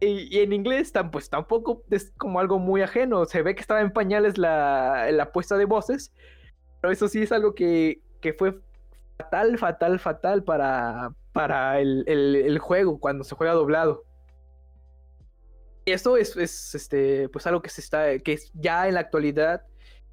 Y, 0.00 0.40
en 0.40 0.52
inglés 0.52 0.92
pues 1.12 1.30
tampoco 1.30 1.84
es 1.90 2.12
como 2.16 2.40
algo 2.40 2.58
muy 2.58 2.82
ajeno. 2.82 3.24
Se 3.26 3.42
ve 3.42 3.54
que 3.54 3.60
estaba 3.60 3.80
en 3.80 3.92
pañales 3.92 4.38
la, 4.38 5.08
la 5.12 5.30
puesta 5.30 5.56
de 5.56 5.64
voces. 5.64 6.12
Pero 6.80 6.92
eso 6.92 7.06
sí 7.06 7.22
es 7.22 7.30
algo 7.30 7.54
que, 7.54 8.02
que 8.20 8.32
fue 8.32 8.60
fatal, 9.18 9.58
fatal, 9.58 9.98
fatal 9.98 10.44
para, 10.44 11.10
para 11.32 11.80
el, 11.80 12.04
el- 12.06 12.58
juego 12.58 12.98
cuando 13.00 13.24
se 13.24 13.34
juega 13.34 13.52
doblado. 13.52 14.04
Y 15.84 15.92
eso 15.92 16.16
es, 16.16 16.36
es, 16.36 16.74
este, 16.74 17.28
pues 17.30 17.46
algo 17.46 17.62
que 17.62 17.70
se 17.70 17.80
está, 17.80 18.18
que 18.18 18.38
ya 18.54 18.88
en 18.88 18.94
la 18.94 19.00
actualidad 19.00 19.62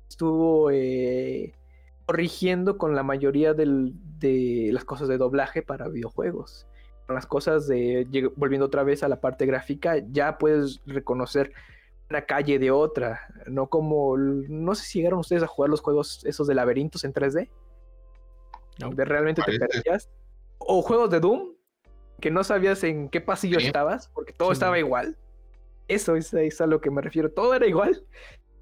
estuvo 0.07 0.71
eh, 0.71 1.53
corrigiendo 2.05 2.77
con 2.77 2.95
la 2.95 3.03
mayoría 3.03 3.53
del- 3.53 3.91
de 4.19 4.69
las 4.71 4.85
cosas 4.85 5.07
de 5.07 5.17
doblaje 5.17 5.61
para 5.61 5.87
videojuegos. 5.89 6.65
Con 7.05 7.15
las 7.15 7.27
cosas 7.27 7.67
de, 7.67 8.07
volviendo 8.35 8.65
otra 8.65 8.83
vez 8.83 9.03
a 9.03 9.07
la 9.09 9.21
parte 9.21 9.45
gráfica, 9.45 9.97
ya 10.11 10.37
puedes 10.39 10.81
reconocer 10.87 11.51
una 12.09 12.21
calle 12.21 12.57
de 12.57 12.71
otra, 12.71 13.27
no 13.47 13.67
como, 13.67 14.15
no 14.17 14.75
sé 14.75 14.85
si 14.85 14.99
llegaron 14.99 15.19
ustedes 15.19 15.43
a 15.43 15.47
jugar 15.47 15.69
los 15.71 15.81
juegos 15.81 16.23
esos 16.25 16.45
de 16.47 16.53
laberintos 16.55 17.03
en 17.03 17.13
3D, 17.13 17.49
No. 18.79 18.87
donde 18.87 19.05
realmente 19.05 19.41
te 19.43 19.57
perdías, 19.57 20.09
o 20.57 20.81
juegos 20.81 21.09
de 21.09 21.19
Doom, 21.19 21.53
que 22.19 22.31
no 22.31 22.43
sabías 22.43 22.83
en 22.83 23.09
qué 23.09 23.21
pasillo 23.21 23.59
Sí. 23.59 23.67
estabas, 23.67 24.09
porque 24.09 24.33
todo 24.33 24.49
Sí, 24.49 24.53
estaba 24.53 24.77
igual. 24.79 25.17
Eso 25.87 26.15
es, 26.15 26.33
es 26.33 26.59
a 26.61 26.67
lo 26.67 26.81
que 26.81 26.89
me 26.91 27.01
refiero, 27.01 27.31
todo 27.31 27.53
era 27.53 27.67
igual, 27.67 28.05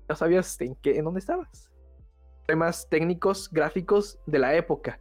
no 0.09 0.16
sabías 0.16 0.59
en 0.61 0.76
qué, 0.76 0.97
en 0.97 1.05
dónde 1.05 1.20
estabas. 1.20 1.72
Temas 2.45 2.88
técnicos, 2.89 3.49
gráficos 3.51 4.20
de 4.26 4.39
la 4.39 4.55
época. 4.55 4.99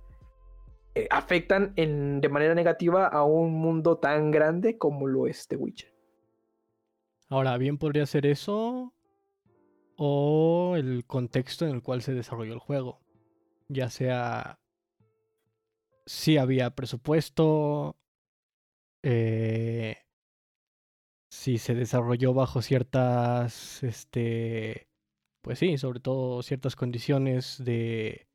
eh, 0.95 1.09
afectan 1.11 1.73
en, 1.77 2.21
de 2.21 2.29
manera 2.29 2.55
negativa 2.55 3.07
a 3.07 3.25
un 3.25 3.55
mundo 3.55 3.97
tan 3.97 4.31
grande 4.31 4.77
como 4.77 5.07
lo 5.07 5.27
es 5.27 5.49
The 5.49 5.57
Witcher. 5.57 5.91
Ahora, 7.31 7.57
bien 7.57 7.79
podría 7.79 8.05
ser 8.05 8.27
eso 8.27 8.93
o 9.97 10.75
el 10.77 11.05
contexto 11.07 11.65
en 11.67 11.73
el 11.77 11.83
cual 11.83 12.03
se 12.03 12.13
desarrolló 12.13 12.53
el 12.53 12.59
juego. 12.59 13.01
Ya 13.69 13.89
sea 13.89 14.59
si 16.07 16.37
había 16.37 16.71
presupuesto, 16.75 17.97
eh, 19.03 19.97
si 21.31 21.59
se 21.59 21.75
desarrolló 21.75 22.35
bajo 22.35 22.63
ciertas, 22.63 23.83
este, 23.83 24.89
pues 25.41 25.59
sí, 25.59 25.79
sobre 25.79 26.01
todo 26.01 26.43
ciertas 26.43 26.77
condiciones 26.77 27.63
de, 27.65 28.27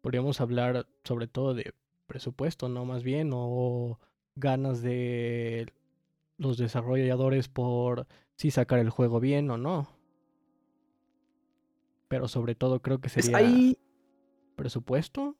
podríamos 0.00 0.40
hablar 0.40 0.86
sobre 1.04 1.28
todo 1.28 1.54
de 1.54 1.74
presupuesto, 2.06 2.68
¿no? 2.68 2.84
Más 2.84 3.02
bien, 3.02 3.30
o 3.32 3.98
ganas 4.34 4.82
de 4.82 5.72
los 6.38 6.58
desarrolladores 6.58 7.48
por 7.48 8.06
si 8.36 8.50
sacar 8.50 8.78
el 8.78 8.90
juego 8.90 9.20
bien 9.20 9.50
o 9.50 9.58
no. 9.58 9.88
Pero 12.08 12.28
sobre 12.28 12.54
todo 12.54 12.82
creo 12.82 12.98
que 13.00 13.08
Pues 13.08 13.26
sería 13.26 13.38
ahí 13.38 13.78
presupuesto. 14.56 15.36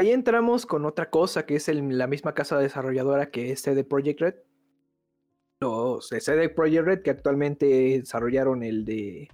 Ahí 0.00 0.12
entramos 0.12 0.64
con 0.64 0.86
otra 0.86 1.10
cosa 1.10 1.44
que 1.44 1.56
es 1.56 1.68
el- 1.68 1.98
la 1.98 2.06
misma 2.06 2.32
casa 2.32 2.56
desarrolladora 2.58 3.30
que 3.30 3.52
es 3.52 3.60
CD 3.60 3.84
Projekt 3.84 4.20
Red. 4.22 4.34
Los 5.60 6.08
de 6.08 6.22
CD 6.22 6.48
Projekt 6.48 6.86
Red 6.86 7.02
que 7.02 7.10
actualmente 7.10 7.66
desarrollaron 7.66 8.62
el 8.62 8.86
de 8.86 9.28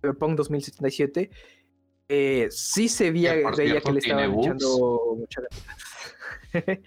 Cyberpunk 0.00 0.36
2077. 0.36 1.30
eh, 2.08 2.46
sí 2.50 2.88
se 2.88 3.10
veía, 3.10 3.34
Que, 3.34 3.44
veía 3.56 3.80
le 3.90 3.98
estaban 3.98 4.32
bugs. 4.32 4.46
echando 4.46 5.16
ganitas. 5.16 5.48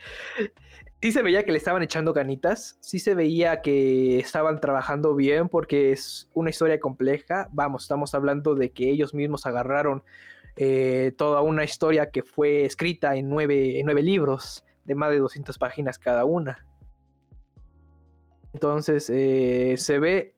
sí 1.02 1.12
se 1.12 1.22
veía 1.24 1.44
que 1.44 1.52
le 1.52 1.58
estaban 1.58 1.84
echando 1.84 2.14
ganitas. 2.14 2.78
Sí 2.80 3.00
se 3.00 3.14
veía 3.14 3.62
que 3.62 4.20
estaban 4.20 4.62
trabajando 4.62 5.16
bien 5.16 5.50
porque 5.50 5.92
es 5.92 6.30
una 6.34 6.50
historia 6.52 6.80
compleja. 6.80 7.50
Vamos, 7.52 7.82
estamos 7.84 8.14
hablando 8.16 8.56
de 8.56 8.72
que 8.72 8.90
ellos 8.90 9.14
mismos 9.14 9.46
agarraron 9.46 10.02
eh, 10.58 11.14
toda 11.18 11.42
una 11.42 11.64
historia 11.64 12.10
que 12.10 12.24
fue 12.24 12.66
escrita 12.66 13.16
en 13.16 13.30
nueve, 13.30 13.80
en 13.80 13.86
nueve 13.86 14.02
libros 14.02 14.66
de 14.86 14.96
más 14.96 15.12
de 15.12 15.20
200 15.20 15.58
páginas 15.60 16.00
cada 16.00 16.26
una. 16.26 16.66
Entonces 18.54 19.08
eh, 19.12 19.76
se 19.78 20.00
ve 20.00 20.34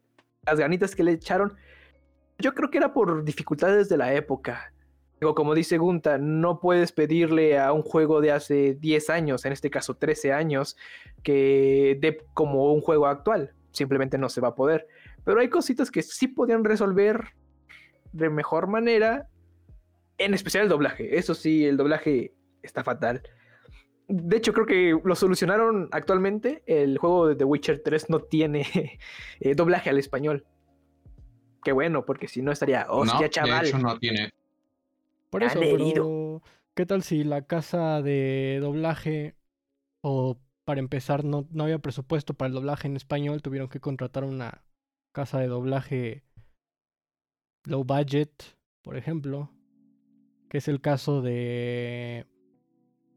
las 0.46 0.60
ganitas 0.60 0.94
que 0.94 1.04
le 1.04 1.14
echaron. 1.14 1.56
Yo 2.38 2.54
creo 2.54 2.70
que 2.70 2.80
era 2.80 2.94
por 2.94 3.24
dificultades 3.24 3.88
de 3.88 3.96
la 3.96 4.14
época. 4.14 4.74
Digo, 5.22 5.36
como 5.36 5.54
dice 5.54 5.78
Gunta, 5.78 6.18
no 6.18 6.60
puedes 6.60 6.92
pedirle 6.92 7.58
a 7.58 7.72
un 7.72 7.82
juego 7.82 8.20
de 8.20 8.32
hace 8.32 8.76
10 8.76 9.10
años, 9.10 9.46
en 9.46 9.54
este 9.54 9.70
caso 9.70 9.96
13 9.96 10.34
años, 10.34 10.76
que 11.24 11.98
dé 12.02 12.26
como 12.34 12.74
un 12.74 12.82
juego 12.82 13.08
actual. 13.08 13.54
Simplemente 13.72 14.18
no 14.18 14.28
se 14.28 14.42
va 14.42 14.50
a 14.50 14.56
poder. 14.56 14.88
Pero 15.24 15.40
hay 15.40 15.50
cositas 15.50 15.92
que 15.92 16.02
sí 16.02 16.28
podían 16.28 16.64
resolver 16.64 17.34
de 18.12 18.30
mejor 18.30 18.68
manera 18.68 19.28
en 20.20 20.34
especial 20.34 20.64
el 20.64 20.70
doblaje. 20.70 21.18
Eso 21.18 21.34
sí, 21.34 21.66
el 21.66 21.78
doblaje 21.78 22.34
está 22.62 22.84
fatal. 22.84 23.24
De 24.08 24.38
hecho, 24.38 24.54
creo 24.54 24.66
que 24.66 25.00
lo 25.04 25.16
solucionaron 25.16 25.88
actualmente. 25.92 26.64
El 26.66 26.98
juego 26.98 27.28
de 27.28 27.36
The 27.36 27.46
Witcher 27.46 27.82
3 27.84 28.10
no 28.10 28.20
tiene 28.20 28.66
eh, 29.40 29.56
doblaje 29.56 29.90
al 29.90 29.98
español. 29.98 30.46
Qué 31.64 31.72
bueno, 31.72 32.06
porque 32.06 32.28
si 32.28 32.42
no 32.42 32.52
estaría, 32.52 32.88
hostia, 32.90 33.20
no, 33.22 33.28
chaval. 33.28 33.62
de 33.62 33.68
hecho 33.68 33.78
no 33.80 34.00
tiene. 34.00 34.32
Por 35.30 35.44
Han 35.44 35.50
eso, 35.50 35.60
pero 35.60 36.42
¿qué 36.74 36.86
tal 36.86 37.04
si 37.04 37.24
la 37.24 37.46
casa 37.46 38.02
de 38.02 38.60
doblaje 38.62 39.36
o 40.02 40.40
para 40.64 40.80
empezar 40.80 41.24
no, 41.26 41.48
no 41.52 41.64
había 41.64 41.80
presupuesto 41.80 42.34
para 42.34 42.48
el 42.48 42.54
doblaje 42.54 42.88
en 42.88 42.96
español, 42.96 43.42
tuvieron 43.42 43.70
que 43.70 43.80
contratar 43.80 44.24
una 44.24 44.64
casa 45.12 45.40
de 45.40 45.48
doblaje 45.48 46.24
low 47.66 47.84
budget, 47.84 48.32
por 48.82 48.96
ejemplo, 48.96 49.52
que 50.50 50.58
es 50.58 50.68
el 50.68 50.82
caso 50.82 51.22
de 51.22 52.26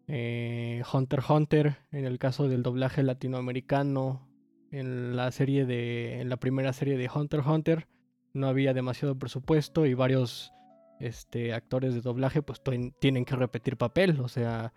eh, 0.09 0.83
Hunter 0.93 1.21
x 1.21 1.31
Hunter, 1.31 1.77
en 1.91 2.05
el 2.05 2.19
caso 2.19 2.49
del 2.49 2.63
doblaje 2.63 3.03
latinoamericano, 3.03 4.29
en 4.71 5.17
la 5.17 5.31
serie 5.33 5.67
de, 5.67 6.21
en 6.21 6.29
la 6.29 6.37
primera 6.37 6.73
serie 6.73 6.97
de 6.97 7.11
Hunter 7.13 7.41
x 7.41 7.49
Hunter, 7.51 7.89
no 8.35 8.49
había 8.49 8.75
demasiado 8.75 9.19
presupuesto 9.19 9.87
y 9.87 9.95
varios 9.95 10.53
este, 11.01 11.53
actores 11.53 11.95
de 11.95 12.01
doblaje 12.01 12.43
pues 12.43 12.63
tienen 13.01 13.25
que 13.25 13.37
repetir 13.37 13.77
papel, 13.77 14.21
o 14.21 14.29
sea, 14.29 14.73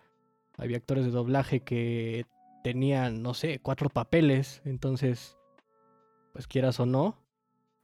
había 0.58 0.78
actores 0.78 1.06
de 1.06 1.12
doblaje 1.12 1.62
que 1.62 2.26
tenían, 2.64 3.22
no 3.22 3.34
sé, 3.34 3.60
cuatro 3.62 3.90
papeles, 3.90 4.62
entonces, 4.66 5.38
pues 6.34 6.48
quieras 6.48 6.80
o 6.80 6.86
no. 6.86 7.24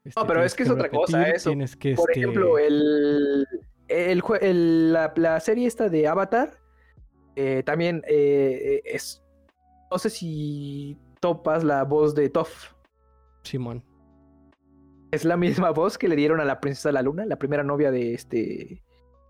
este, 0.04 0.20
No, 0.20 0.26
pero 0.26 0.44
es 0.44 0.56
que 0.56 0.64
es 0.64 0.70
otra 0.70 0.90
cosa, 0.90 1.30
eso. 1.30 1.52
Tienes 1.52 1.76
que, 1.76 1.96
Por 1.96 2.10
este, 2.10 2.22
ejemplo, 2.22 2.58
el, 2.58 3.46
el, 3.92 4.22
jue- 4.22 4.40
el- 4.42 4.94
la, 4.94 5.14
la 5.16 5.40
serie 5.40 5.68
esta 5.68 5.90
de 5.90 6.08
Avatar 6.08 6.58
eh, 7.36 7.64
también 7.66 8.04
eh, 8.08 8.82
es. 8.86 9.24
No 9.92 9.98
sé 9.98 10.10
si 10.10 10.98
topas 11.20 11.64
la 11.64 11.84
voz 11.84 12.16
de 12.16 12.30
Toph. 12.30 12.74
Simón. 13.44 13.84
Es 15.12 15.26
la 15.26 15.36
misma 15.36 15.72
voz 15.72 15.98
que 15.98 16.08
le 16.08 16.16
dieron 16.16 16.40
a 16.40 16.46
la 16.46 16.62
princesa 16.62 16.90
de 16.90 16.94
la 16.94 17.02
luna, 17.02 17.26
la 17.26 17.36
primera 17.38 17.64
novia 17.64 17.92
de 17.92 18.14
este. 18.14 18.82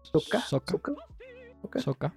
Sokka. 0.03 0.39
Sokka. 0.41 2.13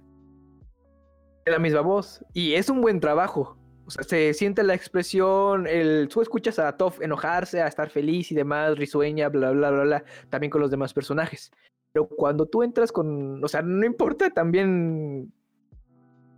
Es 1.45 1.51
la 1.51 1.59
misma 1.59 1.81
voz. 1.81 2.23
Y 2.33 2.53
es 2.53 2.69
un 2.69 2.81
buen 2.81 2.99
trabajo. 2.99 3.57
O 3.87 3.91
sea, 3.91 4.03
se 4.03 4.33
siente 4.33 4.63
la 4.63 4.73
expresión, 4.73 5.67
el, 5.67 6.07
tú 6.09 6.21
escuchas 6.21 6.57
a 6.57 6.75
Toph 6.75 7.01
enojarse, 7.01 7.61
a 7.61 7.67
estar 7.67 7.89
feliz 7.89 8.31
y 8.31 8.35
demás, 8.35 8.77
risueña, 8.77 9.29
bla, 9.29 9.51
bla, 9.51 9.69
bla, 9.69 9.83
bla, 9.83 10.03
también 10.29 10.49
con 10.49 10.61
los 10.61 10.71
demás 10.71 10.91
personajes. 10.91 11.51
Pero 11.95 12.09
cuando 12.09 12.45
tú 12.45 12.61
entras 12.61 12.91
con, 12.91 13.41
o 13.41 13.47
sea, 13.47 13.61
no 13.61 13.85
importa 13.85 14.29
también 14.29 15.31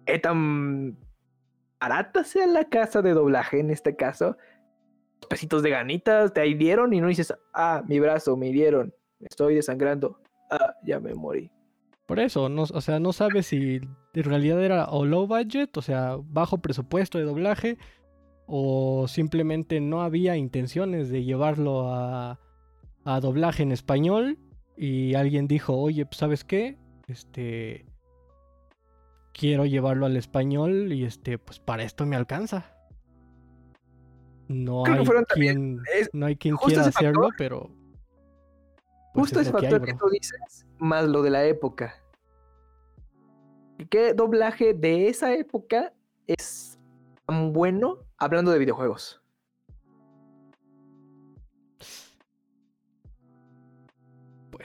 qué 0.05 0.19
tan 0.19 0.95
barata 1.79 2.23
sea 2.23 2.45
la 2.45 2.65
casa 2.65 3.01
de 3.01 3.13
doblaje 3.13 3.59
en 3.59 3.71
este 3.71 3.95
caso, 3.95 4.37
pesitos 5.27 5.63
de 5.63 5.71
ganitas 5.71 6.31
te 6.31 6.47
hirieron 6.47 6.93
y 6.93 7.01
no 7.01 7.07
dices, 7.07 7.33
ah, 7.55 7.81
mi 7.87 7.99
brazo 7.99 8.37
me 8.37 8.49
hirieron, 8.49 8.93
estoy 9.19 9.55
desangrando, 9.55 10.21
ah, 10.51 10.75
ya 10.83 10.99
me 10.99 11.15
morí. 11.15 11.49
Por 12.05 12.19
eso, 12.19 12.43
o 12.43 12.81
sea, 12.81 12.99
no 12.99 13.11
sabes 13.11 13.47
si 13.47 13.81
en 14.13 14.23
realidad 14.23 14.63
era 14.63 14.85
o 14.91 15.05
low 15.05 15.25
budget, 15.25 15.75
o 15.75 15.81
sea, 15.81 16.17
bajo 16.21 16.59
presupuesto 16.59 17.17
de 17.17 17.23
doblaje, 17.23 17.79
o 18.45 19.07
simplemente 19.07 19.79
no 19.79 20.03
había 20.03 20.37
intenciones 20.37 21.09
de 21.09 21.23
llevarlo 21.23 21.89
a, 21.91 22.39
a 23.05 23.19
doblaje 23.21 23.63
en 23.63 23.71
español 23.71 24.37
y 24.77 25.15
alguien 25.15 25.47
dijo, 25.47 25.73
oye, 25.75 26.05
pues, 26.05 26.17
¿sabes 26.17 26.43
qué? 26.43 26.77
Este, 27.07 27.85
quiero 29.33 29.65
llevarlo 29.65 30.05
al 30.05 30.15
español 30.17 30.93
y 30.93 31.03
este, 31.03 31.37
pues 31.39 31.59
para 31.59 31.83
esto 31.83 32.05
me 32.05 32.15
alcanza. 32.15 32.73
No 34.47 34.83
Creo 34.83 35.03
que 35.03 35.11
hay 35.17 35.23
quien, 35.33 35.81
es- 35.99 36.09
no 36.13 36.25
hay 36.27 36.35
quien 36.37 36.55
quiera 36.55 36.85
hacerlo, 36.85 37.23
factor- 37.29 37.35
pero 37.37 37.69
pues, 39.13 39.25
Justo 39.31 39.39
es 39.41 39.47
ese 39.47 39.57
que 39.57 39.65
hay, 39.65 39.71
factor 39.71 39.85
que 39.87 39.93
bro. 39.93 40.05
tú 40.07 40.11
dices, 40.11 40.65
más 40.77 41.05
lo 41.05 41.21
de 41.21 41.29
la 41.31 41.43
época. 41.45 41.95
¿Qué 43.89 44.13
doblaje 44.13 44.73
de 44.73 45.07
esa 45.07 45.33
época 45.35 45.93
es 46.27 46.79
tan 47.25 47.51
bueno 47.53 47.99
hablando 48.17 48.51
de 48.51 48.59
videojuegos? 48.59 49.21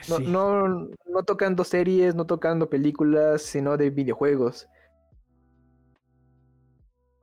No, 0.09 0.17
sí. 0.17 0.25
no, 0.27 0.67
no 0.67 1.23
tocando 1.25 1.63
series, 1.63 2.15
no 2.15 2.25
tocando 2.25 2.69
películas, 2.69 3.41
sino 3.41 3.77
de 3.77 3.89
videojuegos. 3.89 4.67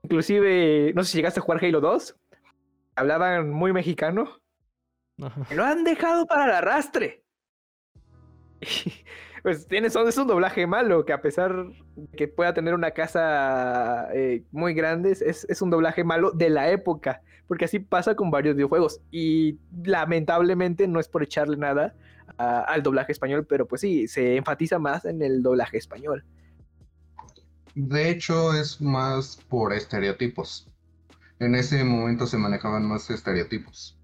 Inclusive, 0.02 0.92
no 0.94 1.04
sé 1.04 1.12
si 1.12 1.18
llegaste 1.18 1.40
a 1.40 1.42
jugar 1.42 1.64
Halo 1.64 1.80
2. 1.80 2.16
Hablaban 2.96 3.50
muy 3.50 3.72
mexicano. 3.72 4.28
Ajá. 5.22 5.46
¡Me 5.50 5.56
lo 5.56 5.64
han 5.64 5.84
dejado 5.84 6.26
para 6.26 6.46
el 6.46 6.50
arrastre! 6.52 7.22
pues 9.42 9.66
tiene, 9.68 9.90
son- 9.90 10.08
es 10.08 10.16
un 10.18 10.26
doblaje 10.26 10.66
malo, 10.66 11.04
que 11.04 11.12
a 11.12 11.22
pesar 11.22 11.66
de 11.96 12.16
que 12.16 12.28
pueda 12.28 12.54
tener 12.54 12.74
una 12.74 12.90
casa 12.92 14.08
eh, 14.14 14.44
muy 14.50 14.74
grande, 14.74 15.12
es, 15.12 15.46
es 15.48 15.62
un 15.62 15.70
doblaje 15.70 16.04
malo 16.04 16.30
de 16.32 16.50
la 16.50 16.70
época. 16.70 17.22
Porque 17.46 17.64
así 17.64 17.78
pasa 17.80 18.14
con 18.14 18.30
varios 18.30 18.54
videojuegos. 18.54 19.00
Y 19.10 19.58
lamentablemente 19.84 20.86
no 20.88 21.00
es 21.00 21.08
por 21.08 21.22
echarle 21.22 21.56
nada 21.56 21.94
a- 22.38 22.60
al 22.62 22.82
doblaje 22.82 23.12
español, 23.12 23.46
pero 23.48 23.66
pues 23.66 23.80
sí, 23.80 24.08
se 24.08 24.36
enfatiza 24.36 24.78
más 24.78 25.04
en 25.04 25.22
el 25.22 25.42
doblaje 25.42 25.78
español. 25.78 26.24
De 27.74 28.10
hecho, 28.10 28.54
es 28.54 28.80
más 28.80 29.36
por 29.48 29.72
estereotipos. 29.72 30.66
En 31.38 31.54
ese 31.54 31.84
momento 31.84 32.26
se 32.26 32.36
manejaban 32.36 32.84
más 32.86 33.08
estereotipos. 33.10 33.96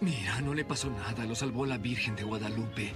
Mira, 0.00 0.40
no 0.42 0.52
le 0.52 0.64
pasó 0.64 0.90
nada, 0.90 1.24
lo 1.24 1.34
salvó 1.34 1.64
la 1.64 1.78
Virgen 1.78 2.16
de 2.16 2.24
Guadalupe. 2.24 2.92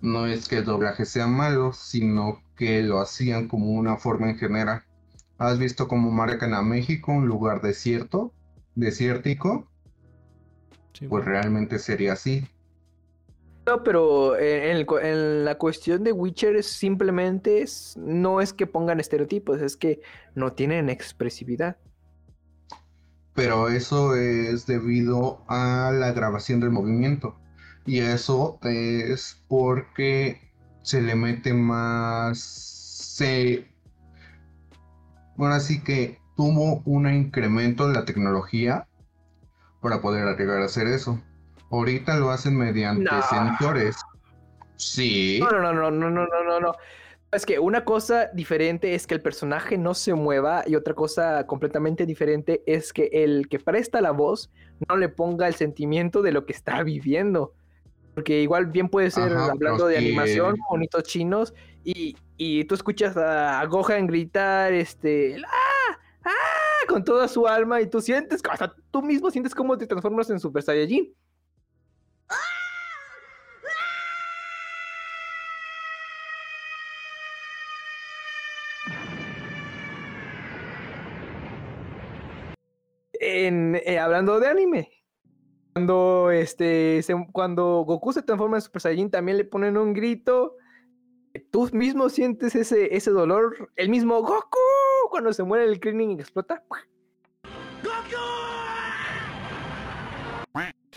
No 0.00 0.26
es 0.26 0.48
que 0.48 0.58
el 0.58 0.64
doblaje 0.64 1.04
sea 1.04 1.26
malo, 1.26 1.72
sino 1.72 2.40
que 2.56 2.82
lo 2.82 3.00
hacían 3.00 3.48
como 3.48 3.72
una 3.72 3.96
forma 3.96 4.30
en 4.30 4.38
general. 4.38 4.82
¿Has 5.38 5.58
visto 5.58 5.88
cómo 5.88 6.10
marcan 6.10 6.54
a 6.54 6.62
México 6.62 7.12
un 7.12 7.26
lugar 7.26 7.60
desierto? 7.60 8.32
Desértico, 8.74 9.68
Sí, 10.94 11.06
pues 11.08 11.24
realmente 11.24 11.78
sería 11.78 12.14
así. 12.14 12.46
No, 13.66 13.82
pero 13.82 14.36
eh, 14.36 14.70
en, 14.70 15.44
la 15.44 15.58
cuestión 15.58 16.04
de 16.04 16.12
Witcher 16.12 16.62
simplemente 16.62 17.64
no 17.96 18.40
es 18.40 18.52
que 18.52 18.68
pongan 18.68 19.00
estereotipos, 19.00 19.60
es 19.60 19.76
que 19.76 20.00
no 20.36 20.52
tienen 20.52 20.88
expresividad. 20.88 21.76
Pero 23.34 23.68
eso 23.68 24.14
es 24.14 24.66
debido 24.66 25.44
a 25.48 25.90
la 25.92 26.12
grabación 26.12 26.60
del 26.60 26.70
movimiento. 26.70 27.40
Y 27.84 27.98
eso 27.98 28.60
es 28.62 29.42
porque 29.48 30.40
se 30.82 31.02
le 31.02 31.16
mete 31.16 31.52
más... 31.52 32.38
Se... 32.38 33.68
Ahora 35.36 35.58
sí 35.58 35.82
que 35.82 36.20
tuvo 36.36 36.82
un 36.84 37.12
incremento 37.12 37.86
en 37.86 37.94
la 37.94 38.04
tecnología 38.04 38.86
para 39.82 40.00
poder 40.00 40.36
llegar 40.38 40.62
a 40.62 40.66
hacer 40.66 40.86
eso. 40.86 41.20
Ahorita 41.70 42.16
lo 42.16 42.30
hacen 42.30 42.56
mediante 42.56 43.10
no. 43.10 43.22
sensores. 43.22 43.96
Sí. 44.76 45.40
No, 45.40 45.50
no, 45.50 45.72
no, 45.72 45.90
no, 45.90 46.10
no, 46.10 46.26
no, 46.26 46.44
no, 46.44 46.60
no. 46.60 46.72
Es 47.32 47.44
que 47.44 47.58
una 47.58 47.84
cosa 47.84 48.30
diferente 48.32 48.94
es 48.94 49.06
que 49.06 49.14
el 49.14 49.20
personaje 49.20 49.76
no 49.76 49.94
se 49.94 50.14
mueva 50.14 50.62
y 50.66 50.76
otra 50.76 50.94
cosa 50.94 51.46
completamente 51.46 52.06
diferente 52.06 52.62
es 52.66 52.92
que 52.92 53.10
el 53.12 53.48
que 53.48 53.58
presta 53.58 54.00
la 54.00 54.12
voz 54.12 54.50
no 54.88 54.96
le 54.96 55.08
ponga 55.08 55.48
el 55.48 55.54
sentimiento 55.54 56.22
de 56.22 56.32
lo 56.32 56.46
que 56.46 56.52
está 56.52 56.82
viviendo. 56.82 57.52
Porque 58.14 58.40
igual 58.40 58.66
bien 58.66 58.88
puede 58.88 59.10
ser 59.10 59.32
Ajá, 59.32 59.52
hablando 59.52 59.86
de 59.86 59.98
sí. 59.98 60.06
animación, 60.06 60.56
bonitos 60.70 61.02
chinos, 61.02 61.52
y, 61.84 62.16
y, 62.38 62.64
tú 62.64 62.74
escuchas 62.74 63.14
a, 63.16 63.62
Gohan 63.66 64.06
gritar, 64.06 64.72
este, 64.72 65.36
¡ah! 65.46 65.98
¡ah! 66.24 66.86
con 66.88 67.04
toda 67.04 67.28
su 67.28 67.46
alma 67.46 67.80
y 67.82 67.86
tú 67.88 68.00
sientes, 68.00 68.40
hasta 68.48 68.74
tú 68.90 69.02
mismo 69.02 69.30
sientes 69.30 69.54
cómo 69.54 69.76
te 69.76 69.86
transformas 69.86 70.30
en 70.30 70.40
Super 70.40 70.62
Saiyajin. 70.62 71.12
En, 83.46 83.80
eh, 83.84 83.98
hablando 83.98 84.40
de 84.40 84.48
anime. 84.48 84.90
Cuando 85.72 86.30
este 86.30 87.02
se- 87.02 87.14
cuando 87.32 87.84
Goku 87.86 88.12
se 88.12 88.22
transforma 88.22 88.56
en 88.56 88.62
Super 88.62 88.80
Saiyajin 88.82 89.10
también 89.10 89.36
le 89.38 89.44
ponen 89.44 89.76
un 89.76 89.92
grito. 89.92 90.56
Tú 91.50 91.68
mismo 91.72 92.08
sientes 92.08 92.54
ese, 92.54 92.96
ese 92.96 93.10
dolor. 93.10 93.70
El 93.76 93.90
mismo 93.90 94.22
Goku 94.22 94.58
cuando 95.10 95.32
se 95.34 95.42
muere 95.42 95.64
el 95.64 95.78
Krillin 95.80 96.12
y 96.12 96.14
explota. 96.14 96.62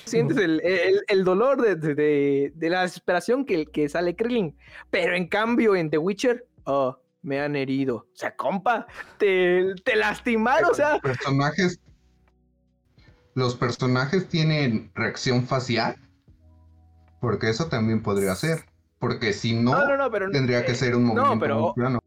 Sientes 0.05 0.37
el, 0.37 0.59
el- 0.63 1.03
el 1.07 1.23
dolor 1.23 1.61
de, 1.61 1.75
de- 1.75 1.93
de- 1.93 2.51
de 2.55 2.69
la 2.69 2.81
desesperación 2.83 3.45
que, 3.45 3.65
que 3.67 3.89
sale 3.89 4.15
Krillin. 4.15 4.57
Pero 4.89 5.13
en 5.13 5.27
cambio 5.27 5.75
en 5.75 5.89
The 5.91 5.97
Witcher, 5.99 6.47
oh, 6.63 6.97
me 7.21 7.39
han 7.41 7.55
herido. 7.55 7.97
O 7.97 8.15
sea, 8.15 8.35
compa, 8.35 8.87
te, 9.17 9.75
te 9.83 9.95
lastimaron. 9.95 10.71
O 10.71 10.73
sea, 10.73 10.93
Los 10.93 11.01
personajes. 11.01 11.79
Los 13.39 13.55
personajes 13.55 14.27
tienen 14.27 14.91
reacción 14.93 15.43
facial. 15.47 15.95
Porque 17.21 17.49
eso 17.49 17.67
también 17.67 18.03
podría 18.03 18.35
ser. 18.35 18.65
Porque 18.99 19.31
si 19.31 19.53
no, 19.53 19.71
no, 19.71 19.87
no, 19.87 19.97
no, 19.97 20.11
pero 20.11 20.29
tendría 20.29 20.65
que 20.65 20.73
eh, 20.73 20.75
ser 20.75 20.93
un 20.93 21.05
no, 21.05 21.13
movimiento 21.13 21.39
pero- 21.39 21.59
muy 21.59 21.73
plano. 21.73 21.99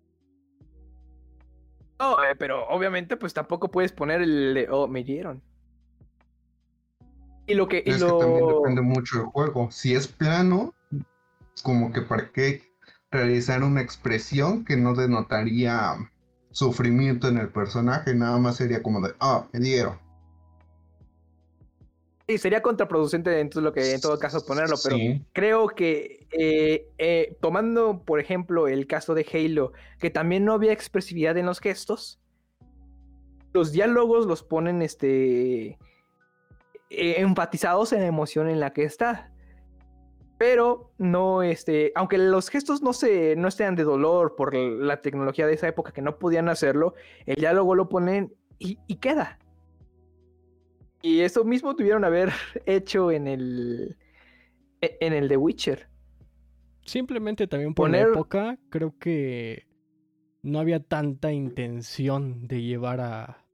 No, 1.99 2.23
eh, 2.23 2.35
pero 2.37 2.67
obviamente 2.69 3.17
pues 3.17 3.33
tampoco 3.33 3.71
puedes 3.71 3.93
poner 3.93 4.21
el 4.21 4.53
de, 4.53 4.69
oh, 4.71 4.89
me 4.89 5.01
hirieron. 5.01 5.41
Y 7.47 7.55
lo 7.55 7.67
que, 7.67 7.83
y 7.87 7.91
Es 7.91 8.01
lo... 8.01 8.19
que 8.19 8.25
también 8.25 8.49
depende 8.49 8.83
mucho 8.83 9.19
del 9.19 9.27
juego. 9.27 9.71
Si 9.71 9.95
es 9.95 10.07
plano, 10.09 10.75
como 11.63 11.93
que 11.93 12.03
para 12.03 12.31
qué 12.31 12.63
realizar 13.11 13.63
una 13.63 13.81
expresión 13.81 14.67
que 14.67 14.77
no 14.77 14.95
denotaría 14.95 15.97
sufrimiento 16.51 17.29
en 17.29 17.39
el 17.39 17.49
personaje, 17.49 18.15
nada 18.15 18.37
más 18.39 18.57
sería 18.57 18.83
como 18.83 19.01
de, 19.01 19.15
ah, 19.21 19.47
me 19.53 19.61
dieron. 19.61 19.97
Sí, 22.29 22.39
sería 22.39 22.63
contraproducente 22.63 23.39
entonces 23.41 23.65
lo 23.65 23.73
que 23.73 23.93
en 23.95 24.01
todo 24.01 24.19
caso 24.19 24.45
ponerlo, 24.47 24.77
pero 24.83 24.97
Sí. 24.97 25.23
creo 25.33 25.67
que 25.69 26.27
eh, 26.31 26.89
eh, 26.99 27.37
tomando 27.41 28.03
por 28.05 28.21
ejemplo 28.21 28.69
el 28.69 28.87
caso 28.87 29.15
de 29.15 29.27
Halo, 29.33 29.73
que 29.99 30.09
también 30.11 30.45
no 30.45 30.53
había 30.55 30.73
expresividad 30.73 31.37
en 31.37 31.47
los 31.47 31.61
gestos, 31.61 32.21
los 33.53 33.73
diálogos 33.73 34.27
los 34.27 34.43
ponen 34.43 34.83
este 34.83 35.79
eh, 36.91 37.15
enfatizados 37.19 37.93
en 37.93 38.01
la 38.01 38.07
emoción 38.07 38.49
en 38.49 38.61
la 38.61 38.73
que 38.73 38.85
está. 38.85 39.31
Pero 40.39 40.91
no, 40.99 41.43
este, 41.43 41.93
aunque 41.95 42.19
los 42.19 42.49
gestos 42.49 42.83
no 42.83 42.93
se, 42.93 43.37
no 43.37 43.51
sean 43.51 43.77
de 43.77 43.85
dolor 43.85 44.35
por 44.37 44.55
la 44.55 45.01
tecnología 45.01 45.47
de 45.47 45.55
esa 45.55 45.69
época 45.69 45.93
que 45.93 46.03
no 46.03 46.19
podían 46.19 46.49
hacerlo, 46.49 46.95
el 47.27 47.37
diálogo 47.37 47.75
lo 47.75 47.89
ponen 47.89 48.35
y, 48.59 48.79
y 48.89 48.97
queda. 48.97 49.39
Y 51.03 51.21
eso 51.21 51.45
mismo 51.45 51.75
tuvieron 51.75 52.05
haber 52.05 52.31
hecho 52.67 53.11
en 53.11 53.27
el 53.27 53.97
e- 54.81 54.97
en 55.01 55.13
el 55.13 55.29
The 55.29 55.37
Witcher. 55.37 55.89
Simplemente 56.85 57.47
también 57.47 57.75
por 57.75 57.89
Poner- 57.89 58.07
la 58.07 58.13
época, 58.13 58.59
creo 58.71 58.97
que 58.99 59.67
no 60.43 60.59
había 60.59 60.81
tanta 60.81 61.33
intención 61.33 62.49
de 62.49 62.63
llevar 62.63 63.01
a 63.01 63.47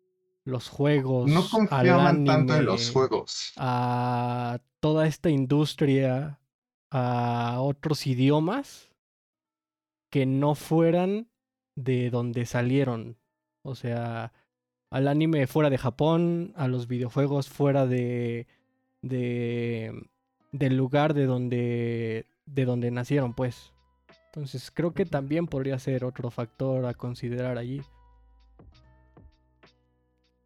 los 0.45 0.69
juegos, 0.69 1.31
No 1.31 1.41
al 1.41 1.51
confiaban 1.51 2.25
tanto 2.25 2.57
en 2.57 2.65
los 2.65 2.91
juegos. 2.91 3.53
a 3.59 4.61
toda 4.81 5.07
esta 5.07 5.29
industria, 5.29 6.41
a 6.91 7.59
otros 7.61 8.07
idiomas 8.07 8.91
que 10.11 10.25
no 10.25 10.55
fueran 10.55 11.29
de 11.75 12.09
donde 12.09 12.47
salieron. 12.47 13.19
O 13.63 13.75
sea, 13.75 14.33
al 14.91 15.09
anime 15.09 15.47
fuera 15.47 15.71
de 15.71 15.79
Japón, 15.79 16.53
a 16.57 16.69
los 16.69 16.89
videojuegos 16.89 17.49
fuera 17.49 17.87
de, 17.87 18.47
de 19.03 19.93
del 20.53 20.77
lugar 20.77 21.13
de 21.15 21.27
donde 21.27 22.27
de 22.47 22.65
donde 22.65 22.91
nacieron, 22.91 23.35
pues. 23.35 23.73
Entonces, 24.27 24.71
creo 24.71 24.93
que 24.93 25.05
también 25.05 25.47
podría 25.47 25.79
ser 25.79 26.05
otro 26.05 26.31
factor 26.31 26.87
a 26.87 26.95
considerar 26.95 27.59
allí. 27.59 27.83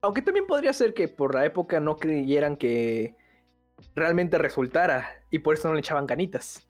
Aunque 0.01 0.22
también 0.22 0.47
podría 0.47 0.72
ser 0.72 0.95
que 0.95 1.07
por 1.09 1.34
la 1.34 1.45
época 1.45 1.78
no 1.78 1.97
creyeran 1.97 2.57
que 2.57 3.14
realmente 3.95 4.38
resultara 4.38 5.09
y 5.30 5.38
por 5.40 5.55
eso 5.55 5.68
no 5.68 5.74
le 5.74 5.80
echaban 5.80 6.07
ganitas. 6.07 6.66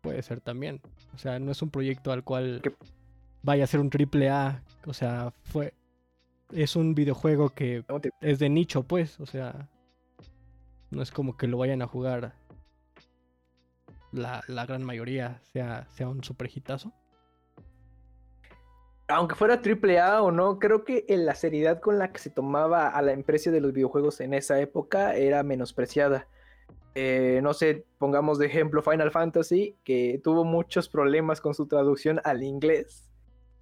puede 0.00 0.22
ser 0.22 0.40
también. 0.40 0.80
O 1.16 1.18
sea, 1.18 1.40
no 1.40 1.50
es 1.50 1.60
un 1.62 1.70
proyecto 1.70 2.12
al 2.12 2.22
cual 2.22 2.60
Que- 2.62 2.72
vaya 3.42 3.64
a 3.64 3.66
ser 3.66 3.80
un 3.80 3.90
triple 3.90 4.30
A. 4.30 4.62
O 4.86 4.94
sea, 4.94 5.32
fue. 5.42 5.74
Es 6.52 6.76
un 6.76 6.94
videojuego 6.94 7.50
que 7.50 7.84
es 8.20 8.38
de 8.38 8.48
nicho, 8.48 8.82
pues. 8.84 9.20
O 9.20 9.26
sea. 9.26 9.68
No 10.90 11.02
es 11.02 11.10
como 11.10 11.36
que 11.36 11.46
lo 11.46 11.58
vayan 11.58 11.82
a 11.82 11.86
jugar. 11.86 12.34
La, 14.12 14.42
la 14.46 14.66
gran 14.66 14.84
mayoría 14.84 15.40
sea, 15.52 15.86
sea 15.90 16.08
un 16.08 16.22
super 16.22 16.48
hitazo. 16.54 16.92
Aunque 19.08 19.36
fuera 19.36 19.62
triple 19.62 20.00
A 20.00 20.22
o 20.22 20.32
no, 20.32 20.58
creo 20.58 20.84
que 20.84 21.04
en 21.08 21.26
la 21.26 21.34
seriedad 21.34 21.80
con 21.80 21.98
la 21.98 22.12
que 22.12 22.18
se 22.18 22.30
tomaba 22.30 22.88
a 22.88 23.02
la 23.02 23.12
empresa 23.12 23.50
de 23.50 23.60
los 23.60 23.72
videojuegos 23.72 24.20
en 24.20 24.34
esa 24.34 24.60
época 24.60 25.14
era 25.14 25.42
menospreciada. 25.44 26.26
Eh, 26.96 27.40
no 27.42 27.52
sé, 27.52 27.84
pongamos 27.98 28.38
de 28.38 28.46
ejemplo 28.46 28.82
Final 28.82 29.10
Fantasy, 29.10 29.76
que 29.84 30.20
tuvo 30.24 30.44
muchos 30.44 30.88
problemas 30.88 31.40
con 31.40 31.54
su 31.54 31.66
traducción 31.66 32.20
al 32.24 32.42
inglés. 32.42 33.08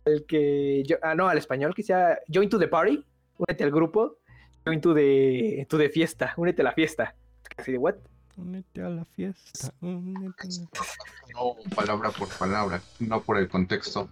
El 0.04 0.26
que 0.26 0.82
yo, 0.86 0.96
ah, 1.02 1.14
no, 1.14 1.28
al 1.28 1.38
español, 1.38 1.74
que 1.74 1.82
sea 1.82 2.18
Join 2.32 2.48
to 2.48 2.58
the 2.58 2.68
Party, 2.68 3.04
únete 3.38 3.64
al 3.64 3.70
grupo, 3.70 4.18
Join 4.66 4.80
to 4.80 4.94
the, 4.94 5.66
to 5.68 5.78
the 5.78 5.88
fiesta, 5.88 6.34
únete 6.36 6.62
a 6.62 6.64
la 6.66 6.72
fiesta. 6.72 7.14
Así 7.56 7.72
de, 7.72 7.78
¿what? 7.78 7.94
Únete 8.36 8.82
a 8.82 8.88
la 8.88 9.04
fiesta. 9.04 9.72
únete 9.80 10.42
a 10.42 10.46
la- 10.46 11.32
No 11.34 11.56
palabra 11.74 12.10
por 12.10 12.28
palabra, 12.36 12.80
no 13.00 13.22
por 13.22 13.38
el 13.38 13.48
contexto. 13.48 14.08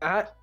Ajá. 0.00 0.34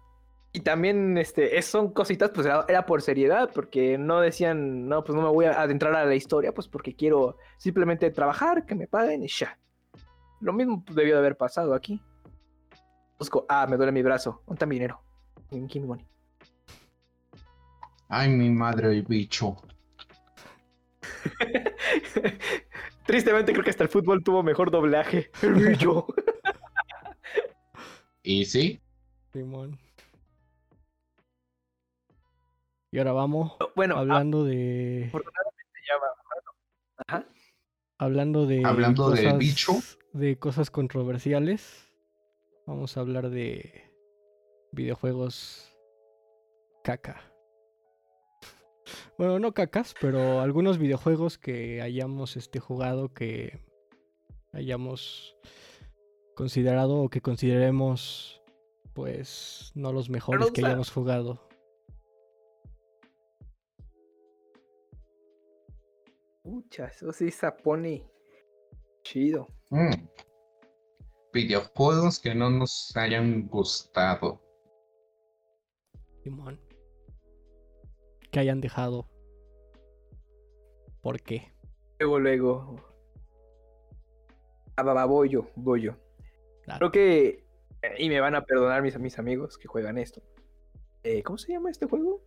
Y 0.51 0.61
también 0.61 1.15
este, 1.19 1.59
es- 1.59 1.65
son 1.65 1.93
cositas, 1.93 2.31
pues 2.31 2.47
era 2.47 2.85
por 2.87 3.03
seriedad, 3.03 3.51
porque 3.53 3.99
no 3.99 4.19
decían, 4.19 4.87
no, 4.87 5.03
pues 5.03 5.15
no 5.15 5.21
me 5.21 5.29
voy 5.29 5.45
a 5.45 5.61
adentrar 5.61 5.93
a 5.95 6.05
la 6.05 6.15
historia, 6.15 6.53
pues 6.53 6.67
porque 6.67 6.95
quiero 6.95 7.37
simplemente 7.57 8.09
trabajar, 8.09 8.65
que 8.65 8.73
me 8.73 8.87
paguen 8.87 9.23
y 9.23 9.27
ya. 9.27 9.59
Lo 10.41 10.53
mismo 10.53 10.83
debió 10.91 11.13
de 11.15 11.19
haber 11.19 11.37
pasado 11.37 11.75
aquí. 11.75 12.01
Busco, 13.19 13.45
ah, 13.49 13.67
me 13.67 13.75
duele 13.77 13.91
mi 13.91 14.01
brazo, 14.01 14.41
¿dónde 14.47 14.53
está 14.55 14.65
mi 14.65 14.75
dinero? 14.75 15.01
Give 15.49 15.61
me- 15.61 15.67
give 15.67 15.81
me 15.81 15.87
money. 15.87 16.05
Ay, 18.07 18.29
mi 18.29 18.49
madre, 18.49 18.91
el 18.91 19.03
bicho. 19.03 19.57
Tristemente 23.05 23.51
creo 23.51 23.63
que 23.63 23.71
hasta 23.71 23.83
el 23.83 23.89
fútbol 23.89 24.23
tuvo 24.23 24.41
mejor 24.41 24.71
doblaje. 24.71 25.29
El 25.41 25.53
bicho. 25.53 26.07
Y 28.21 28.43
sí, 28.45 28.79
Simón. 29.31 29.79
Y 32.91 32.97
ahora 32.99 33.13
vamos 33.13 33.53
bueno, 33.75 33.95
ah, 33.95 33.99
hablando 34.01 34.43
de. 34.43 35.05
afortunadamente 35.07 35.63
ya 35.87 35.95
va. 35.97 36.07
Ajá. 37.07 37.25
Hablando 37.97 38.45
de. 38.45 38.63
Hablando 38.65 39.09
del 39.11 39.37
bicho. 39.37 39.73
De 40.13 40.37
cosas 40.37 40.69
controversiales. 40.69 41.88
Vamos 42.69 42.95
a 42.95 42.99
hablar 42.99 43.31
de 43.31 43.91
videojuegos 44.71 45.75
caca. 46.83 47.19
Bueno, 49.17 49.39
no 49.39 49.55
cacas, 49.55 49.95
pero 49.99 50.39
algunos 50.39 50.77
videojuegos 50.77 51.39
que 51.39 51.81
hayamos 51.81 52.37
este, 52.37 52.59
jugado 52.59 53.11
que 53.11 53.59
hayamos 54.53 55.35
considerado 56.35 57.01
o 57.01 57.09
que 57.09 57.21
consideremos 57.21 58.43
pues 58.93 59.71
no 59.73 59.91
los 59.91 60.11
mejores 60.11 60.51
que 60.51 60.63
hayamos 60.63 60.91
jugado. 60.91 61.41
Pucha, 66.43 66.85
eso 66.85 67.11
sí 67.13 67.31
se 67.31 67.51
pone 67.51 68.05
chido. 69.01 69.47
mm, 69.71 70.28
videojuegos 71.33 72.19
que 72.19 72.33
no 72.35 72.49
nos 72.49 72.91
hayan 72.95 73.47
gustado. 73.47 74.41
Simón. 76.23 76.59
Que 78.31 78.39
hayan 78.39 78.61
dejado. 78.61 79.07
¿Por 81.01 81.21
qué? 81.21 81.51
Luego, 81.99 82.19
luego. 82.19 82.75
Ah, 84.75 84.83
va, 84.83 84.93
va, 84.93 85.05
voy 85.05 85.29
yo, 85.29 85.47
voy 85.55 85.81
yo. 85.83 85.93
Claro. 86.63 86.79
Creo 86.79 86.91
que. 86.91 87.27
eh, 87.81 87.95
Y 87.97 88.09
me 88.09 88.19
van 88.19 88.35
a 88.35 88.45
perdonar 88.45 88.81
mis, 88.81 88.97
mis 88.99 89.17
amigos 89.19 89.57
que 89.57 89.67
juegan 89.67 89.97
esto. 89.97 90.21
Eh, 91.03 91.23
¿Cómo 91.23 91.37
se 91.37 91.51
llama 91.53 91.71
este 91.71 91.85
juego? 91.85 92.21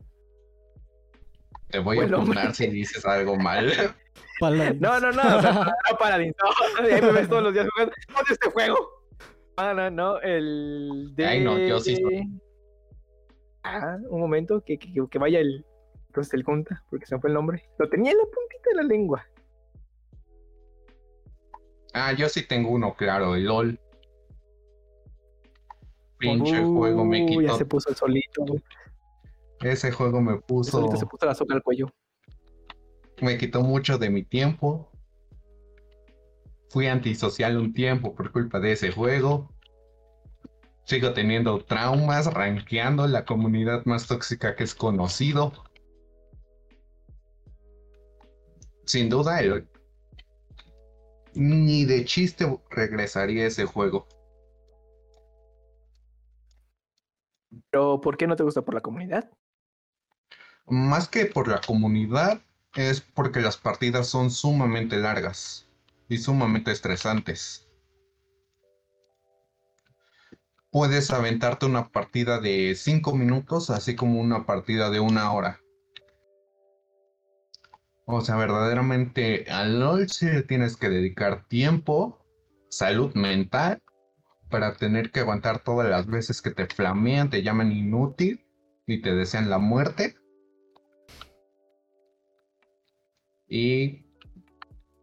Te 1.68 1.78
voy 1.78 1.96
Bueno, 1.96 2.20
a 2.20 2.24
contar 2.24 2.55
si 2.55 2.66
dices 2.68 3.05
algo 3.07 3.36
mal. 3.36 3.70
Paladins. 4.40 4.80
No, 4.80 5.00
no, 5.00 5.12
no. 5.12 5.36
O 5.38 5.40
sea, 5.42 5.52
no 5.52 5.96
Paladins. 5.98 6.34
No, 6.42 6.84
ahí 6.84 7.00
me 7.02 7.12
ves 7.12 7.28
todos 7.28 7.42
los 7.42 7.52
días 7.54 7.66
jugando. 7.74 7.94
¿Dónde 8.14 8.32
este 8.32 8.50
juego? 8.50 8.76
Ah, 9.56 9.72
no, 9.74 9.90
no. 9.90 10.20
El 10.20 11.12
de. 11.14 11.26
Ay, 11.26 11.44
no, 11.44 11.58
yo 11.58 11.78
sí 11.80 11.96
Ah, 13.64 13.96
un 14.08 14.20
momento. 14.20 14.62
Que, 14.64 14.78
que, 14.78 14.92
que 15.10 15.18
vaya 15.18 15.38
el. 15.40 15.64
Entonces 16.08 16.34
el 16.34 16.42
junta, 16.42 16.84
porque 16.90 17.06
se 17.06 17.14
me 17.14 17.20
fue 17.20 17.30
el 17.30 17.34
nombre. 17.34 17.64
Lo 17.78 17.88
tenía 17.88 18.10
en 18.12 18.18
la 18.18 18.24
puntita 18.24 18.70
de 18.70 18.74
la 18.76 18.82
lengua. 18.82 19.26
Ah, 21.94 22.12
yo 22.12 22.28
sí 22.28 22.46
tengo 22.46 22.70
uno 22.70 22.94
claro, 22.94 23.34
el 23.34 23.44
LOL. 23.44 23.78
Pinche 26.18 26.60
Uh, 26.64 26.76
juego 26.78 27.04
me 27.04 27.20
Ya 27.20 27.26
quitó. 27.40 27.56
se 27.56 27.64
puso 27.64 27.90
el 27.90 27.96
solito. 27.96 28.44
Ese 29.60 29.90
juego 29.92 30.20
me 30.20 30.34
El 30.34 30.40
puso. 30.42 30.70
solito 30.72 30.96
se 30.96 31.06
puso 31.06 31.26
la 31.26 31.34
soga 31.34 31.54
al 31.54 31.62
cuello. 31.62 31.86
Me 33.23 33.39
quitó 33.39 33.62
mucho 33.62 33.99
de 33.99 34.11
mi 34.11 34.25
tiempo. 34.25 34.91
Fui 36.70 36.89
antisocial 36.89 37.57
un 37.57 37.73
tiempo 37.73 38.16
por 38.16 38.33
culpa 38.33 38.59
de 38.59 38.73
ese 38.73 38.91
juego. 38.91 39.49
Sigo 40.87 41.12
teniendo 41.12 41.64
traumas, 41.64 42.27
rankeando 42.35 43.07
la 43.07 43.25
comunidad 43.25 43.85
más 43.85 44.09
tóxica 44.09 44.57
que 44.57 44.64
es 44.64 44.75
conocido. 44.75 45.53
Sin 48.87 49.09
duda, 49.09 49.39
el- 49.39 49.68
ni 51.35 51.85
de 51.85 52.05
chiste 52.05 52.59
regresaría 52.70 53.45
a 53.45 53.47
ese 53.47 53.66
juego. 53.66 54.09
Pero, 57.70 58.01
¿por 58.01 58.16
qué 58.16 58.27
no 58.27 58.35
te 58.35 58.43
gusta 58.43 58.62
por 58.62 58.75
la 58.75 58.81
comunidad? 58.81 59.31
Más 60.66 61.09
que 61.09 61.27
por 61.27 61.47
la 61.47 61.61
comunidad, 61.61 62.43
es 62.75 63.01
porque 63.01 63.41
las 63.41 63.57
partidas 63.57 64.07
son 64.09 64.31
sumamente 64.31 64.97
largas 64.97 65.66
y 66.09 66.18
sumamente 66.18 66.70
estresantes. 66.70 67.68
Puedes 70.70 71.11
aventarte 71.11 71.66
una 71.66 71.89
partida 71.89 72.41
de 72.41 72.75
5 72.75 73.14
minutos, 73.14 73.68
así 73.68 73.95
como 73.95 74.20
una 74.20 74.47
partida 74.47 74.89
de 74.89 75.01
una 75.01 75.33
hora. 75.33 75.61
O 78.07 78.20
sea, 78.23 78.37
verdaderamente 78.37 79.51
al 79.51 79.81
LOL 79.81 80.07
tienes 80.49 80.77
que 80.77 80.89
dedicar 80.89 81.47
tiempo, 81.47 82.25
salud 82.70 83.14
mental, 83.14 83.83
para 84.51 84.75
tener 84.75 85.11
que 85.11 85.20
aguantar 85.20 85.61
todas 85.61 85.89
las 85.89 86.07
veces 86.07 86.43
que 86.43 86.51
te 86.51 86.66
flamean, 86.66 87.31
te 87.31 87.43
llaman 87.43 87.73
inútil 87.73 88.45
y 88.87 89.03
te 89.03 89.14
desean 89.14 89.51
la 89.51 89.59
muerte. 89.59 90.16
Y, 93.53 94.03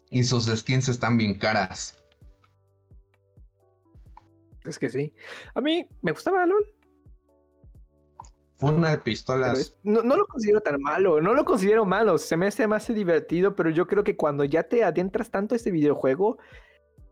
y 0.09 0.23
sus 0.23 0.47
skins 0.47 0.89
están 0.89 1.19
bien 1.19 1.37
caras. 1.37 2.03
Es 4.65 4.79
que 4.79 4.89
sí. 4.89 5.13
A 5.53 5.61
mí 5.61 5.85
me 6.01 6.13
gustaba 6.13 6.47
LOL. 6.47 6.65
Una 8.61 8.89
de 8.89 8.97
pistolas. 8.97 9.77
no, 9.83 10.01
no 10.01 10.17
lo 10.17 10.25
considero 10.25 10.61
tan 10.61 10.81
malo. 10.81 11.21
No 11.21 11.35
lo 11.35 11.45
considero 11.45 11.85
malo. 11.85 12.17
Se 12.17 12.37
me 12.37 12.47
hace 12.47 12.65
más 12.65 12.87
divertido, 12.87 13.55
pero 13.55 13.69
yo 13.69 13.85
creo 13.85 14.03
que 14.03 14.17
cuando 14.17 14.43
ya 14.43 14.63
te 14.63 14.83
adentras 14.83 15.29
tanto 15.29 15.53
a 15.53 15.57
este 15.57 15.69
videojuego 15.69 16.39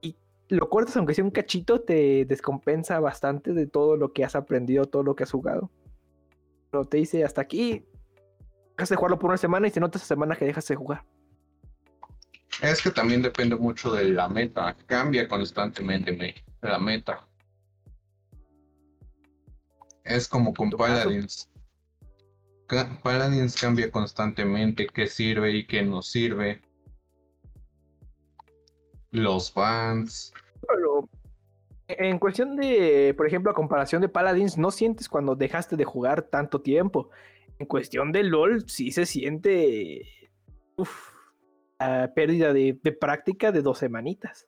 y 0.02 0.18
lo 0.50 0.68
cortas, 0.70 0.98
aunque 0.98 1.14
sea 1.14 1.24
un 1.24 1.30
cachito, 1.30 1.82
te 1.82 2.26
descompensa 2.26 3.00
bastante 3.00 3.54
de 3.54 3.68
todo 3.68 3.96
lo 3.96 4.12
que 4.12 4.26
has 4.26 4.36
aprendido, 4.36 4.86
todo 4.86 5.04
lo 5.04 5.16
que 5.16 5.22
has 5.22 5.32
jugado. 5.32 5.70
Pero 6.72 6.86
te 6.86 6.98
dice 6.98 7.24
hasta 7.24 7.42
aquí. 7.42 7.86
Dejas 8.76 8.90
de 8.90 8.96
jugarlo 8.96 9.20
por 9.20 9.30
una 9.30 9.38
semana 9.38 9.68
y 9.68 9.70
se 9.70 9.80
nota 9.80 10.00
esa 10.00 10.08
semana 10.08 10.36
que 10.36 10.46
dejas 10.46 10.68
de 10.68 10.76
jugar. 10.76 11.06
Es 12.62 12.82
que 12.82 12.92
también 12.92 13.22
depende 13.22 13.56
mucho 13.56 13.92
de 13.94 14.06
la 14.06 14.28
meta. 14.28 14.76
Cambia 14.88 15.28
constantemente 15.28 16.12
me- 16.12 16.36
la 16.62 16.80
meta. 16.80 17.28
Es 20.04 20.28
como 20.28 20.54
con. 20.54 20.70
Paladins. 20.72 21.50
Paladins 23.04 23.56
cambia 23.56 23.92
constantemente 23.92 24.88
qué 24.88 25.08
sirve 25.08 25.52
y 25.52 25.68
qué 25.68 25.84
no 25.84 26.02
sirve. 26.02 26.62
Los 29.12 29.52
fans. 29.52 30.34
Pero 30.68 31.10
en 31.88 32.20
cuestión 32.20 32.56
de, 32.58 33.14
por 33.16 33.28
ejemplo, 33.28 33.52
a 33.52 33.56
comparación 33.56 34.02
de 34.02 34.10
Paladins, 34.10 34.58
no 34.58 34.72
sientes 34.72 35.08
cuando 35.08 35.36
dejaste 35.36 35.76
de 35.78 35.86
jugar 35.86 36.24
tanto 36.24 36.62
tiempo. 36.62 37.10
En 37.60 37.66
cuestión 37.68 38.12
de 38.12 38.24
LOL, 38.24 38.70
sí 38.70 38.92
se 38.92 39.06
siente 39.06 40.30
uf, 40.76 41.12
a 41.80 42.12
pérdida 42.14 42.54
de, 42.54 42.74
práctica 43.00 43.52
de 43.52 43.62
dos 43.62 43.78
semanitas. 43.78 44.48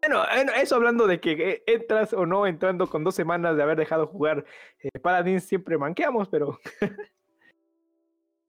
Bueno, 0.00 0.24
bueno, 0.32 0.52
eso 0.52 0.76
hablando 0.76 1.06
de 1.06 1.20
que 1.20 1.32
eh, 1.32 1.62
entras 1.66 2.12
o 2.12 2.26
no 2.26 2.46
entrando 2.46 2.88
con 2.88 3.02
dos 3.02 3.14
semanas 3.14 3.56
de 3.56 3.62
haber 3.62 3.76
dejado 3.76 4.06
jugar 4.06 4.44
eh, 4.78 4.90
Paladins, 5.00 5.44
siempre 5.44 5.78
manqueamos, 5.78 6.28
pero 6.28 6.58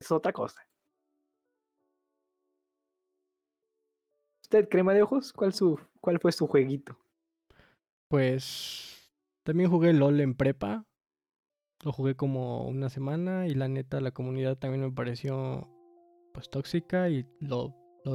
es 0.00 0.12
otra 0.12 0.32
cosa. 0.32 0.68
¿Usted, 4.44 4.68
crema 4.68 4.94
de 4.94 5.02
ojos? 5.02 5.32
¿Cuál, 5.32 5.52
su, 5.52 5.80
cuál 6.00 6.18
fue 6.20 6.32
su 6.32 6.46
jueguito? 6.46 6.96
Pues 8.08 9.12
también 9.44 9.70
jugué 9.70 9.92
LOL 9.92 10.20
en 10.20 10.34
prepa. 10.34 10.84
Lo 11.84 11.92
jugué 11.92 12.16
como 12.16 12.66
una 12.66 12.88
semana 12.88 13.46
y 13.46 13.54
la 13.54 13.68
neta 13.68 14.00
la 14.00 14.10
comunidad 14.10 14.56
también 14.56 14.82
me 14.82 14.90
pareció 14.90 15.68
pues 16.38 16.50
tóxica 16.50 17.08
y 17.08 17.26
lo, 17.40 17.74
lo. 18.04 18.14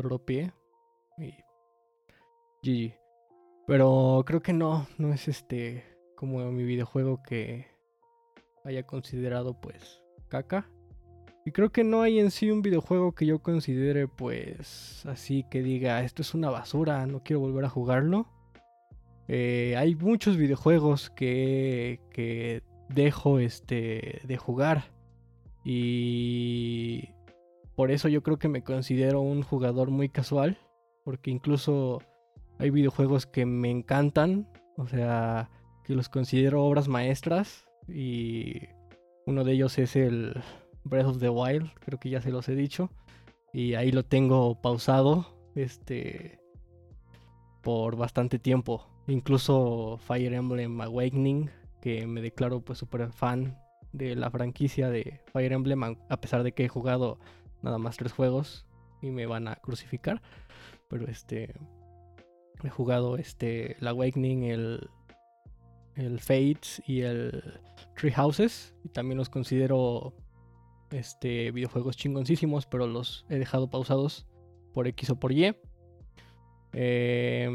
Y 1.17 1.31
GG. 2.63 2.97
Pero 3.67 4.23
creo 4.25 4.41
que 4.41 4.53
no, 4.53 4.87
no 4.97 5.11
es 5.13 5.27
este 5.27 5.83
como 6.15 6.39
mi 6.53 6.63
videojuego 6.63 7.21
que 7.21 7.67
haya 8.63 8.83
considerado 8.83 9.59
pues 9.59 10.01
caca. 10.29 10.69
Y 11.45 11.51
creo 11.51 11.73
que 11.73 11.83
no 11.83 12.01
hay 12.01 12.19
en 12.19 12.31
sí 12.31 12.49
un 12.49 12.61
videojuego 12.61 13.11
que 13.11 13.25
yo 13.25 13.39
considere 13.39 14.07
pues 14.07 15.05
así 15.05 15.45
que 15.51 15.61
diga 15.61 16.01
esto 16.01 16.21
es 16.21 16.33
una 16.33 16.49
basura, 16.49 17.05
no 17.05 17.23
quiero 17.23 17.41
volver 17.41 17.65
a 17.65 17.69
jugarlo. 17.69 18.29
Eh, 19.27 19.75
hay 19.77 19.95
muchos 19.95 20.37
videojuegos 20.37 21.09
que, 21.09 21.99
que 22.09 22.63
dejo 22.87 23.39
este, 23.39 24.21
de 24.23 24.37
jugar. 24.37 24.93
Y 25.65 27.12
por 27.75 27.91
eso 27.91 28.07
yo 28.07 28.21
creo 28.21 28.37
que 28.37 28.47
me 28.47 28.63
considero 28.63 29.21
un 29.21 29.43
jugador 29.43 29.89
muy 29.89 30.09
casual. 30.09 30.57
Porque 31.03 31.31
incluso 31.31 32.01
hay 32.59 32.69
videojuegos 32.69 33.25
que 33.25 33.45
me 33.45 33.69
encantan. 33.69 34.47
O 34.77 34.87
sea, 34.87 35.49
que 35.83 35.95
los 35.95 36.09
considero 36.09 36.63
obras 36.63 36.87
maestras. 36.87 37.67
Y 37.87 38.67
uno 39.25 39.43
de 39.43 39.53
ellos 39.53 39.77
es 39.79 39.95
el 39.95 40.41
Breath 40.83 41.07
of 41.07 41.19
the 41.19 41.29
Wild. 41.29 41.71
Creo 41.79 41.99
que 41.99 42.09
ya 42.09 42.21
se 42.21 42.31
los 42.31 42.47
he 42.47 42.55
dicho. 42.55 42.89
Y 43.53 43.73
ahí 43.73 43.91
lo 43.91 44.03
tengo 44.03 44.61
pausado. 44.61 45.25
Este. 45.55 46.39
Por 47.61 47.95
bastante 47.95 48.39
tiempo. 48.39 48.87
Incluso 49.07 49.97
Fire 49.97 50.33
Emblem 50.33 50.79
Awakening. 50.79 51.49
Que 51.81 52.05
me 52.05 52.21
declaro 52.21 52.61
pues 52.61 52.79
súper 52.79 53.11
fan 53.11 53.57
de 53.91 54.15
la 54.15 54.29
franquicia 54.29 54.89
de 54.89 55.21
Fire 55.33 55.53
Emblem. 55.53 55.83
A 55.83 56.21
pesar 56.21 56.43
de 56.43 56.51
que 56.51 56.65
he 56.65 56.69
jugado 56.69 57.19
nada 57.63 57.79
más 57.79 57.97
tres 57.97 58.11
juegos. 58.11 58.67
Y 59.01 59.09
me 59.09 59.25
van 59.25 59.47
a 59.47 59.55
crucificar. 59.55 60.21
Pero 60.89 61.07
este. 61.07 61.55
He 62.63 62.69
jugado 62.69 63.17
este. 63.17 63.77
El 63.79 63.87
Awakening, 63.87 64.43
el. 64.43 64.89
El 65.95 66.19
Fates 66.19 66.81
y 66.87 67.01
el 67.01 67.59
Tree 67.95 68.11
Houses. 68.11 68.75
Y 68.83 68.89
también 68.89 69.17
los 69.17 69.29
considero. 69.29 70.13
Este. 70.91 71.51
videojuegos 71.51 71.97
chingoncísimos. 71.97 72.65
Pero 72.65 72.85
los 72.85 73.25
he 73.29 73.39
dejado 73.39 73.69
pausados. 73.69 74.27
Por 74.73 74.87
X 74.87 75.09
o 75.09 75.19
por 75.19 75.31
Y. 75.31 75.55
Eh, 76.73 77.49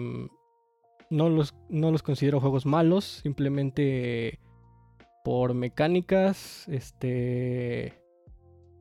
no, 1.11 1.29
los, 1.29 1.55
no 1.69 1.91
los 1.91 2.03
considero 2.03 2.41
juegos 2.41 2.67
malos. 2.67 3.05
Simplemente. 3.23 4.41
Por 5.25 5.55
mecánicas. 5.55 6.67
Este. 6.69 7.98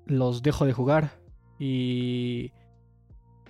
Los 0.08 0.42
dejo 0.42 0.66
de 0.66 0.74
jugar. 0.74 1.20
Y 1.60 2.52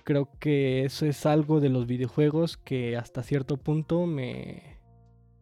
creo 0.04 0.30
que 0.38 0.84
eso 0.84 1.06
es 1.06 1.26
algo 1.26 1.60
de 1.60 1.68
los 1.68 1.86
videojuegos 1.86 2.56
que 2.56 2.96
hasta 2.96 3.22
cierto 3.22 3.56
punto 3.56 4.06
me, 4.06 4.78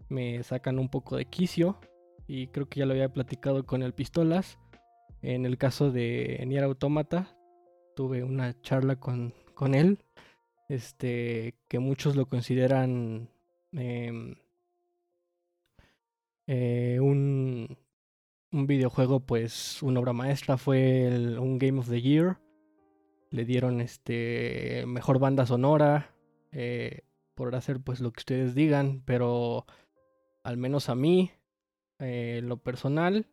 me 0.09 0.43
sacan 0.43 0.79
un 0.79 0.89
poco 0.89 1.17
de 1.17 1.27
quicio. 1.27 1.79
Y 2.27 2.49
creo 2.49 2.69
que 2.69 2.81
ya 2.81 2.87
lo 2.87 2.93
había 2.93 3.13
platicado 3.13 3.65
con 3.67 3.83
el 3.83 3.95
Pistolas. 3.95 4.59
En 5.23 5.47
el 5.47 5.59
caso 5.59 5.91
de 5.91 6.43
Nier 6.47 6.65
Automata, 6.65 7.37
tuve 7.95 8.23
una 8.23 8.61
charla 8.61 8.97
con, 8.97 9.35
con 9.55 9.75
él. 9.75 9.99
Este, 10.69 11.55
que 11.69 11.79
muchos 11.79 12.17
lo 12.17 12.27
consideran 12.27 13.31
em, 13.73 14.35
eh, 16.47 16.99
un, 17.01 17.79
un 18.53 18.67
videojuego, 18.67 19.21
pues 19.21 19.83
una 19.83 20.01
obra 20.01 20.13
maestra. 20.13 20.57
Fue 20.57 21.09
un 21.39 21.59
Game 21.59 21.79
of 21.79 21.89
the 21.89 22.01
Year 22.01 22.39
le 23.31 23.45
dieron 23.45 23.81
este 23.81 24.85
mejor 24.87 25.19
banda 25.19 25.47
sonora 25.47 26.15
eh, 26.53 27.03
por 27.35 27.55
hacer 27.55 27.81
pues 27.81 28.01
lo 28.01 28.13
que 28.13 28.21
ustedes 28.21 28.55
digan 28.55 29.03
pero 29.05 29.67
al 30.43 30.57
menos 30.57 30.89
a 30.89 30.95
mí 30.95 31.33
eh, 31.99 32.41
lo 32.43 32.59
personal 32.59 33.27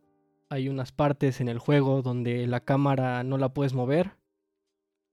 hay 0.50 0.68
unas 0.68 0.92
partes 0.92 1.40
en 1.40 1.48
el 1.48 1.58
juego 1.58 2.02
donde 2.02 2.46
la 2.46 2.60
cámara 2.60 3.22
no 3.24 3.38
la 3.38 3.54
puedes 3.54 3.74
mover 3.74 4.16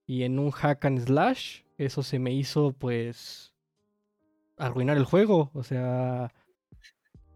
y 0.05 0.23
en 0.23 0.39
un 0.39 0.51
hack 0.51 0.83
and 0.85 0.99
slash 0.99 1.61
eso 1.77 2.03
se 2.03 2.19
me 2.19 2.33
hizo 2.33 2.73
pues 2.73 3.53
arruinar 4.57 4.97
el 4.97 5.05
juego 5.05 5.51
o 5.53 5.63
sea 5.63 6.33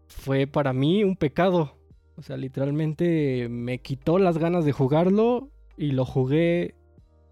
fue 0.08 0.46
para 0.46 0.72
mí 0.72 1.04
un 1.04 1.16
pecado 1.16 1.76
o 2.16 2.22
sea 2.22 2.36
literalmente 2.36 3.48
me 3.48 3.78
quitó 3.78 4.18
las 4.18 4.38
ganas 4.38 4.64
de 4.64 4.72
jugarlo 4.72 5.50
y 5.76 5.92
lo 5.92 6.04
jugué 6.04 6.74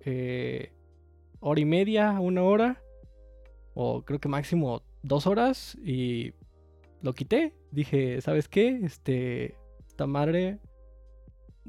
eh, 0.05 0.72
hora 1.41 1.61
y 1.61 1.64
media, 1.64 2.18
una 2.20 2.43
hora, 2.43 2.82
o 3.74 4.03
creo 4.03 4.18
que 4.18 4.28
máximo 4.28 4.82
dos 5.03 5.26
horas, 5.26 5.76
y 5.85 6.32
lo 7.03 7.12
quité. 7.14 7.55
Dije, 7.70 8.20
¿sabes 8.20 8.49
qué? 8.49 8.80
Este, 8.82 9.57
esta 9.87 10.07
madre, 10.07 10.59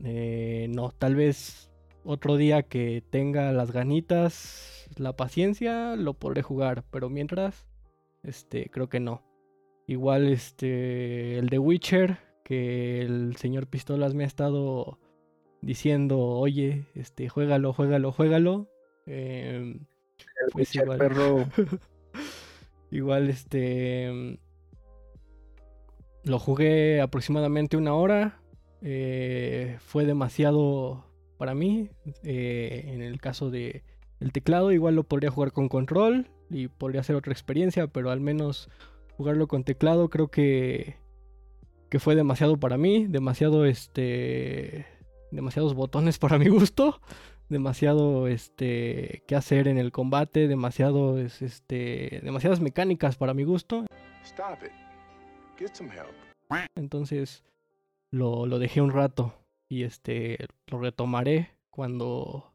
eh, 0.03 0.67
no, 0.69 0.91
tal 0.91 1.15
vez 1.15 1.71
otro 2.03 2.37
día 2.37 2.63
que 2.63 3.03
tenga 3.09 3.51
las 3.51 3.71
ganitas, 3.71 4.87
la 4.97 5.15
paciencia, 5.15 5.95
lo 5.95 6.13
podré 6.13 6.41
jugar, 6.41 6.85
pero 6.91 7.09
mientras, 7.09 7.67
este, 8.23 8.69
creo 8.69 8.87
que 8.89 8.99
no. 8.99 9.23
Igual, 9.87 10.27
este, 10.29 11.37
el 11.37 11.49
de 11.49 11.59
Witcher, 11.59 12.17
que 12.45 13.01
el 13.01 13.35
señor 13.37 13.67
Pistolas 13.67 14.13
me 14.13 14.23
ha 14.23 14.27
estado 14.27 14.99
diciendo, 15.61 16.19
oye, 16.19 16.85
este, 16.93 17.27
juégalo, 17.27 17.73
juégalo, 17.73 18.11
juégalo. 18.13 18.69
Em, 19.07 19.79
El 20.45 20.51
Pues 20.53 20.75
igual. 20.75 20.99
perro. 20.99 21.47
igual, 22.91 23.29
este, 23.29 24.05
em, 24.05 24.37
lo 26.23 26.39
jugué 26.39 27.01
aproximadamente 27.01 27.77
una 27.77 27.93
hora. 27.95 28.41
eh, 28.87 29.77
fue 29.79 30.05
demasiado 30.05 31.05
para 31.37 31.55
mí. 31.55 31.89
eh, 32.23 32.83
en 32.93 33.01
el 33.01 33.19
caso 33.19 33.49
de 33.49 33.83
el 34.19 34.31
teclado, 34.31 34.71
igual 34.71 34.95
lo 34.95 35.03
podría 35.03 35.31
jugar 35.31 35.51
con 35.51 35.69
control 35.69 36.29
y 36.51 36.67
podría 36.67 37.01
ser 37.03 37.15
otra 37.15 37.33
experiencia, 37.33 37.87
pero 37.87 38.11
al 38.11 38.21
menos 38.21 38.69
jugarlo 39.17 39.47
con 39.47 39.63
teclado 39.63 40.09
creo 40.09 40.27
que 40.29 40.97
que 41.95 41.99
fue 41.99 42.15
demasiado 42.15 42.59
para 42.59 42.77
mí, 42.77 43.07
demasiado 43.07 43.63
este 43.65 44.85
demasiados 45.31 45.75
botones 45.75 46.19
para 46.19 46.37
mi 46.43 46.49
gusto, 46.49 46.99
demasiado 47.47 48.27
este 48.27 49.23
que 49.25 49.35
hacer 49.37 49.69
en 49.69 49.77
el 49.77 49.93
combate, 49.93 50.49
demasiado 50.49 51.17
es, 51.17 51.41
este 51.41 52.19
demasiadas 52.21 52.59
mecánicas 52.59 53.15
para 53.15 53.33
mi 53.33 53.45
gusto, 53.45 53.85
Stop 54.25 54.61
it. 54.65 54.73
Get 55.57 55.73
some 55.73 55.89
help. 55.89 56.13
entonces 56.75 57.45
lo, 58.11 58.45
lo 58.45 58.59
dejé 58.59 58.81
un 58.81 58.91
rato 58.91 59.33
y 59.69 59.83
este 59.83 60.37
lo 60.67 60.79
retomaré 60.79 61.51
cuando 61.69 62.53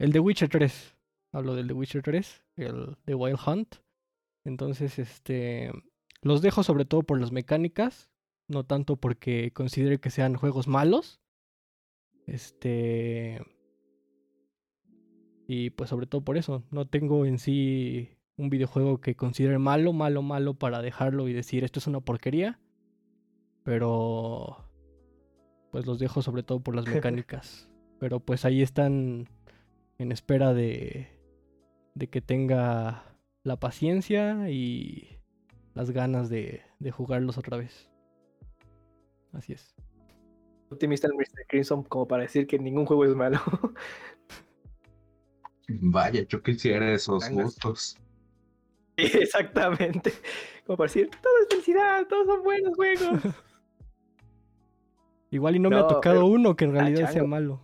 el 0.00 0.10
de 0.10 0.18
Witcher 0.18 0.48
3, 0.48 0.96
hablo 1.30 1.54
del 1.54 1.68
de 1.68 1.74
Witcher 1.74 2.02
3, 2.02 2.42
el 2.56 2.96
de 3.06 3.14
Wild 3.14 3.38
Hunt. 3.46 3.76
Entonces, 4.44 4.98
este 4.98 5.70
los 6.20 6.42
dejo 6.42 6.64
sobre 6.64 6.84
todo 6.84 7.04
por 7.04 7.20
las 7.20 7.30
mecánicas, 7.30 8.10
no 8.48 8.64
tanto 8.64 8.96
porque 8.96 9.52
considere 9.52 9.98
que 9.98 10.10
sean 10.10 10.36
juegos 10.36 10.68
malos. 10.68 11.20
Este 12.26 13.40
y 15.48 15.70
pues 15.70 15.90
sobre 15.90 16.06
todo 16.06 16.22
por 16.22 16.36
eso, 16.36 16.64
no 16.70 16.86
tengo 16.86 17.24
en 17.24 17.38
sí 17.38 18.10
un 18.36 18.50
videojuego 18.50 19.00
que 19.00 19.14
considere 19.14 19.58
malo, 19.58 19.92
malo, 19.92 20.22
malo 20.22 20.54
para 20.54 20.82
dejarlo 20.82 21.28
y 21.28 21.32
decir 21.32 21.64
esto 21.64 21.78
es 21.78 21.86
una 21.86 22.00
porquería. 22.00 22.58
Pero 23.62 24.64
pues 25.70 25.86
los 25.86 25.98
dejo 25.98 26.22
sobre 26.22 26.42
todo 26.42 26.60
por 26.60 26.74
las 26.74 26.86
mecánicas. 26.88 27.70
Pero 27.98 28.20
pues 28.20 28.44
ahí 28.44 28.62
están 28.62 29.28
en 29.98 30.12
espera 30.12 30.52
de, 30.52 31.08
de 31.94 32.08
que 32.08 32.20
tenga 32.20 33.16
la 33.42 33.58
paciencia 33.58 34.50
y 34.50 35.20
las 35.74 35.92
ganas 35.92 36.28
de, 36.28 36.62
de 36.80 36.90
jugarlos 36.90 37.38
otra 37.38 37.56
vez. 37.56 37.88
Así 39.36 39.52
es. 39.52 39.74
Optimista 40.70 41.06
el 41.06 41.14
Mr. 41.14 41.46
Crimson 41.48 41.82
como 41.84 42.08
para 42.08 42.22
decir 42.22 42.46
que 42.46 42.58
ningún 42.58 42.86
juego 42.86 43.04
es 43.04 43.14
malo. 43.14 43.38
Vaya, 45.68 46.22
yo 46.28 46.42
quisiera 46.42 46.92
esos 46.92 47.24
Ganas. 47.28 47.44
gustos. 47.44 47.96
Exactamente. 48.96 50.12
Como 50.66 50.76
para 50.76 50.86
decir, 50.88 51.10
todo 51.22 51.32
es 51.42 51.48
felicidad, 51.50 52.06
todos 52.08 52.26
son 52.26 52.42
buenos 52.42 52.74
juegos. 52.74 53.20
Igual 55.30 55.56
y 55.56 55.58
no, 55.58 55.70
me 55.70 55.76
ha 55.76 55.86
tocado 55.86 56.16
pero- 56.20 56.26
uno 56.26 56.56
que 56.56 56.64
en 56.64 56.76
Ah, 56.76 56.80
realidad 56.82 57.10
sea 57.12 57.24
malo. 57.24 57.60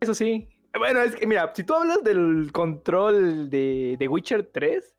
Eso 0.00 0.14
sí. 0.14 0.48
Bueno, 0.76 1.00
es 1.00 1.14
que 1.14 1.26
mira, 1.26 1.52
si 1.54 1.64
tú 1.64 1.74
hablas 1.74 2.02
del 2.02 2.50
control 2.52 3.48
de, 3.50 3.96
de 3.98 4.08
Witcher 4.08 4.50
3, 4.52 4.96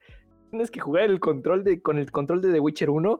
tienes 0.51 0.71
que 0.71 0.80
jugar 0.80 1.03
el 1.03 1.19
control 1.19 1.63
de, 1.63 1.82
con 1.82 1.97
el 1.97 2.11
control 2.11 2.41
de 2.41 2.53
The 2.53 2.59
Witcher 2.59 2.89
1. 2.89 3.19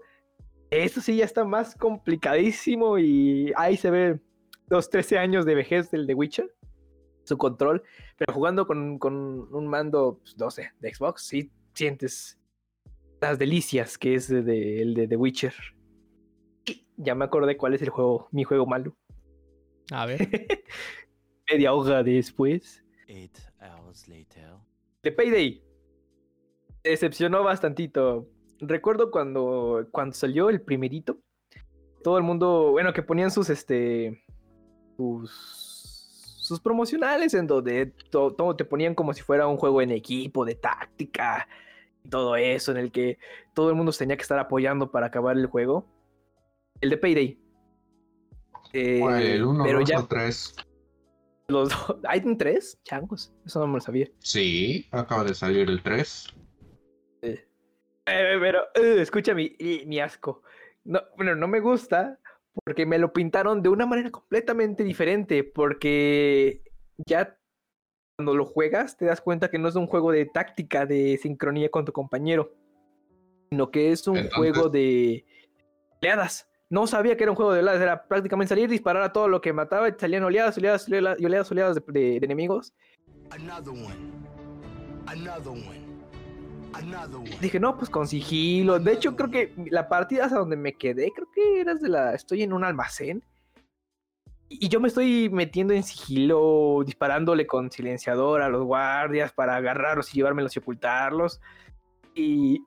Eso 0.76 1.02
sí 1.02 1.18
ya 1.18 1.26
está 1.26 1.44
más 1.46 1.76
complicadísimo 1.76 2.98
y 2.98 3.52
ahí 3.56 3.78
se 3.78 3.92
ve 3.92 4.20
los 4.70 4.90
13 4.90 5.20
años 5.20 5.46
de 5.46 5.54
vejez 5.56 5.92
del 5.92 6.08
The 6.08 6.16
Witcher. 6.16 6.52
Su 7.26 7.38
control. 7.38 7.84
Pero 8.18 8.34
jugando 8.34 8.66
con, 8.66 8.98
con 8.98 9.14
un 9.54 9.68
mando, 9.68 10.20
pues, 10.22 10.36
12 10.36 10.72
de 10.80 10.94
Xbox, 10.94 11.22
sí 11.28 11.52
sientes 11.74 12.40
las 13.22 13.38
delicias 13.40 13.98
que 13.98 14.16
es 14.16 14.28
de- 14.28 14.42
de- 14.42 14.82
el 14.82 14.94
de 14.96 15.08
The 15.08 15.16
Witcher. 15.16 15.54
Y 16.66 16.86
ya 16.98 17.14
me 17.16 17.26
acordé 17.26 17.56
cuál 17.56 17.76
es 17.76 17.82
el 17.82 17.90
juego, 17.90 18.28
mi 18.32 18.44
juego 18.44 18.66
malo. 18.66 18.98
A 19.92 20.06
ver. 20.06 20.18
Media 21.52 21.74
hoja 21.74 22.02
después. 22.04 22.84
Eight 23.08 23.38
hours 23.62 24.08
later. 24.08 24.56
de 25.04 25.12
Payday. 25.12 25.64
Decepcionó 26.84 27.44
bastantito. 27.44 28.28
Recuerdo 28.68 29.12
cuando, 29.12 29.88
cuando 29.92 30.14
salió 30.16 30.50
el 30.50 30.62
primerito. 30.62 31.20
Todo 32.04 32.18
el 32.18 32.24
mundo, 32.24 32.72
bueno, 32.72 32.92
que 32.94 33.02
ponían 33.04 33.32
sus 33.32 33.50
este. 33.50 34.24
sus. 34.98 35.32
sus 36.42 36.60
promocionales 36.60 37.34
en 37.34 37.48
donde 37.48 37.88
to- 38.12 38.34
todo 38.34 38.56
te 38.56 38.66
ponían 38.66 38.94
como 38.96 39.14
si 39.14 39.22
fuera 39.22 39.48
un 39.48 39.56
juego 39.58 39.82
en 39.82 39.92
equipo, 39.92 40.44
de 40.46 40.56
táctica. 40.56 41.48
Y 42.04 42.10
todo 42.10 42.36
eso, 42.36 42.72
en 42.72 42.78
el 42.78 42.92
que 42.92 43.18
todo 43.56 43.70
el 43.70 43.76
mundo 43.76 43.92
se 43.94 44.00
tenía 44.00 44.18
que 44.18 44.24
estar 44.24 44.38
apoyando 44.40 44.92
para 44.92 45.06
acabar 45.08 45.38
el 45.38 45.46
juego. 45.48 45.86
El 46.82 46.90
de 46.90 46.98
Payday. 46.98 47.40
Eh, 48.74 49.36
el 49.36 49.46
1, 49.46 49.64
pero 49.64 49.80
2 49.80 49.90
ya 49.90 50.00
o 50.00 50.06
3. 50.08 50.56
los 51.48 51.70
dos. 51.70 51.98
¿Hay 52.08 52.22
un 52.26 52.38
tres? 52.38 52.78
Changos. 52.84 53.32
Eso 53.46 53.60
no 53.60 53.68
me 53.68 53.76
lo 53.76 53.80
sabía. 53.82 54.10
Sí, 54.20 54.88
acaba 54.92 55.24
de 55.24 55.34
salir 55.36 55.70
el 55.70 55.82
3. 55.82 56.28
Eh, 58.06 58.38
pero 58.40 58.64
eh, 58.76 59.02
escucha 59.02 59.34
mi, 59.34 59.56
asco. 60.00 60.44
No, 60.84 61.02
bueno, 61.16 61.36
no 61.36 61.48
me 61.48 61.60
gusta 61.62 62.20
porque 62.66 62.86
me 62.86 63.00
lo 63.00 63.14
pintaron 63.14 63.62
de 63.64 63.70
una 63.70 63.86
manera 63.86 64.12
completamente 64.12 64.84
diferente. 64.84 65.44
Porque 65.44 66.62
ya 67.08 67.38
cuando 68.18 68.36
lo 68.36 68.46
juegas 68.46 68.98
te 68.98 69.06
das 69.06 69.22
cuenta 69.22 69.50
que 69.50 69.58
no 69.58 69.68
es 69.70 69.76
un 69.76 69.88
juego 69.88 70.12
de 70.12 70.26
táctica, 70.26 70.86
de 70.86 71.18
sincronía 71.22 71.70
con 71.70 71.86
tu 71.86 71.94
compañero, 71.94 72.54
sino 73.50 73.72
que 73.72 73.92
es 73.92 74.08
un 74.08 74.18
Entonces- 74.18 74.38
juego 74.38 74.70
de 74.70 75.26
oleadas. 76.02 76.50
No 76.70 76.88
sabía 76.88 77.16
que 77.16 77.24
era 77.24 77.32
un 77.32 77.36
juego 77.36 77.54
de 77.54 77.60
oleadas, 77.60 77.82
era 77.82 78.08
prácticamente 78.08 78.50
salir, 78.50 78.68
disparar 78.68 79.04
a 79.04 79.14
todo 79.14 79.28
lo 79.28 79.42
que 79.42 79.54
mataba 79.54 79.88
y 79.90 79.94
salían 79.98 80.24
oleadas, 80.24 80.58
oleadas, 80.58 80.88
oleadas 80.88 81.20
oleadas, 81.24 81.52
oleadas 81.52 81.76
de- 81.76 81.84
de- 81.94 82.20
de 82.20 82.26
enemigos. 82.26 82.74
Another 83.30 83.70
one. 83.74 84.12
Another 85.06 85.50
one. 85.52 85.83
Dije, 87.42 87.60
no, 87.60 87.78
pues 87.78 87.90
con 87.90 88.08
sigilo. 88.08 88.80
De 88.80 88.94
hecho, 88.94 89.16
creo 89.16 89.30
que 89.30 89.54
la 89.70 89.88
partida 89.90 90.26
hasta 90.26 90.40
donde 90.40 90.56
me 90.56 90.74
quedé, 90.74 91.12
creo 91.12 91.28
que 91.32 91.62
eras 91.62 91.82
de 91.82 91.90
la. 91.90 92.14
Estoy 92.14 92.44
en 92.44 92.54
un 92.54 92.64
almacén. 92.64 93.24
Y 94.50 94.70
yo 94.70 94.80
me 94.80 94.88
estoy 94.88 95.30
metiendo 95.30 95.74
en 95.74 95.84
sigilo, 95.84 96.84
disparándole 96.86 97.48
con 97.48 97.72
silenciador 97.72 98.42
a 98.42 98.50
los 98.50 98.64
guardias 98.64 99.34
para 99.34 99.56
agarrarlos 99.56 100.14
y 100.14 100.18
llevármelos 100.18 100.56
y 100.56 100.60
ocultarlos. 100.60 101.42
Y. 102.16 102.64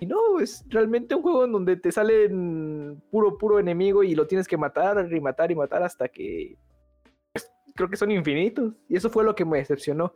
Y 0.00 0.06
no, 0.06 0.38
es 0.38 0.64
realmente 0.68 1.16
un 1.16 1.22
juego 1.22 1.44
en 1.44 1.50
donde 1.50 1.76
te 1.76 1.90
salen 1.90 3.02
puro, 3.10 3.36
puro 3.36 3.58
enemigo 3.58 4.04
y 4.04 4.14
lo 4.14 4.28
tienes 4.28 4.46
que 4.46 4.56
matar 4.56 5.12
y 5.12 5.20
matar 5.20 5.50
y 5.50 5.56
matar 5.56 5.82
hasta 5.82 6.08
que. 6.08 6.56
pues, 7.32 7.50
creo 7.74 7.90
que 7.90 7.96
son 7.96 8.10
infinitos. 8.10 8.74
Y 8.88 8.96
eso 8.96 9.10
fue 9.10 9.24
lo 9.24 9.34
que 9.34 9.44
me 9.44 9.58
decepcionó. 9.58 10.14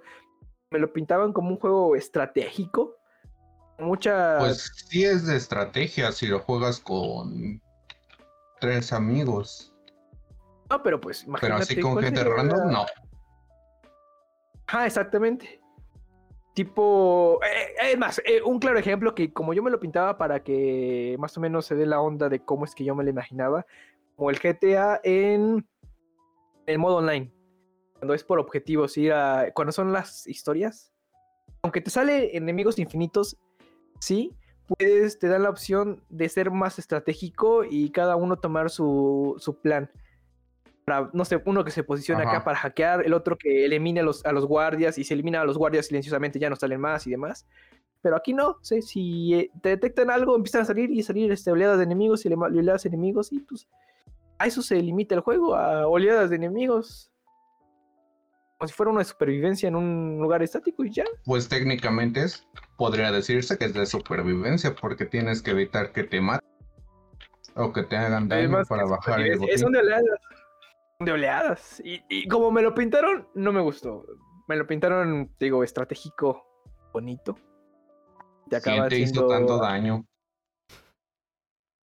Me 0.71 0.79
lo 0.79 0.93
pintaban 0.93 1.33
como 1.33 1.51
un 1.51 1.59
juego 1.59 1.97
estratégico. 1.97 3.02
Mucha. 3.83 4.39
Pues 4.39 4.71
sí 4.89 5.05
es 5.05 5.27
de 5.27 5.37
estrategia 5.37 6.13
si 6.13 6.27
lo 6.27 6.39
juegas 6.39 6.79
con 6.79 7.61
tres 8.61 8.93
amigos. 8.93 9.75
no, 10.71 10.83
pero 10.83 11.01
pues 11.01 11.21
Pero 11.25 11.31
imagínate. 11.31 11.63
así 11.63 11.81
con 11.81 11.93
¿cuál 11.95 12.05
gente 12.05 12.25
random, 12.25 12.71
no. 12.71 12.87
Ah, 14.69 14.87
exactamente. 14.87 15.61
Tipo, 16.55 17.41
eh, 17.45 17.93
es 17.93 17.99
más, 17.99 18.21
eh, 18.25 18.41
un 18.43 18.59
claro 18.59 18.79
ejemplo 18.79 19.15
que 19.15 19.33
como 19.33 19.55
yo 19.55 19.63
me 19.63 19.71
lo 19.71 19.81
pintaba 19.81 20.17
para 20.19 20.43
que 20.43 21.17
más 21.19 21.37
o 21.37 21.41
menos 21.41 21.67
se 21.67 21.75
dé 21.75 21.87
la 21.87 22.01
onda 22.01 22.29
de 22.29 22.45
cómo 22.45 22.65
es 22.65 22.75
que 22.75 22.85
yo 22.85 22.95
me 22.95 23.05
lo 23.05 23.11
imaginaba, 23.11 23.67
como 24.17 24.31
el 24.31 24.39
GTA 24.39 25.01
en 25.03 25.67
el 26.67 26.79
modo 26.79 26.97
online, 26.97 27.33
cuando 27.95 28.15
es 28.15 28.23
por 28.23 28.39
objetivos, 28.39 28.97
ir 28.99 29.13
a, 29.13 29.51
cuando 29.55 29.73
son 29.73 29.93
las 29.93 30.27
historias, 30.27 30.93
aunque 31.63 31.81
te 31.81 31.91
sale 31.91 32.37
enemigos 32.37 32.79
infinitos, 32.79 33.39
sí, 34.03 34.35
puedes, 34.67 35.21
te 35.21 35.29
dan 35.29 35.45
la 35.45 35.51
opción 35.51 36.03
de 36.09 36.29
ser 36.29 36.51
más 36.51 36.81
estratégico 36.81 37.63
y 37.65 37.91
cada 37.91 38.17
uno 38.17 38.37
tomar 38.37 38.69
su, 38.69 39.37
su 39.39 39.61
plan. 39.61 39.91
Para, 40.85 41.09
no 41.13 41.25
sé, 41.25 41.41
uno 41.47 41.63
que 41.63 41.71
se 41.71 41.85
posiciona 41.85 42.29
acá 42.29 42.43
para 42.43 42.59
hackear, 42.59 43.07
el 43.07 43.15
otro 43.15 43.39
que 43.39 43.65
elimine 43.65 44.01
a 44.01 44.03
los, 44.03 44.27
a 44.27 44.33
los 44.33 44.45
guardias 44.45 44.99
y 44.99 45.05
si 45.05 45.15
elimina 45.15 45.41
a 45.41 45.45
los 45.45 45.57
guardias 45.57 45.87
silenciosamente 45.87 46.41
ya 46.41 46.51
no 46.51 46.57
salen 46.57 46.81
más 46.81 47.07
y 47.07 47.13
demás. 47.13 47.47
Pero 48.01 48.17
aquí 48.17 48.33
no, 48.33 48.57
si 48.63 49.35
eh, 49.35 49.51
te 49.63 49.69
detectan 49.69 50.11
algo, 50.11 50.35
empiezan 50.35 50.63
a 50.63 50.65
salir 50.65 50.91
y 50.91 51.05
salir 51.05 51.31
este, 51.31 51.53
oleadas 51.53 51.79
de 51.79 51.85
enemigos 51.85 52.27
y 52.27 52.33
oleadas 52.33 52.83
de 52.83 52.89
enemigos 52.89 53.33
y 53.33 53.39
pues 53.39 53.69
a 54.39 54.49
eso 54.49 54.63
se 54.63 54.83
limita 54.83 55.15
el 55.15 55.21
juego, 55.21 55.55
a 55.55 55.87
oleadas 55.87 56.31
de 56.31 56.37
enemigos. 56.37 57.12
Como 58.63 58.69
si 58.69 58.75
fuera 58.75 58.93
una 58.93 59.03
supervivencia 59.03 59.67
en 59.69 59.75
un 59.75 60.19
lugar 60.21 60.41
estático 60.41 60.85
y 60.85 60.93
ya. 60.93 61.03
Pues 61.25 61.49
técnicamente 61.49 62.23
es, 62.23 62.47
podría 62.77 63.11
decirse 63.11 63.59
que 63.59 63.65
es 63.65 63.75
de 63.75 63.85
supervivencia 63.87 64.73
porque 64.81 65.05
tienes 65.05 65.43
que 65.43 65.51
evitar 65.51 65.91
que 65.91 66.05
te 66.05 66.21
maten 66.21 66.49
o 67.57 67.73
que 67.73 67.83
te 67.83 67.97
hagan 67.97 68.29
daño 68.29 68.39
Además, 68.43 68.69
para 68.69 68.85
bajar 68.85 69.19
el 69.21 69.33
supervivencia- 69.35 69.53
es 69.57 69.63
botín. 69.65 69.73
de 69.73 69.79
oleadas. 69.81 70.05
De 71.01 71.11
oleadas. 71.13 71.83
Y, 71.85 72.05
y 72.09 72.29
como 72.29 72.53
me 72.53 72.63
lo 72.63 72.73
pintaron, 72.73 73.27
no 73.35 73.53
me 73.53 73.61
gustó. 73.61 74.07
Me 74.47 74.55
lo 74.55 74.65
pintaron, 74.65 75.29
digo, 75.41 75.65
estratégico, 75.65 76.47
bonito. 76.93 77.35
Te 78.49 78.61
¿Quién 78.61 78.75
acaba 78.77 78.89
te 78.89 78.99
hizo 79.01 79.13
siendo- 79.15 79.27
tanto 79.27 79.59
daño? 79.59 80.07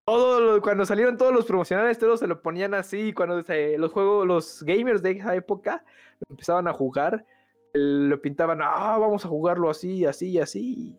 Todo 0.09 0.39
lo- 0.39 0.61
cuando 0.61 0.85
salieron 0.85 1.17
todos 1.17 1.31
los 1.33 1.45
promocionales, 1.45 1.99
todos 1.99 2.19
se 2.19 2.27
lo 2.27 2.41
ponían 2.41 2.73
así. 2.73 3.13
Cuando 3.13 3.43
se- 3.43 3.77
los 3.77 3.91
juegos, 3.91 4.25
los 4.25 4.63
gamers 4.63 5.01
de 5.03 5.11
esa 5.11 5.35
época 5.35 5.83
lo 6.19 6.33
empezaban 6.33 6.67
a 6.67 6.73
jugar, 6.73 7.25
el- 7.73 8.09
lo 8.09 8.19
pintaban, 8.21 8.59
ah, 8.63 8.97
vamos 8.97 9.23
a 9.23 9.27
jugarlo 9.27 9.69
así, 9.69 10.05
así, 10.05 10.39
así. 10.39 10.97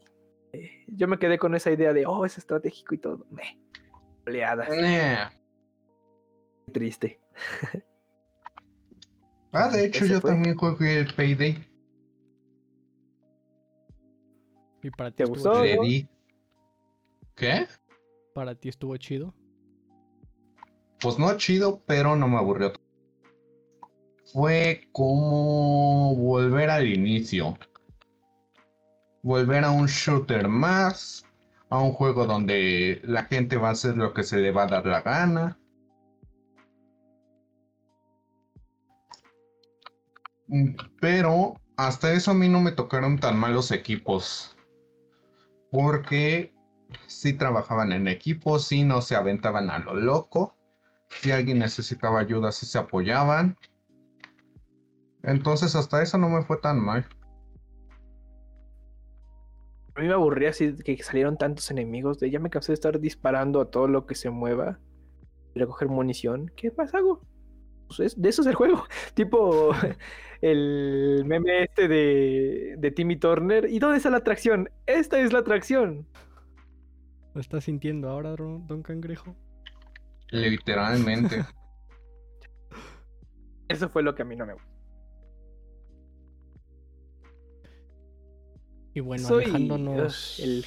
y, 0.52 0.56
eh, 0.56 0.84
yo 0.88 1.08
me 1.08 1.18
quedé 1.18 1.38
con 1.38 1.54
esa 1.54 1.70
idea 1.72 1.92
de, 1.92 2.06
oh, 2.06 2.24
es 2.24 2.38
estratégico 2.38 2.94
y 2.94 2.98
todo. 2.98 3.26
Meh, 3.30 3.58
oleadas. 4.26 4.68
Nah. 4.68 5.30
Triste. 6.72 7.20
Ah, 9.52 9.68
de 9.68 9.86
hecho 9.86 10.04
yo 10.04 10.20
fue. 10.20 10.30
también 10.30 10.54
jugué 10.56 11.00
el 11.00 11.12
Payday. 11.12 11.58
¿Y 14.80 14.90
para 14.90 15.10
ti 15.10 15.16
¿Te 15.16 15.24
gustó? 15.24 15.62
¿Qué? 17.34 17.66
¿Para 18.34 18.54
ti 18.54 18.68
estuvo 18.68 18.96
chido? 18.96 19.34
Pues 21.00 21.18
no 21.18 21.36
chido, 21.36 21.82
pero 21.86 22.14
no 22.16 22.28
me 22.28 22.36
aburrió. 22.36 22.72
Fue 24.32 24.88
como 24.92 26.14
volver 26.14 26.70
al 26.70 26.86
inicio. 26.86 27.58
Volver 29.22 29.64
a 29.64 29.70
un 29.70 29.86
shooter 29.86 30.46
más. 30.48 31.24
A 31.70 31.80
un 31.80 31.92
juego 31.92 32.26
donde 32.26 33.00
la 33.04 33.24
gente 33.24 33.56
va 33.56 33.68
a 33.68 33.72
hacer 33.72 33.96
lo 33.96 34.12
que 34.12 34.24
se 34.24 34.38
le 34.38 34.50
va 34.50 34.64
a 34.64 34.66
dar 34.66 34.86
la 34.86 35.02
gana. 35.02 35.58
Mm, 40.48 40.74
Pero 41.00 41.54
hasta 41.76 42.12
eso 42.12 42.32
a 42.32 42.34
mí 42.34 42.48
no 42.48 42.60
me 42.60 42.72
tocaron 42.72 43.18
tan 43.18 43.38
malos 43.38 43.70
equipos. 43.70 44.56
Porque 45.70 46.52
sí 47.06 47.32
trabajaban 47.32 47.92
en 47.92 48.08
equipo, 48.08 48.58
sí 48.58 48.84
no 48.84 49.02
se 49.02 49.16
aventaban 49.16 49.70
a 49.70 49.78
lo 49.78 49.94
loco. 49.94 50.54
Si 51.08 51.32
alguien 51.32 51.58
necesitaba 51.58 52.20
ayuda, 52.20 52.52
sí 52.52 52.66
se 52.66 52.78
apoyaban. 52.78 53.56
Entonces 55.22 55.74
hasta 55.76 56.02
eso 56.02 56.18
no 56.18 56.28
me 56.28 56.42
fue 56.42 56.58
tan 56.58 56.80
mal. 56.80 57.06
A 59.96 60.00
mí 60.00 60.06
me 60.06 60.14
aburría 60.14 60.50
así 60.50 60.74
que 60.84 61.02
salieron 61.02 61.36
tantos 61.36 61.70
enemigos. 61.70 62.18
De 62.18 62.30
ya 62.30 62.38
me 62.38 62.48
cansé 62.48 62.72
de 62.72 62.74
estar 62.74 63.00
disparando 63.00 63.60
a 63.60 63.70
todo 63.70 63.88
lo 63.88 64.06
que 64.06 64.14
se 64.14 64.30
mueva. 64.30 64.78
Recoger 65.54 65.88
munición. 65.88 66.50
¿Qué 66.56 66.72
más 66.76 66.94
hago? 66.94 67.20
pues, 67.88 68.00
es- 68.00 68.22
de 68.22 68.28
eso 68.28 68.42
es 68.42 68.48
el 68.48 68.54
juego. 68.54 68.84
Tipo 69.14 69.72
el 70.40 71.24
meme 71.26 71.64
este 71.64 71.88
de, 71.88 72.76
de 72.78 72.90
Timmy 72.92 73.16
Turner. 73.16 73.68
¿Y 73.68 73.78
dónde 73.80 73.96
está 73.98 74.10
la 74.10 74.18
atracción? 74.18 74.70
Esta 74.86 75.20
es 75.20 75.32
la 75.32 75.40
atracción. 75.40 76.06
¿Lo 77.34 77.40
estás 77.40 77.64
sintiendo 77.64 78.08
ahora, 78.10 78.34
Don 78.36 78.82
Cangrejo? 78.82 79.36
Literalmente. 80.30 81.44
Eso 83.68 83.88
fue 83.88 84.02
lo 84.02 84.14
que 84.14 84.22
a 84.22 84.24
mí 84.24 84.34
no 84.36 84.46
me 84.46 84.54
gustó. 84.54 84.68
Y 88.92 89.00
bueno, 89.00 89.28
Soy, 89.28 89.44
alejándonos 89.44 90.40
el- 90.40 90.64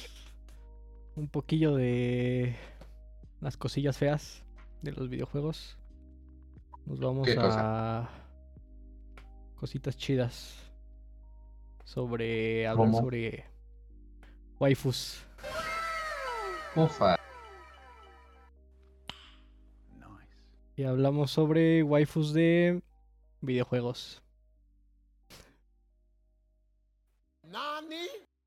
un 1.16 1.28
poquillo 1.28 1.74
de 1.76 2.56
las 3.40 3.56
cosillas 3.58 3.98
feas 3.98 4.42
de 4.80 4.92
los 4.92 5.10
videojuegos, 5.10 5.76
nos 6.86 6.98
vamos 7.00 7.28
¿Qué 7.28 7.36
a 7.38 8.08
cositas 9.56 9.96
chidas 9.98 10.72
sobre 11.84 12.66
hablar 12.66 12.86
¿Cómo? 12.88 13.00
sobre 13.00 13.44
waifus. 14.58 15.26
Y 20.76 20.82
hablamos 20.82 21.30
sobre 21.30 21.84
waifus 21.84 22.32
de 22.32 22.82
videojuegos. 23.40 24.20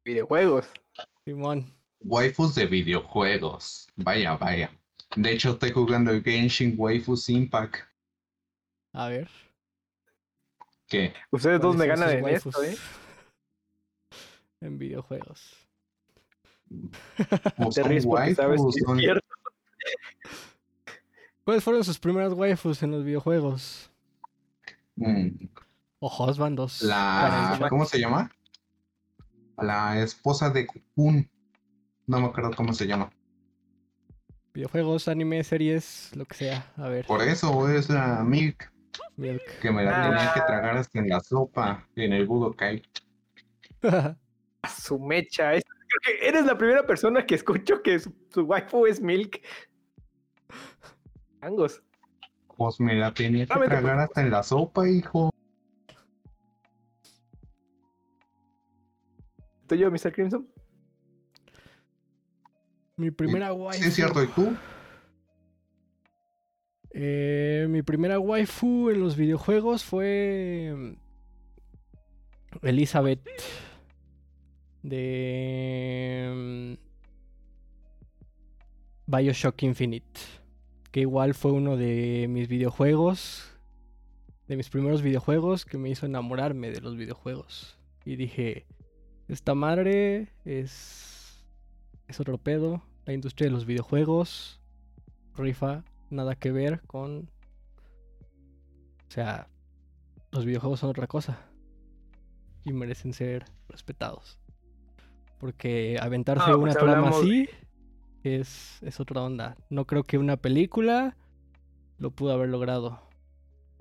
videojuegos. 0.03 0.69
Simón, 1.23 1.73
Waifus 2.01 2.55
de 2.55 2.65
videojuegos. 2.65 3.87
Vaya, 3.95 4.35
vaya. 4.35 4.71
De 5.15 5.31
hecho, 5.31 5.51
estoy 5.51 5.71
jugando 5.71 6.11
el 6.11 6.21
Genshin 6.21 6.75
Waifus 6.77 7.29
Impact. 7.29 7.77
a 8.93 9.07
ver. 9.07 9.29
Que 10.87 11.13
Ustedes 11.31 11.61
dos 11.61 11.75
¿cuáles 11.75 11.97
me 11.99 12.05
ganan 12.05 12.17
en 12.17 12.23
waifus 12.23 12.55
esto, 12.55 12.63
¿eh? 12.63 12.77
En 14.61 14.77
videojuegos. 14.77 15.66
Pues, 17.57 17.75
Te 17.75 17.81
son 17.81 17.89
ríes 17.89 18.05
porque 18.05 18.35
sabes 18.35 18.59
waifus, 18.59 18.75
que 18.75 18.79
es 18.81 18.85
son- 18.85 18.99
cierto. 18.99 19.27
¿Cuáles 21.43 21.63
fueron 21.63 21.83
sus 21.83 21.99
primeras 21.99 22.33
waifus 22.33 22.83
en 22.83 22.91
los 22.91 23.03
videojuegos? 23.03 23.89
Mm, 24.95 25.29
Ojos 25.99 26.37
bandos. 26.37 26.81
La. 26.81 27.57
¿Cómo 27.69 27.85
se 27.85 27.99
llama? 27.99 28.31
La 29.57 29.99
esposa 30.01 30.49
de 30.49 30.67
Kun. 30.95 31.29
No 32.05 32.19
me 32.19 32.27
acuerdo 32.27 32.51
cómo 32.55 32.73
se 32.73 32.85
llama. 32.85 33.11
Videojuegos, 34.53 35.07
anime, 35.07 35.43
series, 35.43 36.11
lo 36.15 36.25
que 36.25 36.35
sea. 36.35 36.71
A 36.77 36.89
ver. 36.89 37.05
Por 37.05 37.21
eso 37.21 37.69
es 37.69 37.89
la 37.89 38.23
Milk, 38.23 38.71
Milk. 39.15 39.41
que 39.61 39.71
me 39.71 39.83
la 39.83 40.03
tenía 40.03 40.33
que 40.33 40.39
Ah. 40.41 40.45
tragar 40.47 40.77
hasta 40.77 40.99
en 40.99 41.09
la 41.09 41.19
sopa, 41.19 41.87
en 41.95 42.13
el 42.13 42.25
Budokai. 42.27 42.81
A 43.81 43.81
su 44.81 44.99
mecha. 44.99 45.53
es- 45.53 45.63
Creo 45.63 45.76
que 46.01 46.27
eres 46.27 46.45
la 46.45 46.57
primera 46.57 46.85
persona 46.85 47.25
que 47.25 47.35
escucho 47.35 47.81
que 47.81 47.99
su, 47.99 48.13
su 48.29 48.43
waifu 48.43 48.85
es 48.85 49.01
Milk. 49.01 49.41
Angos. 51.41 51.81
Pues 52.55 52.79
me 52.79 52.95
la 52.95 53.13
tenía 53.13 53.45
que 53.45 53.53
Solamente 53.53 53.81
tragar 53.81 53.99
hasta 53.99 54.21
en 54.21 54.31
la 54.31 54.43
sopa, 54.43 54.89
hijo. 54.89 55.29
¿Estoy 59.61 59.79
yo, 59.79 59.91
Mr. 59.91 60.13
Crimson? 60.13 60.47
Mi 62.95 63.11
primera 63.11 63.53
waifu. 63.53 63.83
Sí, 63.83 63.89
es 63.89 63.95
cierto, 63.95 64.23
¿y 64.23 64.27
tú? 64.27 64.55
Eh, 66.91 67.67
mi 67.69 67.83
primera 67.83 68.17
waifu 68.17 68.89
en 68.89 69.01
los 69.01 69.15
videojuegos 69.15 69.83
fue 69.83 70.73
mm, 70.75 70.93
Elizabeth 72.65 73.19
de 74.89 76.77
mm, 79.07 79.11
Bioshock 79.11 79.63
Infinite, 79.63 80.19
que 80.91 81.01
igual 81.01 81.33
fue 81.33 81.51
uno 81.51 81.77
de 81.77 82.27
mis 82.29 82.47
videojuegos, 82.47 83.51
de 84.47 84.57
mis 84.57 84.69
primeros 84.69 85.01
videojuegos 85.01 85.65
que 85.65 85.77
me 85.77 85.89
hizo 85.89 86.05
enamorarme 86.05 86.71
de 86.71 86.81
los 86.81 86.95
videojuegos. 86.95 87.77
Y 88.05 88.15
dije, 88.15 88.65
esta 89.27 89.55
madre 89.55 90.29
es 90.45 91.17
es 92.07 92.19
otro 92.19 92.37
pedo, 92.37 92.81
la 93.05 93.13
industria 93.13 93.47
de 93.47 93.51
los 93.51 93.65
videojuegos 93.65 94.61
rifa 95.35 95.83
nada 96.09 96.35
que 96.35 96.51
ver 96.51 96.81
con. 96.87 97.29
O 99.07 99.11
sea, 99.11 99.47
los 100.31 100.45
videojuegos 100.45 100.79
son 100.79 100.89
otra 100.89 101.07
cosa. 101.07 101.39
Y 102.63 102.73
merecen 102.73 103.13
ser 103.13 103.45
respetados. 103.69 104.39
Porque 105.39 105.97
aventarse 106.01 106.51
Ah, 106.51 106.55
una 106.55 106.73
pues 106.73 106.83
trama 106.83 107.09
así 107.09 107.47
es, 108.23 108.79
es 108.81 108.99
otra 108.99 109.21
onda. 109.21 109.55
No 109.69 109.85
creo 109.85 110.03
que 110.03 110.17
una 110.17 110.37
película 110.37 111.15
lo 111.99 112.11
pudo 112.11 112.33
haber 112.33 112.49
logrado. 112.49 113.01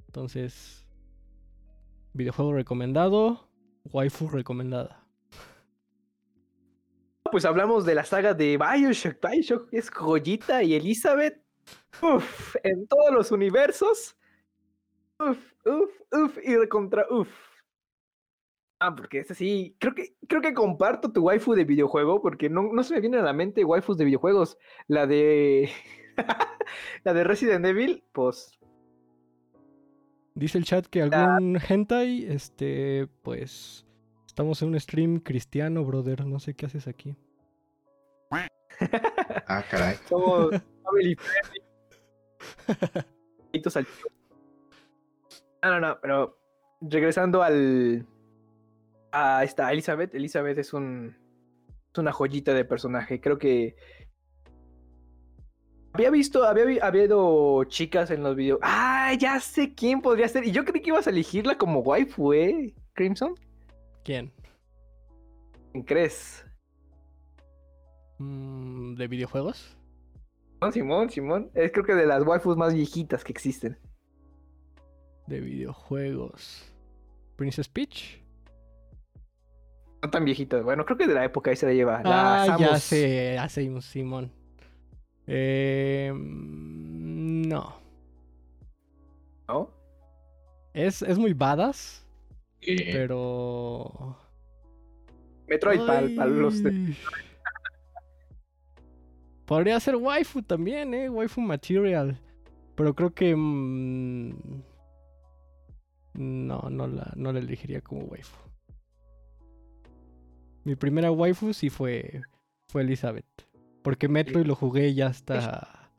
Entonces, 0.07 0.87
videojuego 2.13 2.53
recomendado, 2.53 3.49
waifu 3.85 4.29
recomendada. 4.29 5.03
Pues 7.31 7.45
hablamos 7.45 7.85
de 7.85 7.95
la 7.95 8.05
saga 8.05 8.35
de 8.35 8.57
Bioshock. 8.57 9.17
Bioshock 9.21 9.69
es 9.73 9.91
joyita 9.91 10.63
y 10.63 10.75
Elizabeth. 10.75 11.43
Uf, 12.03 12.55
en 12.63 12.87
todos 12.87 13.13
los 13.13 13.33
universos. 13.33 14.17
Uf, 15.19 15.39
uf, 15.65 15.91
uf 16.13 16.39
y 16.45 16.57
recontra 16.57 17.07
uf. 17.11 17.29
Ah, 18.79 18.95
porque 18.95 19.21
es 19.21 19.31
así. 19.31 19.75
Creo 19.79 19.95
que, 19.95 20.15
creo 20.29 20.43
que 20.43 20.53
comparto 20.53 21.11
tu 21.11 21.23
waifu 21.23 21.55
de 21.55 21.65
videojuego 21.65 22.21
porque 22.21 22.51
no, 22.51 22.73
no 22.73 22.83
se 22.83 22.95
me 22.95 23.01
viene 23.01 23.19
a 23.19 23.23
la 23.23 23.33
mente 23.33 23.65
waifus 23.65 23.97
de 23.97 24.05
videojuegos. 24.05 24.59
La 24.87 25.07
de. 25.07 25.71
la 27.05 27.15
de 27.15 27.25
Resident 27.25 27.65
Evil, 27.65 28.05
pues. 28.13 28.59
Dice 30.35 30.59
el 30.59 30.65
chat 30.65 30.87
que 30.87 31.03
algún 31.03 31.59
hentai, 31.67 32.27
este, 32.27 33.09
pues. 33.23 33.87
Estamos 34.27 34.61
en 34.61 34.69
un 34.69 34.81
stream 34.81 35.21
cristiano, 35.21 35.83
brother. 35.83 36.27
No 36.27 36.39
sé 36.39 36.55
qué 36.55 36.67
haces 36.67 36.87
aquí. 36.89 37.17
Ah, 39.49 39.65
caray. 39.71 39.97
Somos. 40.09 40.51
No, 45.63 45.71
no, 45.71 45.81
no, 45.81 45.99
pero 46.03 46.39
regresando 46.83 47.43
al. 47.43 48.07
A 49.19 49.43
esta 49.45 49.73
Elizabeth. 49.73 50.15
Elizabeth 50.15 50.59
es 50.59 50.75
un. 50.75 51.17
Es 51.91 51.99
una 51.99 52.13
joyita 52.13 52.53
de 52.53 52.67
personaje. 52.67 53.19
Creo 53.19 53.39
que. 53.39 53.77
Había 55.95 56.11
visto, 56.11 56.45
había 56.45 56.85
habido 56.85 57.65
chicas 57.65 58.11
en 58.11 58.23
los 58.23 58.37
videos. 58.37 58.59
Ah, 58.61 59.15
ya 59.19 59.41
sé 59.41 59.75
quién 59.75 60.03
podría 60.03 60.29
ser. 60.29 60.45
Y 60.45 60.53
yo 60.53 60.67
creí 60.67 60.83
que 60.83 60.91
ibas 60.91 61.07
a 61.07 61.11
elegirla 61.11 61.57
como 61.57 61.81
waifu, 61.81 62.35
¿eh? 62.35 62.75
Crimson. 62.93 63.35
¿Quién? 64.05 64.31
¿Quién 65.73 65.85
crees? 65.85 66.45
Mm, 68.19 68.97
¿De 68.97 69.09
videojuegos? 69.09 69.79
Simón, 70.61 70.73
Simón, 70.73 71.11
Simón. 71.11 71.51
Es 71.55 71.73
creo 71.73 71.87
que 71.87 71.95
de 71.95 72.07
las 72.07 72.23
waifus 72.23 72.59
más 72.59 72.75
viejitas 72.75 73.25
que 73.25 73.33
existen. 73.33 73.79
De 75.27 75.41
videojuegos. 75.41 76.71
¿Princess 77.37 77.69
Peach? 77.69 78.26
No 80.07 80.11
tan 80.11 80.25
viejitas. 80.25 80.63
Bueno, 80.63 80.85
creo 80.85 80.97
que 80.97 81.09
de 81.09 81.15
la 81.15 81.25
época 81.25 81.51
ahí 81.51 81.57
se 81.57 81.67
la 81.67 81.73
lleva. 81.73 82.01
La 82.05 82.45
ah, 82.45 82.57
ya 82.57 82.79
sé, 82.79 83.37
hace 83.39 83.69
un 83.69 83.83
Simón. 83.83 84.31
Eh, 85.27 86.13
mm, 86.15 87.49
no. 87.49 87.75
¿No? 89.49 89.71
Es, 90.73 91.03
es 91.03 91.19
muy 91.19 91.33
badass, 91.33 92.07
Eh, 92.61 92.91
pero. 92.93 94.17
Metroid 95.49 95.81
para 95.85 96.27
los 96.27 96.63
de-. 96.63 96.95
Podría 99.45 99.81
ser 99.81 99.97
waifu 99.97 100.41
también, 100.41 100.95
eh. 100.95 101.11
Waifu 101.11 101.41
material. 101.41 102.21
Pero 102.77 102.95
creo 102.95 103.13
que. 103.13 103.35
mm, 103.35 104.63
no, 106.15 106.71
no 106.71 106.87
la, 106.87 107.13
no 107.17 107.33
la 107.33 107.41
elegiría 107.41 107.81
como 107.81 108.03
waifu. 108.03 108.46
Mi 110.67 110.75
primera 110.75 111.13
waifu 111.13 111.55
sí 111.55 111.71
fue. 111.71 112.23
Fue 112.67 112.83
Elizabeth. 112.83 113.25
Porque 113.85 114.09
Metroid 114.09 114.47
lo 114.47 114.57
jugué 114.57 114.93
ya 114.95 115.07
hasta. 115.07 115.93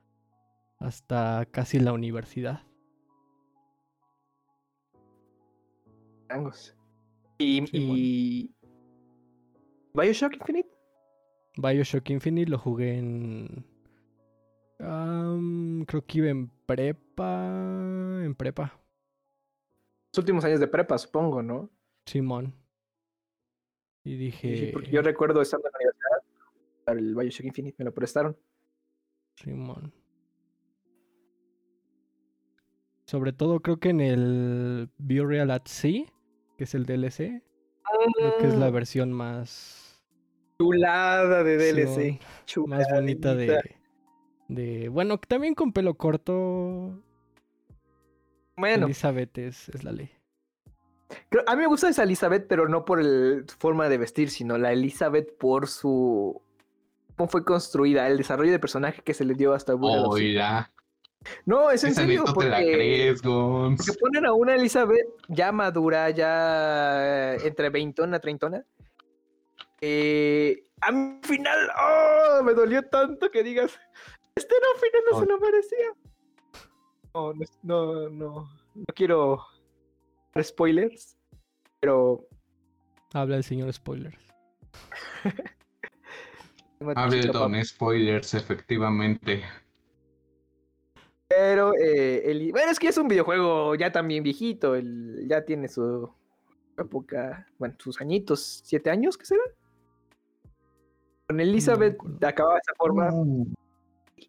Hasta 0.77 1.47
casi 1.49 1.79
la 1.79 1.93
universidad. 1.93 2.63
Tangos. 6.27 6.75
Y, 7.37 7.65
Sí, 7.67 7.71
y... 7.71 8.55
Bioshock 9.93 10.33
Infinite. 10.33 10.69
Bioshock 11.55 12.09
Infinite 12.09 12.51
lo 12.51 12.57
jugué 12.57 12.97
en. 12.97 13.65
creo 14.77 16.05
que 16.05 16.17
iba 16.17 16.27
en 16.27 16.49
prepa. 16.65 17.45
En 18.21 18.35
prepa. 18.35 18.77
los 20.11 20.17
últimos 20.17 20.43
años 20.43 20.59
de 20.59 20.67
prepa, 20.67 20.97
supongo, 20.97 21.41
¿no? 21.41 21.69
Simón. 22.05 22.66
Y 24.07 24.15
dije. 24.15 24.57
sí, 24.57 24.69
porque 24.71 24.89
yo 24.89 25.01
recuerdo 25.01 25.41
estando 25.41 25.67
en 25.67 25.71
la 25.73 25.77
universidad, 25.79 26.17
para 26.85 26.99
el 26.99 27.13
Bioshock 27.13 27.45
Infinite 27.45 27.75
me 27.77 27.85
lo 27.85 27.93
prestaron. 27.93 28.37
Simón. 29.35 29.93
Sobre 33.03 33.33
todo 33.33 33.59
creo 33.59 33.81
que 33.81 33.89
en 33.89 33.99
el 33.99 34.89
Burial 34.97 35.51
at 35.51 35.65
Sea, 35.65 36.05
que 36.57 36.63
es 36.63 36.73
el 36.73 36.85
DLC, 36.85 37.43
creo 38.15 38.37
que 38.39 38.47
es 38.47 38.55
la 38.55 38.67
Ah, 38.67 38.71
versión 38.71 39.11
más, 39.11 40.01
Chulada 40.57 41.43
de 41.43 41.57
DLC. 41.57 42.21
Más 42.65 42.87
bonita 42.89 43.35
de... 43.35 44.87
Bueno, 44.89 45.17
también 45.19 45.53
con 45.53 45.73
pelo 45.73 45.95
corto, 45.95 47.03
Bueno, 48.55 48.85
Elizabeth 48.85 49.37
es, 49.37 49.67
es 49.67 49.83
la 49.83 49.91
ley. 49.91 50.16
A 51.45 51.55
mí 51.55 51.61
me 51.61 51.67
gusta 51.67 51.89
esa 51.89 52.03
Elizabeth, 52.03 52.47
pero 52.47 52.67
no 52.67 52.85
por 52.85 52.99
el, 52.99 53.45
su 53.47 53.57
forma 53.57 53.89
de 53.89 53.97
vestir, 53.97 54.29
sino 54.29 54.57
la 54.57 54.71
Elizabeth 54.71 55.37
por 55.37 55.67
su. 55.67 56.41
cómo 57.15 57.29
fue 57.29 57.45
construida, 57.45 58.07
el 58.07 58.17
desarrollo 58.17 58.51
de 58.51 58.59
personaje 58.59 59.01
que 59.01 59.13
se 59.13 59.25
le 59.25 59.33
dio 59.33 59.53
hasta. 59.53 59.75
Oiga, 59.75 60.71
No, 61.45 61.71
es 61.71 61.83
en 61.83 61.91
esa 61.91 62.01
serio, 62.01 62.23
te 62.23 62.47
la 62.47 62.57
porque. 62.57 62.71
crees, 62.73 63.21
Gons. 63.21 63.85
Que 63.85 63.93
ponen 63.99 64.25
a 64.25 64.33
una 64.33 64.55
Elizabeth 64.55 65.07
ya 65.27 65.51
madura, 65.51 66.09
ya 66.09 67.35
entre 67.35 67.69
veintona, 67.69 68.19
treintona. 68.19 68.65
Eh, 69.79 70.63
a 70.81 70.91
mi 70.91 71.19
final, 71.21 71.69
¡oh! 71.79 72.43
me 72.43 72.53
dolió 72.53 72.83
tanto 72.83 73.29
que 73.29 73.43
digas, 73.43 73.79
este 74.35 74.55
no 74.61 74.79
final 74.79 75.01
no 75.11 75.19
se 75.19 75.25
lo 75.25 75.39
merecía. 75.39 75.87
No, 77.13 77.33
no, 77.33 77.45
no, 77.63 78.09
no, 78.09 78.49
no 78.75 78.85
quiero 78.93 79.45
spoilers, 80.43 81.17
pero 81.79 82.27
Habla 83.13 83.37
el 83.37 83.43
señor 83.43 83.71
Spoilers. 83.73 84.17
Ableton 86.95 87.65
spoilers, 87.65 88.33
efectivamente. 88.33 89.43
Pero, 91.27 91.73
eh, 91.75 92.29
el, 92.29 92.51
bueno, 92.51 92.71
es 92.71 92.79
que 92.79 92.87
es 92.87 92.97
un 92.97 93.07
videojuego 93.07 93.75
ya 93.75 93.91
también 93.91 94.23
viejito, 94.23 94.75
el, 94.75 95.25
ya 95.27 95.43
tiene 95.43 95.67
su 95.67 96.09
época, 96.77 97.47
bueno, 97.57 97.75
sus 97.79 97.99
añitos, 97.99 98.61
siete 98.63 98.89
años, 98.89 99.17
¿qué 99.17 99.25
será? 99.25 99.41
Con 101.27 101.39
Elizabeth 101.39 101.95
acuerdo. 101.95 102.27
acababa 102.27 102.55
de 102.55 102.61
esa 102.63 102.73
forma 102.77 103.09
Mm, 103.11 103.53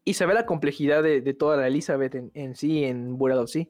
y 0.05 0.15
se 0.15 0.27
ve 0.27 0.35
la 0.35 0.47
complejidad 0.47 1.03
de, 1.03 1.21
de 1.21 1.35
toda 1.35 1.57
la 1.57 1.67
Elizabeth 1.67 2.15
en, 2.15 2.31
en 2.35 2.57
sí, 2.57 2.85
en 2.85 3.19
Burial 3.19 3.41
of 3.41 3.51
Sea. 3.51 3.67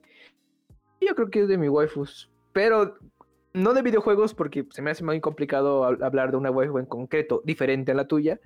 Yo 1.00 1.14
creo 1.14 1.30
que 1.30 1.42
es 1.42 1.48
de 1.48 1.58
mi 1.58 1.68
waifus, 1.68 2.30
pero 2.52 2.96
no 3.54 3.72
de 3.74 3.82
videojuegos 3.82 4.34
porque 4.34 4.66
se 4.70 4.82
me 4.82 4.90
hace 4.90 5.04
muy 5.04 5.20
complicado 5.20 5.82
hab- 5.84 6.02
hablar 6.04 6.30
de 6.30 6.36
una 6.36 6.50
waifu 6.50 6.78
en 6.78 6.86
concreto, 6.86 7.40
diferente 7.44 7.92
a 7.92 7.94
la 7.94 8.06
tuya. 8.06 8.40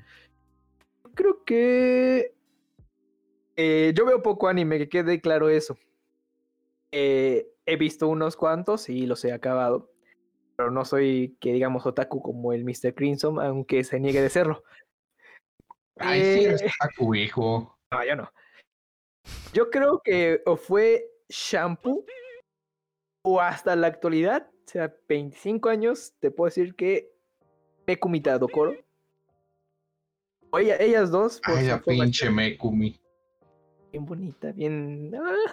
Creo 1.15 1.45
que 1.45 2.35
eh, 3.57 3.93
yo 3.97 4.07
veo 4.07 4.23
poco 4.23 4.49
anime, 4.49 4.79
que 4.79 4.89
quede 4.89 5.20
claro 5.20 5.49
eso. 5.49 5.77
Eh, 6.91 7.49
he 7.66 7.77
visto 7.77 8.09
unos 8.09 8.37
cuantos 8.37 8.89
y 8.89 9.07
los 9.07 9.24
he 9.24 9.33
acabado, 9.33 9.91
pero 10.57 10.70
no 10.70 10.85
soy, 10.85 11.37
que 11.41 11.53
digamos, 11.53 11.87
otaku 11.87 12.23
como 12.23 12.53
el 12.53 12.65
Mr. 12.65 12.95
Crimson, 12.95 13.41
aunque 13.41 13.83
se 13.85 13.99
niegue 14.01 14.20
de 14.20 14.29
serlo. 14.31 14.62
Ay, 15.97 16.23
sí, 16.23 16.41
Eh, 16.41 16.49
eres 16.49 16.62
taku, 16.79 17.15
hijo. 17.15 17.79
no, 17.91 18.05
yo 18.05 18.16
no. 18.16 18.31
Yo 19.53 19.70
creo 19.70 20.01
que 20.03 20.41
o 20.47 20.57
fue 20.57 21.05
shampoo 21.29 22.05
o 23.23 23.40
hasta 23.40 23.77
la 23.77 23.86
actualidad, 23.86 24.49
o 24.66 24.69
sea, 24.70 24.94
25 25.09 25.69
años, 25.69 26.15
te 26.20 26.31
puedo 26.31 26.49
decir 26.49 26.74
que 26.74 27.11
Mekumita 27.86 28.39
Dokoro. 28.39 28.74
O 30.51 30.59
ella- 30.59 30.77
ellas 30.81 31.11
dos, 31.11 31.40
por 31.40 31.57
Ay, 31.57 31.66
la 31.69 31.81
pinche 31.81 32.28
Mekumi. 32.31 33.01
bien 33.90 34.05
bonita, 34.05 34.53
bien... 34.53 35.12
ah, 35.15 35.53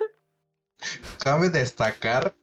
Cabe 1.24 1.50
destacar 1.50 2.34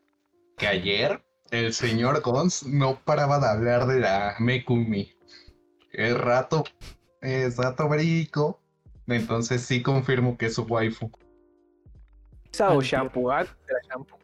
que 0.56 0.66
ayer 0.66 1.22
el 1.50 1.72
señor 1.72 2.20
Gons 2.22 2.66
no 2.66 2.98
paraba 3.04 3.38
de 3.40 3.46
hablar 3.46 3.86
de 3.86 4.00
la 4.00 4.36
Mekumi. 4.38 5.14
Es 5.92 6.16
rato, 6.18 6.64
es 7.20 7.56
rato 7.56 7.88
verico. 7.88 8.60
Entonces 9.06 9.62
sí 9.62 9.82
confirmo 9.82 10.36
que 10.36 10.46
es 10.46 10.54
su 10.54 10.64
waifu. 10.64 11.10
Esa 12.52 12.68
o 12.70 12.72
Antier. 12.80 13.00
shampoo, 13.00 13.30
era 13.32 13.46
shampoo. 13.88 14.15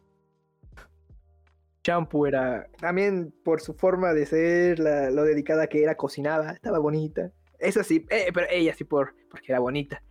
Shampoo 1.83 2.25
era 2.27 2.67
también 2.79 3.33
por 3.43 3.59
su 3.61 3.73
forma 3.73 4.13
de 4.13 4.25
ser, 4.25 4.79
la- 4.79 5.09
lo 5.09 5.23
dedicada 5.23 5.67
que 5.67 5.83
era, 5.83 5.95
cocinaba, 5.95 6.51
estaba 6.51 6.79
bonita. 6.79 7.31
Esa 7.59 7.83
sí, 7.83 8.05
eh, 8.09 8.31
pero 8.33 8.47
ella 8.49 8.73
sí 8.73 8.83
por, 8.83 9.13
porque 9.29 9.51
era 9.51 9.59
bonita. 9.59 10.01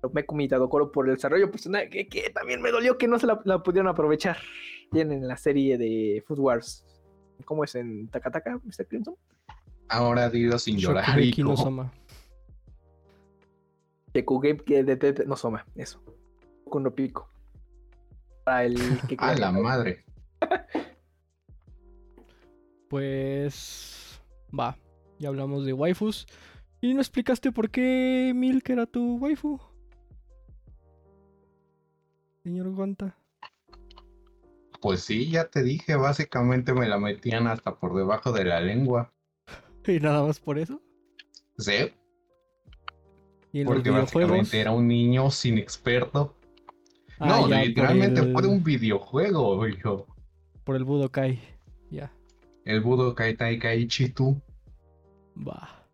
Pero 0.00 0.12
Mekumita 0.14 0.56
Dokoro 0.56 0.90
por 0.92 1.08
el 1.08 1.16
desarrollo 1.16 1.50
personal, 1.50 1.88
que, 1.90 2.08
que 2.08 2.30
también 2.30 2.62
me 2.62 2.70
dolió 2.70 2.96
que 2.98 3.08
no 3.08 3.18
se 3.18 3.26
la, 3.26 3.40
la 3.44 3.62
pudieron 3.62 3.88
aprovechar. 3.88 4.36
Tienen 4.90 5.26
la 5.28 5.36
serie 5.36 5.76
de 5.76 6.22
Food 6.26 6.38
Wars. 6.38 6.84
¿Cómo 7.44 7.62
es 7.64 7.74
en 7.74 8.08
Takataka, 8.08 8.58
Mr. 8.64 8.86
Crimson? 8.88 9.14
Ahora 9.88 10.28
dilo 10.30 10.58
sin 10.58 10.76
llorar. 10.78 11.04
Shokugeki 11.04 11.42
no. 11.42 11.56
Soma. 11.56 11.92
Shekugeki 14.14 14.64
que 14.64 14.84
de, 14.84 14.96
de- 14.96 15.26
no 15.26 15.36
soma, 15.36 15.66
eso. 15.76 16.02
Con 16.68 16.90
pico. 16.92 17.28
Para 18.44 18.64
el 18.64 18.76
que 19.08 19.16
A 19.18 19.34
la 19.34 19.52
madre. 19.52 20.04
Pues 22.88 24.20
va, 24.58 24.78
ya 25.18 25.28
hablamos 25.28 25.64
de 25.66 25.72
waifus. 25.72 26.26
Y 26.80 26.94
no 26.94 27.00
explicaste 27.00 27.52
por 27.52 27.70
qué 27.70 28.32
Milk 28.34 28.68
era 28.70 28.86
tu 28.86 29.16
waifu. 29.16 29.60
Señor 32.42 32.70
Gonta. 32.74 33.16
Pues 34.80 35.00
sí, 35.02 35.28
ya 35.28 35.48
te 35.48 35.62
dije, 35.62 35.96
básicamente 35.96 36.72
me 36.72 36.88
la 36.88 36.98
metían 36.98 37.46
hasta 37.48 37.74
por 37.78 37.96
debajo 37.96 38.32
de 38.32 38.44
la 38.44 38.60
lengua. 38.60 39.12
Y 39.86 40.00
nada 40.00 40.22
más 40.22 40.38
por 40.38 40.58
eso. 40.58 40.82
Sí, 41.56 41.72
Y 43.52 43.64
porque 43.64 43.88
básicamente 43.90 44.60
era 44.60 44.70
un 44.70 44.86
niño 44.86 45.30
sin 45.30 45.56
experto. 45.56 46.36
Ah, 47.18 47.26
no, 47.40 47.48
ya, 47.48 47.64
literalmente 47.64 48.20
el- 48.20 48.32
fue 48.34 48.42
de 48.42 48.48
un 48.48 48.62
videojuego, 48.62 49.66
hijo. 49.66 50.06
Por 50.64 50.76
el 50.76 50.84
Budokai. 50.84 51.40
Ya, 51.90 52.12
El 52.68 52.82
Budokai 52.82 53.34
Tenkaichi 53.34 54.08
2. 54.08 54.36
va. 55.36 55.86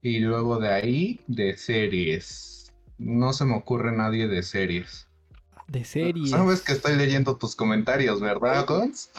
Y 0.00 0.20
luego 0.20 0.58
de 0.58 0.68
ahí, 0.72 1.20
de 1.26 1.54
series. 1.58 2.72
No 2.96 3.34
se 3.34 3.44
me 3.44 3.54
ocurre 3.54 3.92
nadie 3.94 4.26
de 4.26 4.42
series. 4.42 5.06
De 5.68 5.84
series. 5.84 6.30
Sabes 6.30 6.62
que 6.62 6.72
estoy 6.72 6.96
leyendo 6.96 7.36
tus 7.36 7.54
comentarios, 7.54 8.22
¿verdad, 8.22 8.64
Gons? 8.66 9.10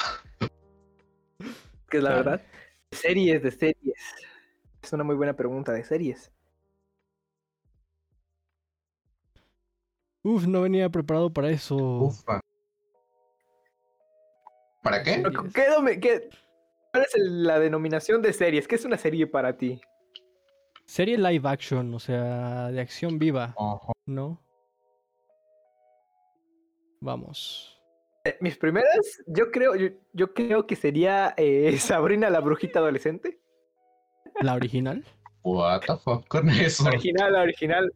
que 1.90 1.98
es 1.98 2.04
la 2.04 2.10
Claro. 2.10 2.24
verdad. 2.32 2.46
Series 2.92 3.44
de 3.44 3.52
series. 3.52 4.00
Es 4.82 4.94
una 4.94 5.04
muy 5.04 5.16
buena 5.16 5.34
pregunta 5.36 5.74
de 5.74 5.84
series. 5.84 6.32
Uf, 10.24 10.48
no 10.48 10.62
venía 10.64 10.90
preparado 10.90 11.32
para 11.32 11.52
eso. 11.52 11.76
Ufa. 11.78 12.42
¿Para 14.86 15.02
qué? 15.02 15.24
¿qué 16.00 16.30
¿Cuál 16.92 17.04
es 17.04 17.16
el- 17.16 17.44
la 17.44 17.60
denominación 17.60 18.22
de 18.22 18.32
series? 18.32 18.68
¿Qué 18.68 18.76
es 18.76 18.86
una 18.86 19.00
serie 19.00 19.26
para 19.26 19.58
ti? 19.58 19.82
Serie 20.86 21.18
live 21.18 21.50
action, 21.50 21.92
o 21.96 22.00
sea, 22.00 22.68
de 22.70 22.80
acción 22.80 23.18
viva. 23.18 23.56
¿no? 24.06 24.40
Vamos. 27.02 27.82
Eh, 28.26 28.38
Mis 28.42 28.58
primeras, 28.58 29.24
yo 29.26 29.52
creo, 29.52 29.74
yo, 29.76 29.88
yo 30.14 30.34
creo 30.36 30.68
que 30.68 30.76
sería 30.76 31.34
eh, 31.36 31.76
Sabrina 31.80 32.30
la 32.30 32.40
brujita 32.40 32.78
adolescente. 32.78 33.40
¿La 34.42 34.54
original? 34.54 35.04
What 35.42 35.82
the 35.88 35.96
fuck 35.98 36.28
con 36.28 36.48
eso. 36.52 36.84
La 36.84 36.90
original, 36.92 37.34
la 37.34 37.42
original. 37.42 37.92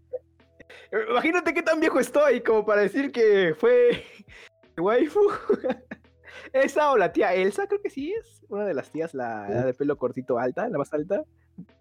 Imagínate 1.11 1.53
qué 1.53 1.61
tan 1.61 1.79
viejo 1.79 1.99
estoy 1.99 2.41
como 2.41 2.65
para 2.65 2.81
decir 2.81 3.11
que 3.11 3.53
fue 3.55 4.03
waifu. 4.79 5.21
Esa 6.53 6.91
o 6.91 6.97
la 6.97 7.11
tía 7.11 7.33
Elsa, 7.33 7.67
creo 7.67 7.81
que 7.81 7.89
sí 7.89 8.13
es. 8.13 8.43
Una 8.49 8.65
de 8.65 8.73
las 8.73 8.91
tías, 8.91 9.13
la, 9.13 9.47
la 9.49 9.65
de 9.65 9.73
pelo 9.73 9.97
cortito 9.97 10.37
alta, 10.39 10.67
la 10.69 10.77
más 10.77 10.93
alta. 10.93 11.23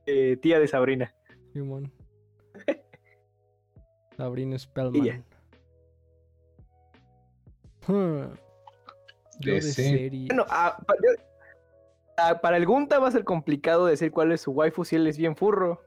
eh, 0.06 0.36
tía 0.40 0.58
de 0.60 0.68
Sabrina. 0.68 1.14
Simón. 1.52 1.92
Sabrina 4.16 4.58
Spellman. 4.58 5.24
Yo 7.88 8.28
de 9.40 9.52
De 9.52 9.62
se- 9.62 9.72
serie. 9.72 10.26
Bueno, 10.26 10.44
ah, 10.48 10.76
ah, 12.16 12.40
para 12.40 12.56
el 12.56 12.66
Gunta 12.66 12.98
va 12.98 13.08
a 13.08 13.12
ser 13.12 13.24
complicado 13.24 13.86
decir 13.86 14.10
cuál 14.10 14.32
es 14.32 14.40
su 14.42 14.50
waifu 14.52 14.84
si 14.84 14.96
él 14.96 15.06
es 15.06 15.16
bien 15.16 15.36
furro. 15.36 15.80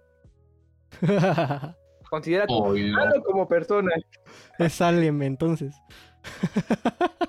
Considera 2.09 2.45
como, 2.47 2.73
como 3.23 3.47
persona. 3.47 3.91
es 4.59 4.73
Salem, 4.73 5.21
entonces. 5.21 5.75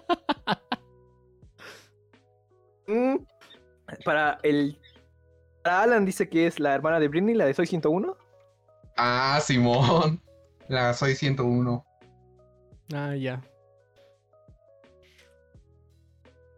Mm, 2.87 3.17
Para 4.05 4.39
el. 4.43 4.79
Para 5.63 5.83
Alan 5.83 6.05
dice 6.05 6.29
que 6.29 6.47
es 6.47 6.59
la 6.59 6.75
hermana 6.75 6.99
de 7.01 7.09
Britney, 7.09 7.35
la 7.35 7.45
de 7.47 7.55
Soy 7.55 7.67
101. 7.67 8.17
Ah, 8.97 9.39
Simón. 9.43 10.21
La 10.69 10.93
soy 10.95 11.15
101. 11.15 11.85
Ah, 12.95 13.15
ya. 13.17 13.43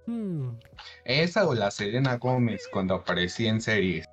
Hmm, 0.07 0.51
Esa 1.05 1.49
o 1.49 1.55
la 1.55 1.71
Selena 1.71 2.17
Gómez 2.19 2.69
cuando 2.71 2.95
aparecía 2.95 3.51
en 3.51 3.61
series. 3.61 4.07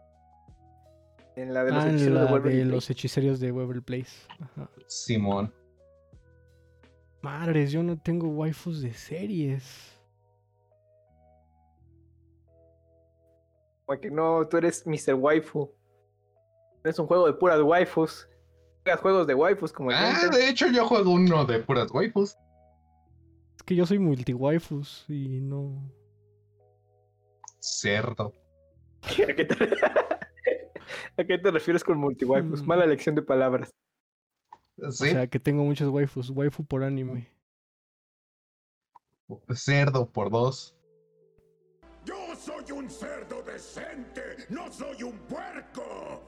En 1.35 1.53
la 1.53 1.63
de 1.63 1.71
los 1.71 1.83
ah, 1.83 1.89
hechiceros 1.89 2.13
la 2.13 2.21
de 2.21 2.27
de, 2.27 2.33
Waverly 2.33 2.63
los 2.65 2.85
Place. 2.85 2.93
hechiceros 2.93 3.39
de 3.39 3.51
Waverly 3.51 3.81
Place. 3.81 4.11
Ajá. 4.39 4.69
Simón. 4.87 5.53
Madres, 7.21 7.71
yo 7.71 7.83
no 7.83 7.97
tengo 7.99 8.27
waifus 8.29 8.81
de 8.81 8.93
series. 8.93 9.97
Como 13.91 13.99
que 13.99 14.09
no, 14.09 14.47
tú 14.47 14.55
eres 14.55 14.87
Mr. 14.87 15.15
Waifu. 15.15 15.69
Es 16.85 16.97
un 16.97 17.07
juego 17.07 17.27
de 17.27 17.33
puras 17.33 17.61
waifus. 17.61 18.25
Juegas 18.83 19.01
juegos 19.01 19.27
de 19.27 19.35
waifus 19.35 19.73
como 19.73 19.91
el 19.91 19.97
Ah, 19.97 20.29
de 20.31 20.47
hecho 20.47 20.67
yo 20.67 20.87
juego 20.87 21.11
uno 21.11 21.43
de 21.43 21.59
puras 21.59 21.91
waifus. 21.91 22.37
Es 23.57 23.63
que 23.63 23.75
yo 23.75 23.85
soy 23.85 23.99
multi 23.99 24.33
waifus 24.33 25.03
y 25.09 25.41
no. 25.41 25.91
Cerdo. 27.59 28.31
¿A 29.03 29.33
qué 29.35 29.43
te, 29.43 29.55
¿A 31.17 31.23
qué 31.25 31.37
te 31.37 31.51
refieres 31.51 31.83
con 31.83 31.97
multiwaifus? 31.97 32.63
Mm. 32.63 32.65
Mala 32.65 32.85
elección 32.85 33.15
de 33.15 33.23
palabras. 33.23 33.73
Sí, 34.77 34.83
O 34.85 34.91
sea, 34.91 35.27
que 35.27 35.41
tengo 35.41 35.65
muchos 35.65 35.89
waifus. 35.89 36.29
Waifu 36.29 36.63
por 36.63 36.85
anime. 36.85 37.27
cerdo 39.53 40.09
por 40.09 40.31
dos. 40.31 40.77
Yo 42.05 42.15
soy 42.35 42.71
un 42.71 42.89
cerdo 42.89 43.30
decente, 43.61 44.21
no 44.49 44.71
soy 44.71 45.03
un 45.03 45.17
puerco. 45.19 46.21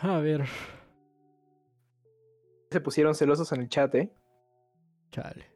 A 0.00 0.18
ver, 0.20 0.44
Se 2.70 2.80
pusieron 2.80 3.14
celosos 3.16 3.50
en 3.52 3.62
el 3.62 3.68
chat, 3.68 3.92
¿eh? 3.96 4.12
chale. 5.10 5.50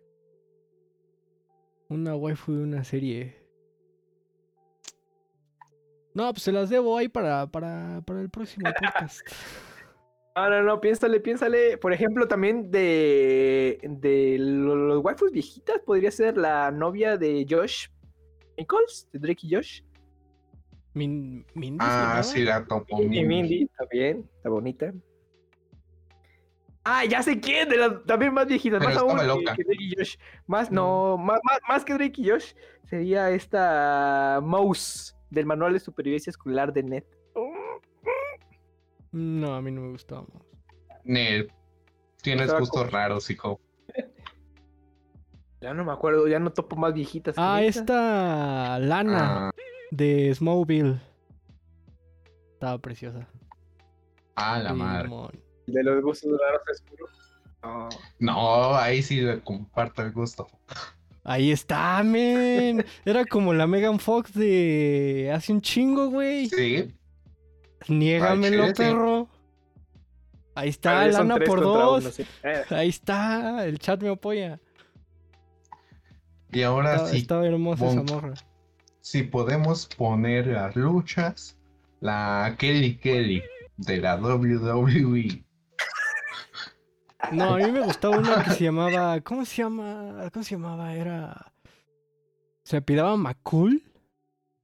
Una 1.88 2.16
waifu 2.16 2.52
de 2.54 2.62
una 2.64 2.82
serie. 2.82 3.36
No, 6.14 6.32
pues 6.32 6.42
se 6.42 6.50
las 6.52 6.70
debo 6.70 6.96
ahí 6.98 7.08
para, 7.08 7.46
para, 7.46 8.00
para 8.04 8.20
el 8.20 8.30
próximo 8.30 8.68
podcast. 8.80 9.20
No, 10.34 10.48
no, 10.50 10.62
no, 10.62 10.80
piénsale, 10.80 11.20
piénsale. 11.20 11.76
Por 11.78 11.92
ejemplo, 11.92 12.26
también 12.26 12.70
de, 12.70 13.78
de 13.82 14.36
lo- 14.40 14.74
los 14.74 15.04
waifus 15.04 15.30
viejitas 15.30 15.78
podría 15.80 16.10
ser 16.10 16.36
la 16.38 16.70
novia 16.72 17.16
de 17.16 17.46
Josh 17.48 17.86
Nichols, 18.58 19.08
de 19.12 19.18
Drake 19.20 19.46
y 19.46 19.54
Josh. 19.54 19.82
Min, 20.94 21.46
Mindy 21.54 21.78
Ah, 21.80 22.20
sí, 22.22 22.42
la 22.42 22.64
topo. 22.66 23.00
Y 23.00 23.06
Mindy. 23.08 23.24
Mindy, 23.24 23.62
está 23.62 23.84
bien, 23.90 24.28
está 24.36 24.48
bonita. 24.50 24.92
Ah, 26.84 27.04
ya 27.04 27.22
sé 27.22 27.38
quién, 27.40 27.68
de 27.68 27.76
las 27.76 28.04
también 28.04 28.34
más 28.34 28.46
viejitas, 28.46 28.80
Pero 28.80 28.90
más 28.90 28.98
aún 29.28 29.44
que, 29.44 29.62
Drake 29.64 29.76
y 29.84 29.94
Josh. 29.96 30.16
Más, 30.46 30.70
no, 30.70 31.16
más, 31.16 31.38
más, 31.44 31.58
más 31.68 31.84
que 31.84 31.94
Drake 31.94 32.20
y 32.20 32.28
Josh, 32.28 32.52
sería 32.84 33.30
esta 33.30 34.40
Mouse 34.42 35.16
del 35.30 35.46
manual 35.46 35.72
de 35.74 35.80
supervivencia 35.80 36.30
escolar 36.30 36.72
de 36.72 36.82
Net. 36.82 37.04
No, 39.12 39.54
a 39.54 39.62
mí 39.62 39.70
no 39.70 39.82
me 39.82 39.90
gustaba. 39.90 40.26
Nel, 41.04 41.52
tienes 42.22 42.42
Estaba 42.44 42.60
gustos 42.60 42.80
como- 42.82 42.90
raros, 42.92 43.30
hijo. 43.30 43.60
Ya 45.60 45.74
no 45.74 45.84
me 45.84 45.92
acuerdo, 45.92 46.26
ya 46.26 46.40
no 46.40 46.52
topo 46.52 46.74
más 46.76 46.92
viejitas. 46.92 47.36
que 47.36 47.40
Ah, 47.40 47.62
esta 47.62 48.78
Lana 48.80 49.48
Ah, 49.48 49.50
de 49.92 50.34
Smallville. 50.34 50.98
Estaba 52.54 52.78
preciosa. 52.78 53.28
ah, 54.36 54.58
la 54.58 54.72
madre. 54.72 55.10
De 55.66 55.82
los 55.84 56.02
gustos 56.02 56.30
raros 56.40 56.62
oscuros. 56.72 57.10
No. 57.62 57.88
No, 58.18 58.74
ahí 58.74 59.02
sí 59.02 59.20
le 59.20 59.40
comparto 59.40 60.02
el 60.02 60.12
gusto. 60.12 60.46
Ahí 61.24 61.52
está, 61.52 62.02
men. 62.02 62.84
Era 63.04 63.24
como 63.24 63.54
la 63.54 63.66
Megan 63.68 64.00
Fox 64.00 64.32
de 64.34 65.30
hace 65.32 65.52
un 65.52 65.60
chingo, 65.60 66.08
güey. 66.10 66.48
Sí, 66.48 66.92
Niégamelo, 67.88 68.68
sí. 68.68 68.72
perro. 68.76 69.28
Ahí 70.54 70.68
está, 70.70 71.06
lana 71.06 71.36
por 71.38 71.60
dos. 71.60 72.02
uno, 72.02 72.10
sí. 72.12 72.24
Eh, 72.42 72.62
Ahí 72.70 72.88
está, 72.88 73.64
el 73.64 73.78
chat 73.78 74.02
me 74.02 74.08
apoya. 74.10 74.58
y 76.52 76.62
ahora 76.62 76.92
Estaba, 76.92 77.08
sí, 77.10 77.18
estaba 77.18 77.46
hermosa 77.46 77.86
esa 77.86 77.96
bonk. 78.00 78.10
morra. 78.10 78.34
Si 79.02 79.24
podemos 79.24 79.86
poner 79.86 80.46
las 80.46 80.74
luchas, 80.76 81.58
la 82.00 82.54
Kelly 82.58 82.96
Kelly 82.96 83.42
de 83.76 83.98
la 83.98 84.16
WWE. 84.16 85.44
No, 87.32 87.54
a 87.54 87.58
mí 87.58 87.70
me 87.70 87.80
gustaba 87.82 88.18
una 88.18 88.42
que 88.44 88.50
se 88.50 88.64
llamaba. 88.64 89.20
¿Cómo 89.20 89.44
se 89.44 89.62
llama? 89.62 90.28
¿Cómo 90.32 90.42
se 90.44 90.54
llamaba? 90.56 90.94
Era. 90.94 91.52
Se 92.64 92.76
apellidaba 92.78 93.16
McCool. 93.16 93.82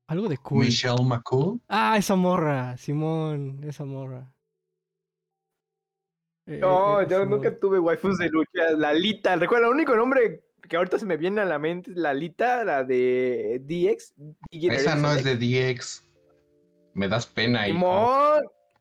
Algo 0.08 0.28
de 0.28 0.38
cool. 0.38 0.64
Michelle 0.64 1.04
McCool. 1.04 1.60
Ah, 1.68 1.96
esa 1.98 2.16
morra, 2.16 2.76
Simón, 2.78 3.60
esa 3.64 3.84
morra. 3.84 4.32
Eh, 6.46 6.58
No, 6.58 7.00
eh, 7.00 7.06
yo 7.10 7.18
Simón. 7.22 7.30
nunca 7.30 7.58
tuve 7.58 7.78
waifus 7.78 8.18
de 8.18 8.30
lucha. 8.30 8.70
Lalita, 8.76 9.36
recuerda, 9.36 9.66
el 9.66 9.74
único 9.74 9.94
nombre 9.94 10.42
que 10.68 10.76
ahorita 10.76 10.98
se 10.98 11.06
me 11.06 11.16
viene 11.16 11.40
a 11.40 11.44
la 11.44 11.58
mente 11.58 11.90
es 11.90 11.96
Lalita, 11.96 12.64
la 12.64 12.84
de 12.84 13.60
DX. 13.64 14.14
Esa 14.50 14.94
no 14.96 15.12
es 15.12 15.24
de 15.24 15.36
DX. 15.36 16.04
Me 16.94 17.08
das 17.08 17.26
pena, 17.26 17.68
hijo. 17.68 17.78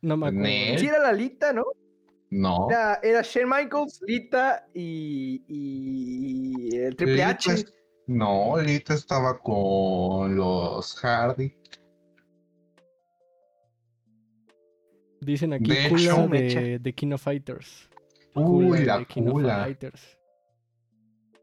No 0.02 0.18
me 0.18 0.28
acuerdo. 0.28 0.80
Sí, 0.80 0.86
era 0.88 1.00
Lalita, 1.00 1.54
¿no? 1.54 1.66
No. 2.30 2.68
Era, 2.70 3.00
era 3.02 3.22
Shawn 3.22 3.50
Michaels, 3.50 4.02
Lita 4.06 4.68
y, 4.74 5.44
y 5.48 6.76
el 6.76 6.96
Triple 6.96 7.16
Lita 7.16 7.30
H. 7.30 7.54
es- 7.54 7.74
No, 8.06 8.58
Lita 8.62 8.94
estaba 8.94 9.40
con 9.40 10.36
los 10.36 10.96
Hardy. 11.00 11.54
Dicen 15.22 15.54
aquí 15.54 15.70
De 15.72 15.90
Kula 15.90 16.38
hecho, 16.38 16.60
de, 16.80 16.94
King 16.94 17.12
of 17.14 17.22
Fighters. 17.22 17.90
Uy, 18.36 18.66
Kula 18.68 18.86
la 18.86 18.98
de 19.00 19.06
King 19.06 19.28
of. 19.28 19.42
Fighters. 19.42 20.16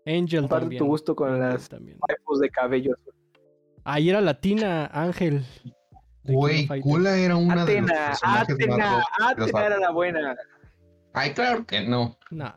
Angel 0.06 0.40
Comparte 0.42 0.64
también. 0.64 0.78
tu 0.80 0.86
gusto 0.86 1.16
con 1.16 1.28
Angel 1.30 1.48
las 1.50 1.68
también. 1.68 1.98
de 2.40 2.50
cabello. 2.50 2.94
Ahí 3.84 4.10
era 4.10 4.20
latina, 4.20 4.86
Ángel. 4.92 5.44
de 6.22 6.32
Güey. 6.34 6.66
Kula 6.82 7.16
era 7.18 7.36
una 7.36 7.64
de 7.64 7.80
los 7.80 7.90
Atena, 7.90 8.08
más 8.22 8.22
Atena, 8.50 8.56
de 8.56 9.40
los 9.40 9.48
Atena 9.50 9.66
era 9.66 9.78
la 9.78 9.90
buena. 9.90 10.36
Ay, 11.12 11.32
claro 11.32 11.64
que 11.66 11.86
no. 11.86 12.18
Nah. 12.30 12.54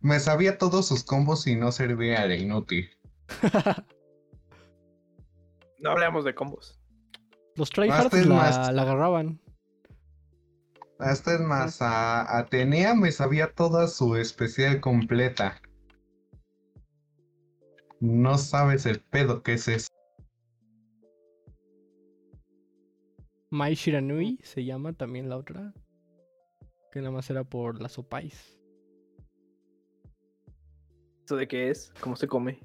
Me 0.00 0.20
sabía 0.20 0.58
todos 0.58 0.86
sus 0.86 1.02
combos 1.04 1.46
y 1.46 1.56
no 1.56 1.72
servía 1.72 2.26
de 2.26 2.38
inútil. 2.38 2.90
No 5.80 5.90
hablamos 5.90 6.24
de 6.24 6.34
combos. 6.34 6.78
Los 7.54 7.70
tryhards 7.70 8.12
la, 8.26 8.34
más- 8.34 8.72
la 8.72 8.82
agarraban. 8.82 9.40
Hasta 10.98 11.34
es 11.34 11.40
más, 11.40 11.80
a 11.80 12.36
Atenea 12.38 12.94
me 12.94 13.12
sabía 13.12 13.52
toda 13.52 13.86
su 13.86 14.16
especial 14.16 14.80
completa. 14.80 15.60
No 18.00 18.38
sabes 18.38 18.86
el 18.86 19.00
pedo 19.00 19.42
que 19.42 19.54
es 19.54 19.68
eso. 19.68 19.88
Mai 23.50 23.74
Shiranui 23.74 24.38
se 24.42 24.64
llama 24.64 24.92
también 24.92 25.28
la 25.28 25.36
otra. 25.36 25.72
Que 26.92 27.00
nada 27.00 27.10
más 27.10 27.28
era 27.30 27.44
por 27.44 27.80
las 27.80 27.98
opais. 27.98 28.58
¿Eso 31.24 31.36
de 31.36 31.48
qué 31.48 31.70
es? 31.70 31.92
¿Cómo 32.00 32.16
se 32.16 32.26
come? 32.26 32.60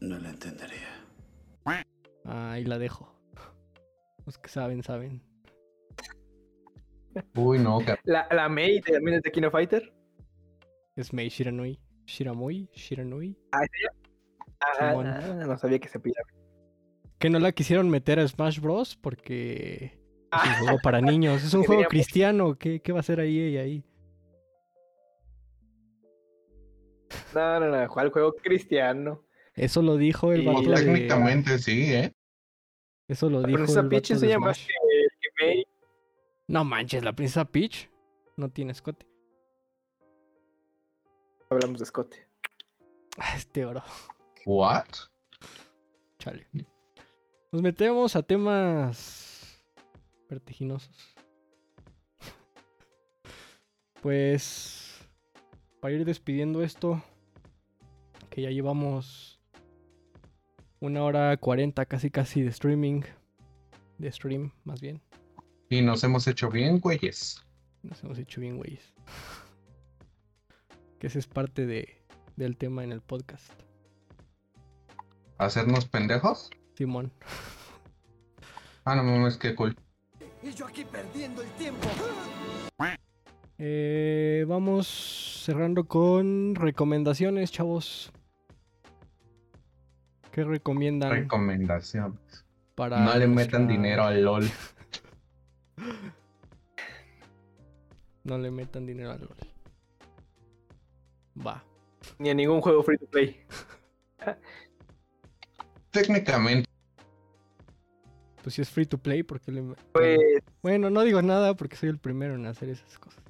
No 0.00 0.18
lo 0.18 0.28
entendería. 0.28 1.04
Ahí 2.24 2.64
la 2.64 2.78
dejo. 2.78 3.14
Los 4.26 4.38
que 4.38 4.48
saben, 4.48 4.82
saben. 4.82 5.22
Uy, 7.34 7.58
no, 7.58 7.78
La, 8.04 8.26
la 8.30 8.48
May 8.48 8.80
también 8.80 9.18
es 9.18 9.22
de 9.22 9.30
Kino 9.30 9.50
Fighter. 9.50 9.92
Es 10.96 11.12
Mei 11.12 11.28
Shiranui. 11.28 11.78
Shiramui, 12.06 12.68
Shiranui. 12.74 13.36
Ah, 13.52 13.64
Simón. 14.78 15.06
ah, 15.06 15.44
no 15.46 15.56
sabía 15.58 15.78
que 15.78 15.88
se 15.88 15.98
pillaba. 15.98 16.28
Que 17.18 17.30
no 17.30 17.38
la 17.38 17.52
quisieron 17.52 17.88
meter 17.90 18.18
a 18.18 18.28
Smash 18.28 18.60
Bros. 18.60 18.96
porque 18.96 19.84
es 19.86 19.92
un 19.94 20.00
Ah, 20.30 20.56
juego 20.60 20.78
para 20.82 21.00
niños. 21.00 21.42
Es 21.42 21.54
un 21.54 21.64
juego 21.64 21.84
cristiano. 21.84 22.56
¿Qué, 22.58 22.80
qué 22.80 22.92
va 22.92 22.98
a 22.98 23.00
hacer 23.00 23.20
ahí 23.20 23.38
ella 23.40 23.60
ahí? 23.62 23.84
no, 27.34 27.60
no, 27.60 27.68
no. 27.70 27.88
¿Cuál 27.88 28.10
juego 28.10 28.32
cristiano? 28.34 29.22
Eso 29.54 29.82
lo 29.82 29.96
dijo 29.96 30.32
el 30.32 30.44
vato 30.46 30.62
de... 30.62 30.74
técnicamente 30.74 31.58
sí, 31.58 31.92
¿eh? 31.92 32.12
Eso 33.08 33.28
lo 33.30 33.40
La 33.40 33.46
dijo 33.48 33.58
princesa 33.58 33.80
el 33.80 33.88
Peach 33.88 34.10
vato 34.10 34.20
de 34.20 34.26
enseña 34.26 34.38
más 34.38 34.56
Smash. 34.58 34.66
que, 34.66 34.74
que 35.38 35.46
May. 35.46 35.64
No 36.48 36.64
manches, 36.64 37.04
la 37.04 37.12
princesa 37.12 37.44
Peach 37.44 37.88
no 38.36 38.50
tiene 38.50 38.72
escote. 38.72 39.06
Hablamos 41.50 41.78
de 41.80 41.86
Scott. 41.86 42.14
Ah, 43.18 43.34
Este 43.36 43.64
oro. 43.64 43.82
¿What? 44.46 44.86
Chale. 46.18 46.46
Nos 47.52 47.62
metemos 47.62 48.16
a 48.16 48.22
temas 48.22 49.62
vertiginosos. 50.28 51.14
Pues 54.02 55.06
para 55.80 55.94
ir 55.94 56.04
despidiendo 56.04 56.62
esto, 56.62 57.02
que 58.30 58.42
ya 58.42 58.50
llevamos 58.50 59.40
una 60.80 61.02
hora 61.04 61.36
cuarenta 61.38 61.86
casi 61.86 62.10
casi 62.10 62.42
de 62.42 62.50
streaming, 62.50 63.02
de 63.98 64.12
stream 64.12 64.52
más 64.64 64.80
bien. 64.80 65.00
Y 65.70 65.80
nos 65.80 66.04
hemos 66.04 66.26
hecho 66.26 66.50
bien, 66.50 66.80
güeyes. 66.80 67.42
Nos 67.82 68.02
hemos 68.04 68.18
hecho 68.18 68.40
bien, 68.40 68.58
güeyes. 68.58 68.92
Que 71.04 71.08
ese 71.08 71.18
es 71.18 71.26
parte 71.26 71.66
de, 71.66 71.98
del 72.36 72.56
tema 72.56 72.82
en 72.82 72.90
el 72.90 73.02
podcast. 73.02 73.52
¿Hacernos 75.36 75.84
pendejos? 75.84 76.48
Simón. 76.78 77.12
Ah, 78.86 78.94
no 78.96 79.02
mames, 79.02 79.36
qué 79.36 79.54
cool. 79.54 79.76
Y 80.42 80.52
yo 80.52 80.66
aquí 80.66 80.82
perdiendo 80.86 81.42
el 81.42 81.50
tiempo. 81.58 81.88
Eh, 83.58 84.46
vamos 84.48 85.42
cerrando 85.44 85.84
con 85.84 86.54
recomendaciones, 86.54 87.52
chavos. 87.52 88.10
¿Qué 90.32 90.42
recomiendan 90.42 91.10
Recomendación. 91.10 92.18
para 92.74 93.00
No 93.04 93.14
le 93.18 93.26
metan 93.26 93.68
dinero 93.68 94.04
al 94.04 94.22
LOL. 94.22 94.50
No 98.22 98.38
le 98.38 98.50
metan 98.50 98.86
dinero 98.86 99.10
al 99.10 99.20
LOL. 99.20 99.53
Va. 101.34 101.64
Ni 102.18 102.30
a 102.30 102.34
ningún 102.34 102.60
juego 102.60 102.82
free 102.82 102.98
to 102.98 103.06
play. 103.06 103.40
Técnicamente, 105.90 106.68
Pues 108.42 108.54
si 108.56 108.62
es 108.62 108.68
free 108.70 108.84
to 108.86 108.98
play, 108.98 109.22
porque 109.22 109.52
le... 109.52 109.62
Pues 109.92 110.18
Bueno, 110.62 110.90
no 110.90 111.02
digo 111.02 111.22
nada 111.22 111.54
porque 111.54 111.76
soy 111.76 111.88
el 111.88 111.98
primero 111.98 112.34
en 112.34 112.46
hacer 112.46 112.68
esas 112.68 112.98
cosas. 112.98 113.22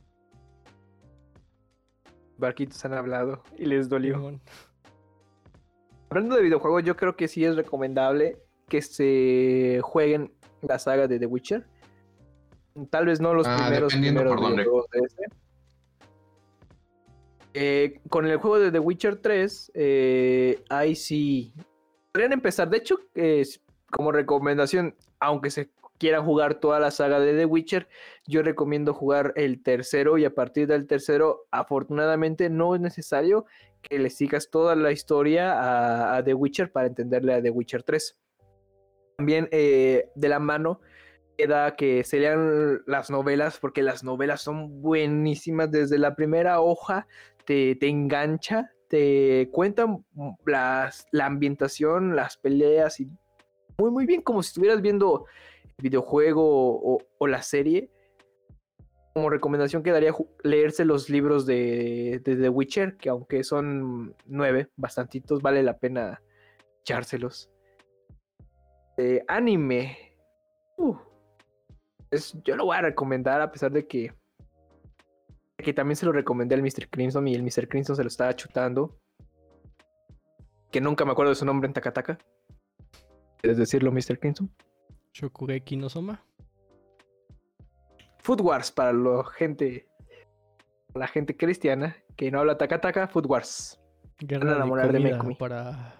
barquitos 2.37 2.85
han 2.85 2.95
hablado 2.95 3.43
y 3.59 3.67
les 3.67 3.89
dolió. 3.89 4.17
Simón. 4.17 4.41
Hablando 6.11 6.37
de 6.37 6.43
videojuegos, 6.43 6.83
yo 6.85 6.97
creo 6.97 7.17
que 7.17 7.29
sí 7.29 7.45
es 7.45 7.55
recomendable 7.57 8.39
que 8.69 8.83
se 8.83 9.81
jueguen 9.83 10.33
la 10.63 10.79
saga 10.79 11.07
de 11.07 11.19
The 11.19 11.27
Witcher. 11.27 11.67
Tal 12.91 13.07
vez 13.07 13.21
no 13.21 13.35
los 13.35 13.47
Ah, 13.47 13.57
primeros, 13.67 13.93
primeros 13.93 14.33
por 14.35 14.41
dónde. 14.43 14.65
de 14.65 15.07
ese. 15.07 15.23
Eh, 17.55 18.01
con 18.09 18.27
el 18.27 18.37
juego 18.37 18.59
de 18.59 18.73
The 18.73 18.81
Witcher 18.81 19.17
3, 19.17 19.73
eh, 19.75 20.63
ahí 20.69 20.95
sí. 20.95 21.55
Podrían 22.13 22.33
empezar. 22.33 22.69
De 22.69 22.79
hecho, 22.79 22.99
como 23.91 24.13
recomendación, 24.13 24.95
aunque 25.21 25.51
se 25.51 25.71
quieran 25.99 26.25
jugar 26.25 26.57
toda 26.57 26.81
la 26.81 26.91
saga 26.91 27.21
de 27.21 27.35
The 27.37 27.47
Witcher, 27.47 27.89
yo 28.27 28.43
recomiendo 28.43 28.93
jugar 28.93 29.33
el 29.37 29.63
tercero 29.63 30.19
y 30.19 30.25
a 30.25 30.35
partir 30.35 30.67
del 30.67 30.87
tercero, 30.87 31.47
afortunadamente, 31.51 32.51
no 32.51 32.75
es 32.75 32.81
necesario 32.81 33.47
que 33.83 33.99
le 33.99 34.11
sigas 34.11 34.51
toda 34.51 34.75
la 34.75 34.93
historia 34.93 35.53
a, 35.53 36.17
a 36.17 36.25
The 36.25 36.35
Witcher 36.35 36.73
para 36.73 36.89
entenderle 36.89 37.35
a 37.35 37.43
The 37.43 37.51
Witcher 37.51 37.83
3. 37.83 38.19
También 39.17 39.49
eh, 39.53 40.11
de 40.15 40.29
la 40.29 40.39
mano 40.39 40.81
queda 41.37 41.77
que 41.77 42.05
se 42.05 42.19
lean 42.19 42.83
las 42.87 43.11
novelas, 43.11 43.59
porque 43.59 43.83
las 43.83 44.05
novelas 44.05 44.43
son 44.43 44.83
buenísimas. 44.83 45.71
Desde 45.71 45.99
la 45.99 46.15
primera 46.15 46.61
hoja 46.61 47.07
te, 47.47 47.77
engancha, 47.89 48.71
te 48.89 49.49
cuentan 49.53 50.05
las, 50.47 51.07
la 51.13 51.27
ambientación, 51.27 52.17
las 52.17 52.37
peleas 52.37 53.01
y 53.01 53.09
muy, 53.79 53.91
muy 53.91 54.07
bien, 54.07 54.23
como 54.23 54.43
si 54.43 54.49
estuvieras 54.49 54.81
viendo 54.81 55.27
el 55.65 55.83
videojuego 55.83 56.99
o, 57.19 57.27
la 57.27 57.43
serie. 57.43 57.91
Como 59.15 59.31
recomendación 59.31 59.83
quedaría 59.83 60.15
leerse 60.43 60.85
los 60.85 61.09
libros 61.09 61.47
de, 61.47 62.21
de 62.25 62.37
The 62.37 62.49
Witcher, 62.49 62.97
que 62.97 63.09
aunque 63.09 63.45
son 63.45 64.15
nueve, 64.27 64.69
bastantitos, 64.77 65.41
vale 65.41 65.63
la 65.63 65.79
pena 65.79 66.21
echárselos. 66.81 67.51
Eh, 68.97 69.25
anime. 69.27 69.97
Uh, 70.77 70.97
es, 72.11 72.37
yo 72.45 72.57
lo 72.57 72.67
voy 72.67 72.77
a 72.77 72.83
recomendar 72.83 73.41
a 73.41 73.51
pesar 73.51 73.73
de 73.73 73.87
que, 73.87 74.13
que 75.65 75.73
también 75.73 75.97
se 75.97 76.07
lo 76.07 76.13
recomendé 76.13 76.55
al 76.55 76.63
Mr. 76.63 76.89
Crimson 76.89 77.27
y 77.27 77.35
el 77.35 77.43
Mr. 77.43 77.69
Crimson 77.69 77.97
se 77.97 78.03
lo 78.03 78.09
estaba 78.09 78.35
chutando. 78.37 79.01
Que 80.71 80.81
nunca 80.81 81.05
me 81.05 81.13
acuerdo 81.13 81.31
de 81.31 81.37
su 81.37 81.45
nombre 81.45 81.67
en 81.67 81.73
Takataka. 81.73 82.19
¿Quieres 83.39 83.59
decirlo, 83.59 83.91
Mr. 83.93 84.19
Crimson? 84.19 84.51
Shokugeki 85.13 85.77
no 85.77 85.89
Soma. 85.89 86.25
Food 88.19 88.41
Wars 88.41 88.73
para 88.73 88.93
la 88.93 89.25
gente, 89.25 89.87
la 90.95 91.07
gente 91.07 91.37
cristiana 91.37 91.97
que 92.17 92.31
no 92.31 92.41
habla 92.41 92.57
Takataka, 92.57 93.09
Food 93.09 93.27
Wars. 93.27 93.81
Guerra 94.19 94.51
de 94.51 94.57
enamorar 94.57 94.93
de 94.93 94.99
comida 94.99 95.17
Megumi. 95.17 95.35
para... 95.35 95.97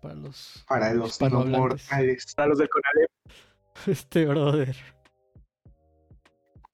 Para 0.00 0.14
los... 0.14 0.64
para 0.68 0.94
los 0.94 1.10
hispanohablantes. 1.10 1.88
inmortales. 1.90 2.34
Para 2.34 2.48
los 2.48 2.58
del 2.58 2.68
Conalep. 2.68 3.10
Este 3.86 4.26
brother. 4.26 4.76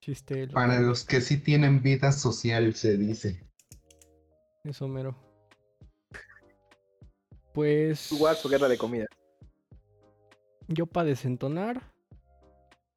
Chiste. 0.07 0.47
Para 0.47 0.79
los 0.79 1.05
que 1.05 1.21
sí 1.21 1.37
tienen 1.37 1.83
vida 1.83 2.13
social, 2.13 2.73
se 2.77 2.97
dice. 2.97 3.43
Eso 4.63 4.87
mero. 4.87 5.17
Pues... 7.53 8.13
O 8.13 8.49
Guerra 8.49 8.69
de 8.69 8.79
Comida. 8.79 9.07
Yo 10.69 10.87
para 10.87 11.09
desentonar, 11.09 11.93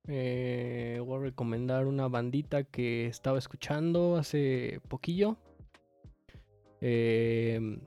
eh, 0.08 1.02
voy 1.04 1.20
a 1.20 1.24
recomendar 1.24 1.88
una 1.88 2.08
bandita 2.08 2.64
que 2.64 3.08
estaba 3.08 3.40
escuchando 3.40 4.16
hace 4.16 4.80
poquillo. 4.88 5.36
Em, 6.80 7.82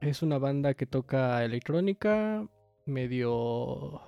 es 0.00 0.22
una 0.22 0.38
banda 0.38 0.74
que 0.74 0.86
toca 0.86 1.44
electrónica, 1.44 2.48
medio 2.84 4.00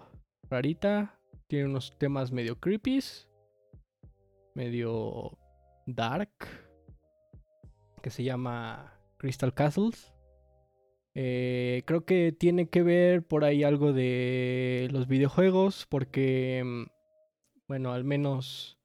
rarita, 0.48 1.18
tiene 1.48 1.64
unos 1.64 1.98
temas 1.98 2.30
medio 2.30 2.60
creepies, 2.60 3.27
medio 4.58 5.38
dark, 5.86 6.32
que 8.02 8.10
se 8.10 8.24
llama 8.24 8.92
Crystal 9.16 9.54
Castles. 9.54 10.12
Eh, 11.14 11.84
creo 11.86 12.04
que 12.04 12.32
tiene 12.32 12.68
que 12.68 12.82
ver 12.82 13.22
por 13.22 13.44
ahí 13.44 13.62
algo 13.62 13.92
de 13.92 14.88
los 14.90 15.06
videojuegos, 15.06 15.86
porque, 15.88 16.64
mm, 16.64 16.82
bueno, 17.68 17.92
al 17.92 18.02
menos 18.02 18.80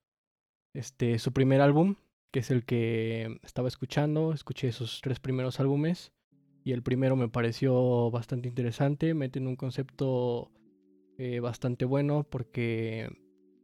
este, 0.75 1.17
su 1.17 1.33
primer 1.33 1.59
álbum, 1.59 1.95
que 2.31 2.41
es 2.41 2.51
el 2.51 2.65
que 2.65 3.39
estaba 3.41 3.67
escuchando, 3.67 4.31
escuché 4.31 4.67
esos 4.67 5.01
tres 5.01 5.19
primeros 5.19 5.59
álbumes, 5.59 6.13
y 6.63 6.73
el 6.73 6.83
primero 6.83 7.15
me 7.15 7.29
pareció 7.29 8.11
bastante 8.11 8.47
interesante, 8.47 9.15
meten 9.15 9.47
un 9.47 9.55
concepto 9.55 10.51
eh, 11.17 11.39
bastante 11.39 11.85
bueno, 11.85 12.27
porque, 12.29 13.09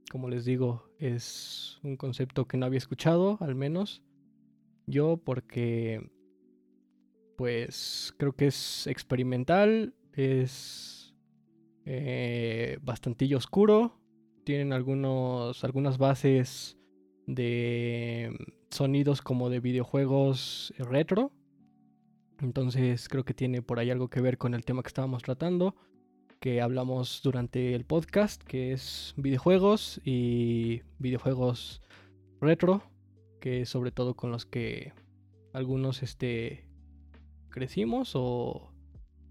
como 0.10 0.28
les 0.28 0.44
digo, 0.44 0.90
es 0.98 1.80
un 1.84 1.96
concepto 1.96 2.48
que 2.48 2.58
no 2.58 2.66
había 2.66 2.80
escuchado, 2.80 3.38
al 3.42 3.56
menos 3.56 4.04
yo, 4.88 5.18
porque 5.18 6.12
pues 7.38 8.14
creo 8.18 8.34
que 8.34 8.48
es 8.48 8.88
experimental, 8.88 9.94
es 10.14 11.16
eh, 11.86 12.80
bastantillo 12.82 13.38
oscuro, 13.38 14.02
tienen 14.44 14.74
algunos, 14.74 15.64
algunas 15.64 15.98
bases 15.98 16.78
de 17.28 18.36
sonidos 18.72 19.22
como 19.22 19.50
de 19.50 19.60
videojuegos 19.60 20.74
retro, 20.80 21.32
entonces 22.42 23.08
creo 23.10 23.24
que 23.24 23.34
tiene 23.34 23.62
por 23.62 23.80
ahí 23.80 23.92
algo 23.92 24.10
que 24.10 24.22
ver 24.22 24.38
con 24.38 24.54
el 24.54 24.66
tema 24.66 24.82
que 24.82 24.88
estábamos 24.88 25.24
tratando, 25.24 25.76
que 26.40 26.62
hablamos 26.62 27.22
durante 27.24 27.76
el 27.76 27.86
podcast, 27.86 28.42
que 28.44 28.72
es 28.72 29.14
videojuegos 29.18 30.00
y 30.06 30.82
videojuegos 30.98 31.82
retro, 32.40 32.82
que 33.42 33.62
es 33.62 33.70
sobre 33.70 33.92
todo 33.92 34.16
con 34.16 34.32
los 34.32 34.46
que 34.46 34.94
algunos 35.54 36.02
este 36.04 36.66
crecimos 37.50 38.12
o 38.16 38.72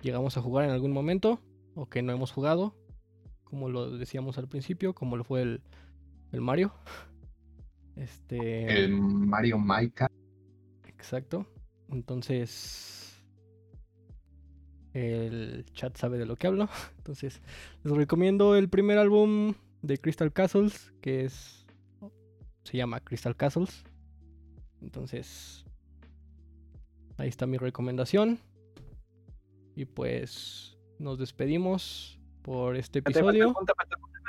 llegamos 0.02 0.36
a 0.36 0.42
jugar 0.42 0.64
en 0.64 0.70
algún 0.70 0.92
momento 0.92 1.40
o 1.74 1.86
que 1.88 2.02
no 2.02 2.12
hemos 2.12 2.32
jugado, 2.32 2.74
como 3.44 3.68
lo 3.68 3.96
decíamos 3.96 4.36
al 4.36 4.48
principio, 4.48 4.94
como 4.94 5.16
lo 5.16 5.24
fue 5.24 5.42
el, 5.42 5.62
el 6.32 6.40
Mario. 6.40 6.72
Este, 7.96 8.84
El 8.84 8.92
Mario 8.92 9.58
Maika. 9.58 10.10
exacto. 10.86 11.46
Entonces, 11.88 13.07
el 14.94 15.64
chat 15.72 15.96
sabe 15.96 16.18
de 16.18 16.26
lo 16.26 16.36
que 16.36 16.46
hablo. 16.46 16.68
Entonces, 16.98 17.40
les 17.84 17.96
recomiendo 17.96 18.56
el 18.56 18.68
primer 18.68 18.98
álbum 18.98 19.54
de 19.82 19.98
Crystal 19.98 20.32
Castles, 20.32 20.92
que 21.00 21.24
es 21.24 21.66
se 22.64 22.76
llama 22.76 23.00
Crystal 23.00 23.34
Castles. 23.36 23.84
Entonces, 24.82 25.64
ahí 27.16 27.28
está 27.28 27.46
mi 27.46 27.56
recomendación. 27.56 28.38
Y 29.74 29.84
pues 29.86 30.76
nos 30.98 31.18
despedimos 31.18 32.18
por 32.42 32.76
este 32.76 32.98
episodio. 32.98 33.54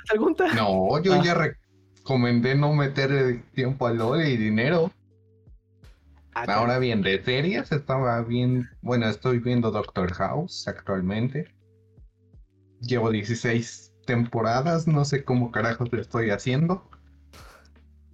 pregunta. 0.07 0.53
No, 0.55 1.01
yo 1.03 1.13
Ah. 1.15 1.21
ya 1.23 1.33
recomendé 1.35 2.55
no 2.55 2.73
meterle 2.73 3.43
tiempo 3.53 3.87
al 3.87 3.97
LOL 3.97 4.23
y 4.25 4.37
dinero. 4.37 4.91
Ah, 6.33 6.45
Ahora 6.47 6.79
bien, 6.79 7.01
de 7.01 7.23
series 7.23 7.71
estaba 7.71 8.21
bien. 8.21 8.69
Bueno, 8.81 9.07
estoy 9.07 9.39
viendo 9.39 9.71
Doctor 9.71 10.13
House 10.13 10.67
actualmente. 10.67 11.53
Llevo 12.81 13.11
16 13.11 13.93
temporadas, 14.05 14.87
no 14.87 15.05
sé 15.05 15.23
cómo 15.23 15.51
carajos 15.51 15.91
lo 15.91 15.99
estoy 15.99 16.29
haciendo. 16.29 16.87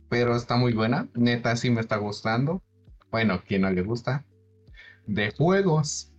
Pero 0.09 0.35
está 0.35 0.55
muy 0.55 0.73
buena, 0.73 1.09
neta 1.13 1.55
sí 1.55 1.69
me 1.69 1.81
está 1.81 1.97
gustando. 1.97 2.63
Bueno, 3.11 3.41
quien 3.45 3.61
no 3.61 3.69
le 3.71 3.81
gusta. 3.81 4.25
De 5.05 5.31
juegos. 5.31 6.11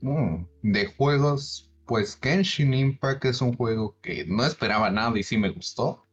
Mm, 0.00 0.44
de 0.62 0.86
juegos, 0.86 1.72
pues 1.86 2.18
Genshin 2.22 2.74
Impact 2.74 3.24
es 3.24 3.40
un 3.40 3.56
juego 3.56 3.96
que 4.00 4.24
no 4.26 4.44
esperaba 4.44 4.90
nada 4.90 5.18
y 5.18 5.22
sí 5.22 5.38
me 5.38 5.50
gustó. 5.50 6.06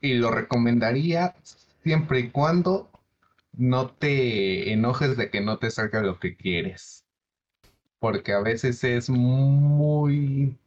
Y 0.00 0.14
lo 0.14 0.30
recomendaría 0.30 1.34
siempre 1.82 2.20
y 2.20 2.30
cuando 2.30 2.90
no 3.52 3.90
te 3.90 4.72
enojes 4.72 5.16
de 5.16 5.30
que 5.30 5.40
no 5.40 5.58
te 5.58 5.70
salga 5.70 6.02
lo 6.02 6.18
que 6.18 6.36
quieres. 6.36 7.04
Porque 7.98 8.32
a 8.32 8.40
veces 8.40 8.82
es 8.84 9.08
muy, 9.10 10.58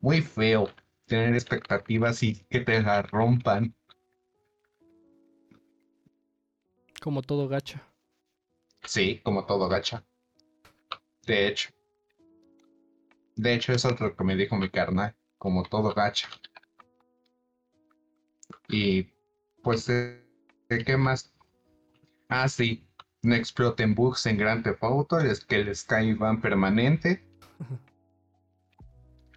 muy 0.00 0.22
feo 0.22 0.68
tener 1.06 1.34
expectativas 1.34 2.22
y 2.22 2.34
que 2.50 2.60
te 2.60 2.82
las 2.82 3.10
rompan. 3.10 3.74
Como 7.00 7.22
todo 7.22 7.48
gacha. 7.48 7.82
Sí, 8.84 9.20
como 9.24 9.46
todo 9.46 9.68
gacha. 9.68 10.04
De 11.26 11.48
hecho. 11.48 11.70
De 13.36 13.54
hecho, 13.54 13.72
eso 13.72 13.90
es 13.90 14.00
lo 14.00 14.16
que 14.16 14.24
me 14.24 14.36
dijo 14.36 14.56
mi 14.56 14.68
carnal. 14.68 15.14
Como 15.38 15.62
todo 15.62 15.94
gacha. 15.94 16.28
Y 18.68 19.06
pues, 19.68 19.86
eh, 19.90 20.24
¿qué 20.86 20.96
más? 20.96 21.30
Ah, 22.30 22.48
sí. 22.48 22.88
No 23.22 23.34
exploten 23.34 23.94
bugs 23.94 24.24
en 24.24 24.38
Grand 24.38 24.64
Theft 24.64 24.82
Auto. 24.82 25.18
Es 25.20 25.44
que 25.44 25.56
el 25.56 25.76
Sky 25.76 26.14
van 26.14 26.40
permanente. 26.40 27.22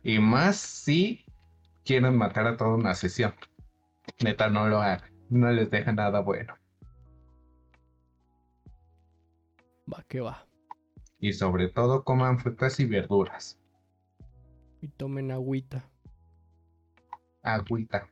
Y 0.03 0.19
más 0.19 0.55
si 0.55 1.25
quieren 1.83 2.15
matar 2.15 2.47
a 2.47 2.55
toda 2.55 2.75
una 2.75 2.93
sesión. 2.93 3.33
Neta, 4.23 4.49
no 4.49 4.69
lo 4.69 4.81
hagan. 4.81 5.11
No 5.29 5.51
les 5.51 5.69
deja 5.69 5.91
nada 5.91 6.21
bueno. 6.21 6.55
Va 9.93 10.01
que 10.07 10.21
va. 10.21 10.47
Y 11.19 11.33
sobre 11.33 11.67
todo 11.67 12.05
coman 12.05 12.39
frutas 12.39 12.79
y 12.79 12.85
verduras. 12.85 13.59
Y 14.79 14.87
tomen 14.87 15.29
agüita. 15.31 15.83
Agüita. 17.43 18.09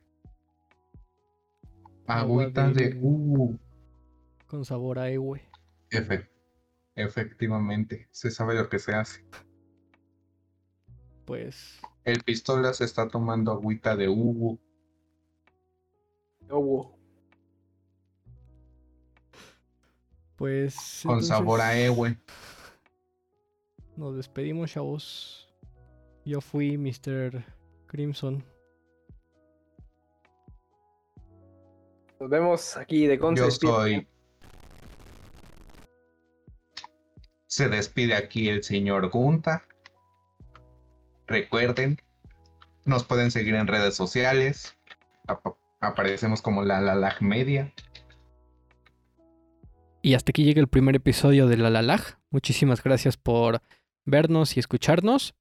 Agüita 2.18 2.68
de... 2.70 2.90
de- 2.90 3.00
Uh, 3.02 3.58
Con 4.46 4.64
sabor 4.64 4.98
a 4.98 5.10
ewe. 5.10 5.42
efe- 5.90 6.28
efectivamente, 6.96 8.08
se 8.10 8.30
sabe 8.30 8.54
lo 8.54 8.68
que 8.68 8.78
se 8.78 8.92
hace. 8.94 9.24
Pues 11.24 11.80
El 12.04 12.22
pistola 12.24 12.72
se 12.72 12.84
está 12.84 13.06
tomando 13.08 13.52
agüita 13.52 13.94
de 13.96 14.08
Ubu. 14.08 14.58
Wow. 16.48 16.96
Pues. 20.36 21.02
Con 21.04 21.22
sabor 21.22 21.60
a 21.60 21.78
Ewe. 21.78 22.16
Nos 23.96 24.16
despedimos, 24.16 24.70
chavos. 24.72 25.48
Yo 26.24 26.40
fui 26.40 26.76
Mr. 26.78 27.44
Crimson. 27.86 28.42
Nos 32.20 32.28
vemos 32.28 32.76
aquí 32.76 33.06
de 33.06 33.18
Conce. 33.18 33.42
Yo 33.42 33.50
soy. 33.50 34.06
Se 37.46 37.68
despide 37.68 38.14
aquí 38.14 38.48
el 38.48 38.62
señor 38.62 39.08
Gunta. 39.08 39.64
Recuerden, 41.26 41.98
nos 42.84 43.04
pueden 43.04 43.30
seguir 43.30 43.54
en 43.54 43.66
redes 43.66 43.94
sociales. 43.94 44.76
Ap- 45.28 45.56
aparecemos 45.80 46.42
como 46.42 46.62
la 46.62 46.80
la 46.80 46.94
Lag 46.94 47.22
Media. 47.22 47.72
Y 50.02 50.14
hasta 50.14 50.30
aquí 50.30 50.44
llega 50.44 50.60
el 50.60 50.68
primer 50.68 50.96
episodio 50.96 51.46
de 51.46 51.56
La 51.56 51.70
La 51.70 51.82
Lag. 51.82 52.18
Muchísimas 52.30 52.82
gracias 52.82 53.16
por 53.16 53.62
vernos 54.04 54.56
y 54.56 54.60
escucharnos, 54.60 55.34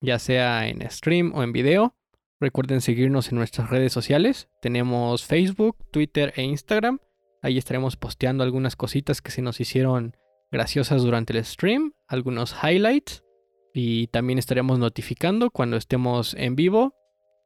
ya 0.00 0.18
sea 0.18 0.68
en 0.68 0.88
stream 0.90 1.32
o 1.34 1.42
en 1.42 1.52
video. 1.52 1.96
Recuerden 2.38 2.82
seguirnos 2.82 3.30
en 3.30 3.38
nuestras 3.38 3.70
redes 3.70 3.94
sociales. 3.94 4.48
Tenemos 4.60 5.24
Facebook, 5.24 5.78
Twitter 5.90 6.34
e 6.36 6.42
Instagram. 6.42 6.98
Ahí 7.40 7.56
estaremos 7.56 7.96
posteando 7.96 8.44
algunas 8.44 8.76
cositas 8.76 9.22
que 9.22 9.30
se 9.30 9.40
nos 9.40 9.58
hicieron 9.58 10.16
graciosas 10.52 11.02
durante 11.02 11.32
el 11.32 11.42
stream, 11.44 11.94
algunos 12.06 12.54
highlights. 12.62 13.24
Y 13.72 14.08
también 14.08 14.38
estaremos 14.38 14.78
notificando 14.78 15.50
cuando 15.50 15.78
estemos 15.78 16.34
en 16.34 16.56
vivo 16.56 16.94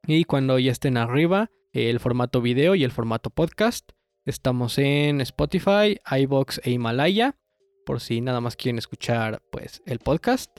y 0.07 0.25
cuando 0.25 0.59
ya 0.59 0.71
estén 0.71 0.97
arriba 0.97 1.49
el 1.71 2.01
formato 2.01 2.41
video 2.41 2.75
y 2.75 2.83
el 2.83 2.91
formato 2.91 3.29
podcast. 3.29 3.91
Estamos 4.25 4.77
en 4.77 5.21
Spotify, 5.21 5.99
iBox 6.19 6.59
e 6.65 6.71
Himalaya, 6.71 7.37
por 7.85 8.01
si 8.01 8.19
nada 8.19 8.41
más 8.41 8.57
quieren 8.57 8.77
escuchar 8.77 9.41
pues 9.51 9.81
el 9.85 9.99
podcast. 9.99 10.51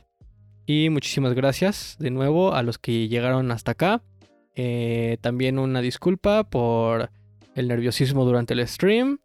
Y 0.64 0.88
muchísimas 0.88 1.34
gracias 1.34 1.96
de 1.98 2.10
nuevo 2.10 2.54
a 2.54 2.62
los 2.62 2.78
que 2.78 3.08
llegaron 3.08 3.50
hasta 3.50 3.72
acá. 3.72 4.02
Eh, 4.54 5.18
también 5.20 5.58
una 5.58 5.80
disculpa 5.80 6.44
por 6.44 7.10
el 7.54 7.68
nerviosismo 7.68 8.24
durante 8.24 8.54
el 8.54 8.66
stream. 8.66 9.18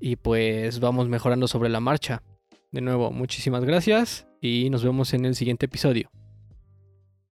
Y 0.00 0.16
pues 0.16 0.80
vamos 0.80 1.08
mejorando 1.08 1.46
sobre 1.46 1.68
la 1.68 1.80
marcha. 1.80 2.22
De 2.72 2.80
nuevo, 2.80 3.12
muchísimas 3.12 3.64
gracias 3.64 4.26
y 4.40 4.68
nos 4.70 4.82
vemos 4.82 5.14
en 5.14 5.24
el 5.24 5.36
siguiente 5.36 5.66
episodio. 5.66 6.10